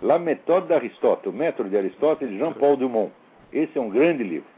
La 0.00 0.18
Méthode 0.18 0.68
d'Aristote, 0.68 1.28
o 1.28 1.32
método 1.32 1.68
de 1.68 1.76
Aristóteles, 1.76 2.32
de 2.32 2.38
Jean-Paul 2.38 2.76
Dumont. 2.76 3.12
Esse 3.52 3.76
é 3.76 3.80
um 3.80 3.90
grande 3.90 4.22
livro. 4.22 4.48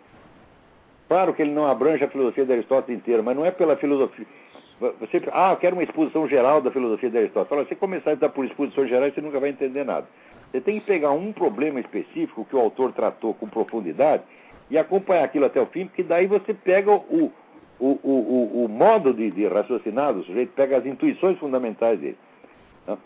Claro 1.09 1.34
que 1.34 1.43
ele 1.43 1.53
não 1.53 1.66
abrange 1.66 2.05
a 2.05 2.09
filosofia 2.09 2.45
de 2.45 2.53
Aristóteles 2.53 3.01
inteira, 3.01 3.22
mas 3.22 3.36
não 3.36 3.45
é 3.45 3.51
pela 3.51 3.76
filosofia. 3.76 4.26
Você, 4.81 5.22
ah, 5.31 5.53
eu 5.53 5.57
quero 5.59 5.76
uma 5.76 5.83
exposição 5.83 6.26
geral 6.26 6.62
da 6.62 6.70
filosofia 6.70 7.11
de 7.11 7.18
Aristóteles. 7.18 7.64
Se 7.64 7.68
você 7.68 7.76
começar 7.76 8.12
a 8.12 8.14
dar 8.14 8.31
por 8.31 8.47
exposições 8.47 8.89
gerais, 8.89 9.12
você 9.12 9.20
nunca 9.20 9.39
vai 9.39 9.51
entender 9.51 9.85
nada. 9.85 10.09
Você 10.51 10.61
tem 10.62 10.81
que 10.81 10.87
pegar 10.87 11.11
um 11.11 11.33
problema 11.35 11.78
específico 11.81 12.47
que 12.47 12.57
o 12.57 12.61
autor 12.61 12.93
tratou 12.93 13.35
com 13.35 13.47
profundidade 13.47 14.22
e 14.70 14.78
acompanhar 14.78 15.24
aquilo 15.24 15.45
até 15.45 15.61
o 15.61 15.66
fim, 15.66 15.87
porque 15.87 16.03
daí 16.03 16.26
você 16.26 16.55
pega 16.55 16.91
o, 16.91 17.31
o, 17.78 17.87
o, 17.89 17.99
o, 18.03 18.64
o 18.64 18.68
modo 18.68 19.12
de, 19.12 19.31
de 19.31 19.47
raciocinar 19.47 20.14
do 20.14 20.24
sujeito, 20.24 20.53
pega 20.55 20.78
as 20.78 20.87
intuições 20.87 21.39
fundamentais 21.39 22.01
dele. 22.01 22.18
Tá? 22.87 22.97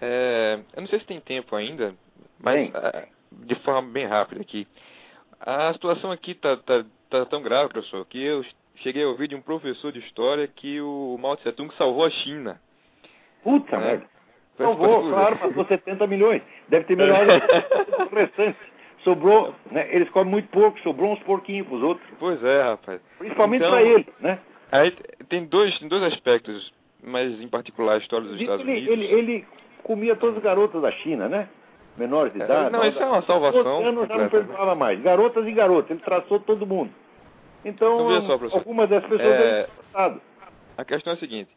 É, 0.00 0.58
eu 0.74 0.80
não 0.80 0.88
sei 0.88 0.98
se 0.98 1.06
tem 1.06 1.20
tempo 1.20 1.54
ainda, 1.54 1.94
mas 2.40 2.74
ah, 2.74 3.06
de 3.30 3.54
forma 3.56 3.90
bem 3.92 4.06
rápida 4.06 4.40
aqui. 4.40 4.66
A 5.40 5.72
situação 5.72 6.10
aqui 6.10 6.34
tá, 6.34 6.56
tá, 6.56 6.84
tá 7.08 7.26
tão 7.26 7.42
grave, 7.42 7.72
professor, 7.72 8.04
que 8.06 8.20
eu 8.20 8.42
cheguei 8.82 9.04
a 9.04 9.08
ouvir 9.08 9.28
de 9.28 9.34
um 9.34 9.40
professor 9.40 9.92
de 9.92 9.98
história 10.00 10.46
que 10.46 10.80
o 10.80 11.16
Mao 11.20 11.36
Tse 11.36 11.52
Tung 11.52 11.72
salvou 11.74 12.04
a 12.04 12.10
China. 12.10 12.60
Puta 13.42 13.76
É. 13.76 13.78
merda. 13.78 14.12
Salvou, 14.58 15.08
claro, 15.08 15.36
passou 15.38 15.64
70 15.64 16.06
milhões. 16.06 16.42
Deve 16.68 16.84
ter 16.84 16.96
melhorado 16.96 17.30
o 18.10 18.14
restante. 18.14 18.58
Sobrou, 19.02 19.52
né? 19.70 19.88
Eles 19.90 20.08
comem 20.10 20.30
muito 20.30 20.48
pouco, 20.50 20.78
sobrou 20.80 21.12
uns 21.12 21.18
porquinhos 21.20 21.66
pros 21.66 21.82
outros. 21.82 22.06
Pois 22.20 22.42
é, 22.44 22.62
rapaz. 22.62 23.00
Principalmente 23.18 23.62
Então, 23.62 23.72
para 23.72 23.82
ele, 23.82 24.06
né? 24.20 24.38
Aí 24.70 24.90
tem 25.28 25.44
dois, 25.46 25.76
tem 25.78 25.88
dois 25.88 26.02
aspectos, 26.04 26.72
mas 27.02 27.40
em 27.40 27.48
particular 27.48 27.94
a 27.94 27.98
história 27.98 28.26
dos 28.26 28.34
Ele, 28.36 28.44
Estados 28.44 28.62
ele, 28.66 28.72
Unidos. 28.72 28.92
ele, 28.92 29.06
ele 29.06 29.44
comia 29.82 30.14
todas 30.14 30.36
as 30.36 30.42
garotas 30.42 30.80
da 30.82 30.92
China, 30.92 31.28
né? 31.28 31.48
Menores 31.96 32.32
de 32.32 32.40
É, 32.40 32.44
idade. 32.44 32.70
não, 32.72 32.84
isso 32.86 32.98
é 33.02 33.06
uma 33.06 33.22
salvação 33.22 33.62
12 33.64 33.84
anos 33.84 34.08
já 34.08 34.14
não 34.14 34.24
né? 34.24 34.28
perdoava 34.30 34.74
mais. 34.74 35.00
Garotas 35.02 35.46
e 35.46 35.52
garotos, 35.52 35.90
ele 35.90 36.00
traçou 36.00 36.38
todo 36.40 36.66
mundo. 36.66 36.90
Então, 37.64 37.98
só, 38.26 38.56
algumas 38.56 38.88
das 38.88 39.02
pessoas 39.04 39.20
É, 39.20 39.68
passado. 39.92 40.22
A 40.76 40.84
questão 40.84 41.12
é 41.12 41.16
a 41.16 41.18
seguinte: 41.18 41.50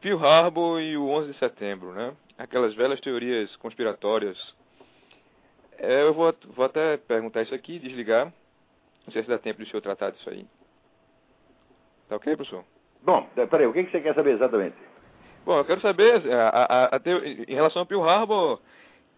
Pearl 0.00 0.24
Harbor 0.24 0.80
e 0.80 0.96
o 0.96 1.08
11 1.08 1.32
de 1.32 1.38
setembro, 1.38 1.92
né? 1.92 2.14
Aquelas 2.38 2.74
velhas 2.74 3.00
teorias 3.00 3.54
conspiratórias. 3.56 4.38
É, 5.78 6.02
eu 6.02 6.14
vou, 6.14 6.34
vou 6.48 6.64
até 6.64 6.96
perguntar 6.96 7.42
isso 7.42 7.54
aqui, 7.54 7.78
desligar. 7.78 8.32
Não 9.06 9.12
sei 9.12 9.22
se 9.22 9.28
dá 9.28 9.38
tempo 9.38 9.58
de 9.58 9.64
o 9.64 9.70
senhor 9.70 9.80
tratar 9.82 10.10
disso 10.10 10.28
aí. 10.28 10.46
Tá 12.08 12.16
ok, 12.16 12.36
professor? 12.36 12.64
Bom, 13.02 13.28
peraí, 13.50 13.66
o 13.66 13.72
que 13.72 13.84
você 13.84 14.00
quer 14.00 14.14
saber 14.14 14.34
exatamente? 14.34 14.76
Bom, 15.44 15.58
eu 15.58 15.64
quero 15.64 15.80
saber, 15.80 16.22
a, 16.32 16.48
a, 16.48 16.84
a 16.96 16.98
teo- 17.00 17.24
em 17.24 17.54
relação 17.54 17.82
a 17.82 17.86
Pearl 17.86 18.02
Harbor, 18.02 18.60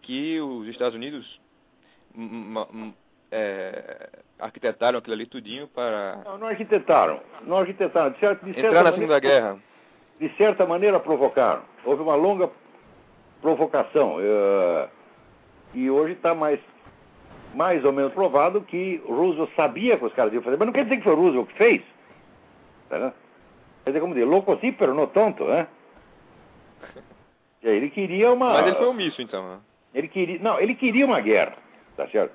que 0.01 0.39
os 0.39 0.67
Estados 0.67 0.95
Unidos 0.95 1.39
é, 3.31 4.09
arquitetaram 4.39 4.99
aquilo 4.99 5.13
ali 5.15 5.25
tudinho 5.25 5.67
para 5.67 6.17
Não, 6.25 6.37
não 6.37 6.47
arquitetaram. 6.47 7.19
Não 7.43 7.57
arquitetaram. 7.57 8.11
De 8.11 8.19
certa, 8.19 8.45
de 8.45 8.53
certa 8.53 8.67
entrar 8.67 8.83
na 8.83 8.91
maneira, 8.91 9.13
Segunda 9.13 9.19
Guerra. 9.19 9.57
de 10.19 10.29
certa 10.35 10.65
maneira 10.65 10.99
provocaram. 10.99 11.61
Houve 11.85 12.01
uma 12.01 12.15
longa 12.15 12.49
provocação. 13.41 14.17
eh, 14.19 14.89
e 15.73 15.89
hoje 15.89 16.13
está 16.13 16.33
mais, 16.33 16.59
mais 17.53 17.83
ou 17.85 17.91
menos 17.91 18.13
provado 18.13 18.61
que 18.61 19.01
Roosevelt 19.05 19.53
sabia 19.55 19.97
que 19.97 20.05
os 20.05 20.13
caras 20.13 20.33
iam 20.33 20.41
fazer. 20.41 20.57
Mas 20.57 20.65
não 20.65 20.73
quer 20.73 20.83
dizer 20.83 20.97
que 20.97 21.03
foi 21.03 21.15
Roosevelt 21.15 21.47
que 21.49 21.57
fez. 21.57 21.81
Tá 22.89 22.97
vendo? 22.97 23.13
Quer 23.83 23.91
dizer, 23.91 23.99
como 24.01 24.13
dizer, 24.13 24.25
louco 24.25 24.57
sim, 24.59 24.71
pero 24.71 24.93
no 24.93 25.07
tonto, 25.07 25.45
né? 25.45 25.67
Ele 27.61 27.89
queria 27.89 28.31
uma... 28.31 28.53
Mas 28.53 28.67
ele 28.67 28.75
foi 28.77 28.85
omisso, 28.87 29.21
então. 29.21 29.45
Né? 29.47 29.59
Ele 29.93 30.07
queria, 30.07 30.39
não, 30.39 30.57
ele 30.61 30.75
queria 30.75 31.05
uma 31.05 31.19
guerra, 31.19 31.57
tá 31.97 32.07
certo? 32.07 32.33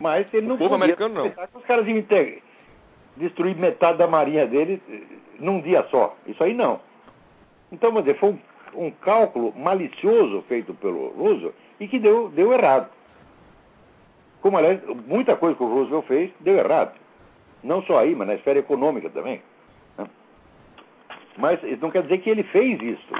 Mas 0.00 0.26
ele 0.32 0.46
não 0.46 0.56
povo 0.56 0.70
podia 0.70 0.84
americano, 0.84 1.14
não. 1.14 1.32
Os 1.54 1.64
caras 1.66 1.86
iam 1.86 2.02
destruir 3.16 3.54
metade 3.54 3.98
da 3.98 4.06
marinha 4.06 4.46
dele 4.46 4.82
eh, 4.88 5.00
num 5.38 5.60
dia 5.60 5.86
só. 5.90 6.16
Isso 6.26 6.42
aí 6.42 6.54
não. 6.54 6.80
Então, 7.70 7.90
vamos 7.90 8.04
dizer, 8.04 8.18
foi 8.18 8.30
um, 8.30 8.86
um 8.86 8.90
cálculo 8.90 9.52
malicioso 9.56 10.42
feito 10.48 10.74
pelo 10.74 11.10
Roosevelt 11.10 11.54
e 11.78 11.86
que 11.86 11.98
deu, 11.98 12.30
deu 12.30 12.52
errado. 12.52 12.88
Como, 14.40 14.56
aliás, 14.56 14.80
muita 15.06 15.36
coisa 15.36 15.56
que 15.56 15.62
o 15.62 15.68
Roosevelt 15.68 16.06
fez 16.06 16.30
deu 16.40 16.56
errado. 16.56 16.94
Não 17.62 17.82
só 17.82 17.98
aí, 17.98 18.14
mas 18.14 18.26
na 18.26 18.34
esfera 18.34 18.58
econômica 18.58 19.10
também. 19.10 19.42
né? 19.98 20.06
Mas 21.36 21.62
isso 21.62 21.82
não 21.82 21.90
quer 21.90 22.02
dizer 22.02 22.18
que 22.18 22.30
ele 22.30 22.42
fez 22.44 22.80
isso. 22.80 23.12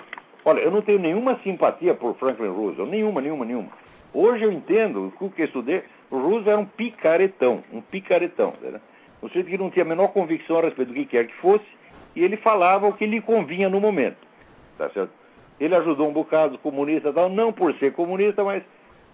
Olha, 0.47 0.61
eu 0.61 0.71
não 0.71 0.81
tenho 0.81 0.99
nenhuma 0.99 1.39
simpatia 1.43 1.95
por 1.95 2.17
Franklin 2.17 2.49
Roosevelt. 2.49 2.89
Nenhuma, 2.89 3.21
nenhuma, 3.21 3.45
nenhuma. 3.45 3.69
Hoje 4.15 4.45
eu 4.45 4.51
entendo, 4.51 5.13
o 5.21 5.31
que 5.31 5.43
eu 5.43 5.47
estudei, 5.47 5.85
o 6.11 6.19
Roosevelt 6.19 6.49
era 6.49 6.59
um 6.59 6.67
picaretão. 6.67 7.63
Um 7.73 7.81
picaretão. 7.81 8.55
Né? 8.61 8.81
Um 9.23 9.29
sujeito 9.29 9.49
que 9.49 9.59
não 9.59 9.71
tinha 9.71 9.85
a 9.85 9.89
menor 9.89 10.09
convicção 10.09 10.59
a 10.59 10.63
respeito 10.63 10.89
do 10.89 10.95
que 10.95 11.07
quer 11.07 11.27
que 11.27 11.35
fosse, 11.35 11.65
e 12.17 12.25
ele 12.25 12.37
falava 12.37 12.89
o 12.89 12.93
que 12.93 13.07
lhe 13.07 13.21
convinha 13.21 13.69
no 13.69 13.81
momento. 13.81 14.19
Tá 14.77 14.89
certo? 14.91 15.13
Ele 15.61 15.75
ajudou 15.75 16.09
um 16.09 16.13
bocado 16.13 16.55
os 16.55 16.61
comunistas, 16.61 17.15
tal, 17.15 17.29
não 17.29 17.53
por 17.53 17.75
ser 17.75 17.93
comunista, 17.93 18.43
mas 18.43 18.63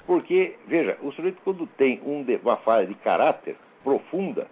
porque, 0.07 0.55
veja, 0.67 0.97
o 1.03 1.11
sujeito 1.13 1.41
quando 1.43 1.67
tem 1.67 2.01
um 2.07 2.23
de, 2.23 2.37
uma 2.37 2.57
falha 2.59 2.87
de 2.87 2.95
caráter 2.95 3.57
profunda, 3.83 4.47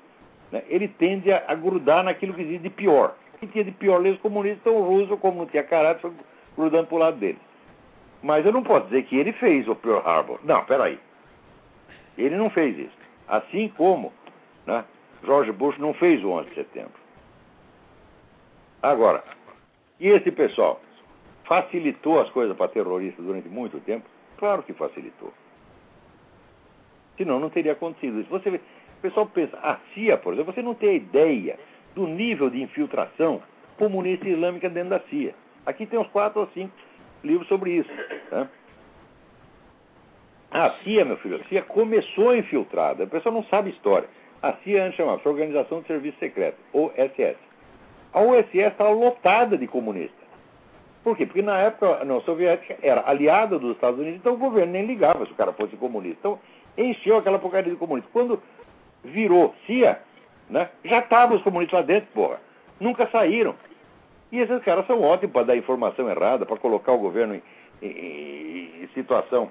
né, 0.50 0.62
ele 0.68 0.88
tende 0.88 1.32
a, 1.32 1.44
a, 1.46 1.54
grudar 1.54 2.02
naquilo 2.02 2.34
que 2.34 2.42
existe 2.42 2.64
de 2.64 2.70
pior. 2.70 3.14
O 3.34 3.38
que 3.38 3.46
tinha 3.46 3.64
de 3.64 3.70
pior 3.70 3.96
ali 3.96 4.10
os 4.10 4.20
comunistas, 4.20 4.60
então 4.60 4.76
o 4.76 4.82
russo, 4.82 5.16
como 5.16 5.38
não 5.38 5.46
tinha 5.46 5.62
caráter, 5.62 6.00
foi 6.00 6.12
grudando 6.58 6.88
para 6.88 6.96
o 6.96 6.98
lado 6.98 7.16
dele. 7.16 7.38
Mas 8.20 8.44
eu 8.44 8.52
não 8.52 8.62
posso 8.62 8.86
dizer 8.86 9.04
que 9.04 9.16
ele 9.16 9.32
fez 9.34 9.68
o 9.68 9.76
Pearl 9.76 9.98
Harbor. 10.04 10.40
Não, 10.42 10.64
peraí. 10.64 10.98
Ele 12.16 12.36
não 12.36 12.50
fez 12.50 12.78
isso. 12.78 12.96
Assim 13.28 13.68
como 13.76 14.12
né, 14.66 14.84
George 15.24 15.52
Bush 15.52 15.78
não 15.78 15.94
fez 15.94 16.22
o 16.22 16.30
11 16.30 16.48
de 16.50 16.54
setembro. 16.54 16.92
Agora, 18.82 19.24
e 19.98 20.08
esse 20.08 20.30
pessoal 20.30 20.80
facilitou 21.44 22.20
as 22.20 22.28
coisas 22.30 22.56
para 22.56 22.68
terroristas 22.68 23.24
durante 23.24 23.48
muito 23.48 23.80
tempo? 23.80 24.06
Claro 24.38 24.62
que 24.62 24.72
facilitou. 24.72 25.32
Senão 27.16 27.38
não 27.38 27.50
teria 27.50 27.72
acontecido 27.72 28.20
isso. 28.20 28.28
Você, 28.30 28.48
o 28.50 28.60
pessoal 29.00 29.26
pensa, 29.26 29.56
a 29.58 29.78
CIA, 29.94 30.18
por 30.18 30.34
exemplo, 30.34 30.52
você 30.52 30.62
não 30.62 30.74
tem 30.74 30.96
ideia 30.96 31.58
do 31.94 32.06
nível 32.06 32.50
de 32.50 32.60
infiltração 32.60 33.42
comunista 33.78 34.28
islâmica 34.28 34.68
dentro 34.68 34.90
da 34.90 35.00
CIA. 35.08 35.34
Aqui 35.64 35.86
tem 35.86 35.98
uns 35.98 36.08
quatro 36.08 36.40
ou 36.40 36.48
cinco 36.48 36.72
livros 37.22 37.48
sobre 37.48 37.72
isso. 37.72 37.90
Tá? 38.30 38.48
A 40.54 40.70
CIA, 40.84 41.04
meu 41.04 41.16
filho, 41.16 41.40
a 41.44 41.48
CIA 41.48 41.62
começou 41.62 42.32
infiltrada. 42.32 43.02
O 43.02 43.08
pessoal 43.08 43.34
não 43.34 43.42
sabe 43.46 43.70
história. 43.70 44.08
A 44.40 44.52
CIA 44.52 44.84
antes 44.84 44.96
chamava 44.96 45.20
Organização 45.28 45.80
de 45.80 45.88
Serviço 45.88 46.16
Secreto, 46.20 46.56
OSS. 46.72 47.36
A 48.12 48.20
OSS 48.20 48.54
estava 48.54 48.90
lotada 48.90 49.58
de 49.58 49.66
comunistas. 49.66 50.24
Por 51.02 51.16
quê? 51.16 51.26
Porque 51.26 51.42
na 51.42 51.58
época 51.58 51.98
a 51.98 52.02
União 52.02 52.20
Soviética 52.20 52.78
era 52.82 53.02
aliada 53.04 53.58
dos 53.58 53.72
Estados 53.72 53.98
Unidos, 53.98 54.20
então 54.20 54.34
o 54.34 54.38
governo 54.38 54.72
nem 54.72 54.86
ligava 54.86 55.26
se 55.26 55.32
o 55.32 55.34
cara 55.34 55.52
fosse 55.54 55.76
comunista. 55.76 56.18
Então 56.20 56.38
encheu 56.78 57.16
aquela 57.16 57.40
porcaria 57.40 57.72
de 57.72 57.76
comunista. 57.76 58.08
Quando 58.12 58.40
virou 59.02 59.52
CIA, 59.66 60.00
né, 60.48 60.70
já 60.84 61.00
estavam 61.00 61.36
os 61.36 61.42
comunistas 61.42 61.80
lá 61.80 61.84
dentro, 61.84 62.08
porra. 62.14 62.38
Nunca 62.78 63.08
saíram. 63.08 63.56
E 64.30 64.38
esses 64.38 64.62
caras 64.62 64.86
são 64.86 65.02
ótimos 65.02 65.32
para 65.32 65.46
dar 65.46 65.56
informação 65.56 66.08
errada, 66.08 66.46
para 66.46 66.56
colocar 66.58 66.92
o 66.92 66.98
governo 66.98 67.34
em, 67.34 67.42
em, 67.82 68.84
em 68.84 68.88
situação 68.94 69.50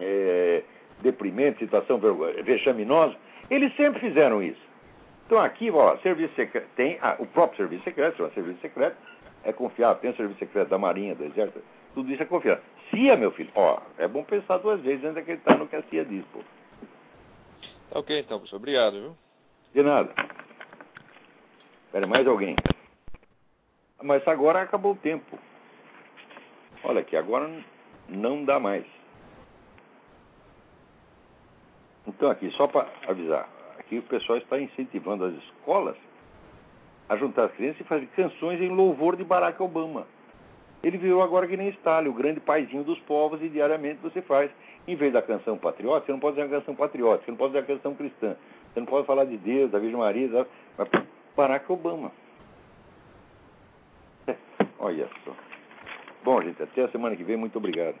é, 0.00 0.62
deprimente, 1.00 1.58
situação 1.58 2.00
vexaminosa. 2.42 3.14
Eles 3.50 3.74
sempre 3.76 4.00
fizeram 4.00 4.42
isso. 4.42 4.60
Então 5.26 5.38
aqui, 5.38 5.70
ó, 5.70 5.96
serviço 5.98 6.34
secreto, 6.34 6.68
tem 6.76 6.98
ah, 7.02 7.16
o 7.18 7.26
próprio 7.26 7.56
serviço 7.56 7.84
secreto, 7.84 8.22
o 8.22 8.30
serviço 8.30 8.60
secreto 8.60 8.96
é 9.42 9.52
confiável, 9.52 10.00
tem 10.00 10.10
o 10.10 10.16
serviço 10.16 10.38
secreto 10.38 10.68
da 10.68 10.78
Marinha, 10.78 11.14
do 11.14 11.24
Exército, 11.24 11.62
tudo 11.94 12.12
isso 12.12 12.22
é 12.22 12.26
confiável. 12.26 12.62
CIA, 12.90 13.16
meu 13.16 13.32
filho, 13.32 13.50
ó, 13.54 13.80
é 13.98 14.06
bom 14.06 14.22
pensar 14.22 14.58
duas 14.58 14.80
vezes 14.80 15.04
antes 15.04 15.14
de 15.14 15.20
acreditar 15.20 15.56
no 15.56 15.66
que 15.66 15.76
a 15.76 15.82
CIA 15.84 16.04
diz, 16.04 16.24
pô. 16.32 16.40
Tá 17.90 17.98
ok 17.98 18.18
então, 18.20 18.38
professor. 18.38 18.56
Obrigado, 18.56 18.92
viu? 18.92 19.16
De 19.74 19.82
nada. 19.82 20.10
Espera, 21.86 22.06
mais 22.06 22.26
alguém? 22.26 22.54
Mas 24.02 24.26
agora 24.28 24.62
acabou 24.62 24.92
o 24.92 24.96
tempo. 24.96 25.38
Olha 26.84 27.00
aqui, 27.00 27.16
agora 27.16 27.50
não 28.08 28.44
dá 28.44 28.60
mais. 28.60 28.84
Então 32.06 32.30
aqui, 32.30 32.50
só 32.52 32.66
para 32.66 32.86
avisar, 33.06 33.48
aqui 33.78 33.98
o 33.98 34.02
pessoal 34.02 34.38
está 34.38 34.60
incentivando 34.60 35.24
as 35.24 35.34
escolas 35.34 35.96
a 37.08 37.16
juntar 37.16 37.44
as 37.44 37.52
crianças 37.52 37.80
e 37.80 37.84
fazer 37.84 38.06
canções 38.16 38.60
em 38.60 38.68
louvor 38.68 39.16
de 39.16 39.24
Barack 39.24 39.62
Obama. 39.62 40.06
Ele 40.82 40.98
virou 40.98 41.22
agora 41.22 41.46
que 41.46 41.56
nem 41.56 41.68
Stalin, 41.70 42.08
o 42.08 42.12
grande 42.12 42.40
paizinho 42.40 42.84
dos 42.84 42.98
povos, 43.00 43.42
e 43.42 43.48
diariamente 43.48 44.00
você 44.02 44.22
faz, 44.22 44.50
em 44.86 44.94
vez 44.94 45.12
da 45.12 45.22
canção 45.22 45.56
patriótica, 45.56 46.06
você 46.06 46.12
não 46.12 46.20
pode 46.20 46.36
fazer 46.36 46.46
uma 46.46 46.58
canção 46.58 46.74
patriótica, 46.74 47.24
você 47.24 47.30
não 47.30 47.38
pode 47.38 47.52
fazer 47.52 47.64
uma 47.64 47.76
canção 47.76 47.94
cristã, 47.94 48.36
você 48.72 48.80
não 48.80 48.86
pode 48.86 49.06
falar 49.06 49.24
de 49.24 49.36
Deus, 49.36 49.70
da 49.70 49.78
Virgem 49.78 49.98
Maria, 49.98 50.46
mas 50.76 50.88
Barack 51.36 51.70
Obama. 51.72 52.12
Olha 54.78 55.08
só. 55.24 55.32
Bom, 56.22 56.42
gente, 56.42 56.62
até 56.62 56.82
a 56.82 56.88
semana 56.88 57.16
que 57.16 57.24
vem, 57.24 57.36
muito 57.36 57.56
obrigado. 57.56 57.96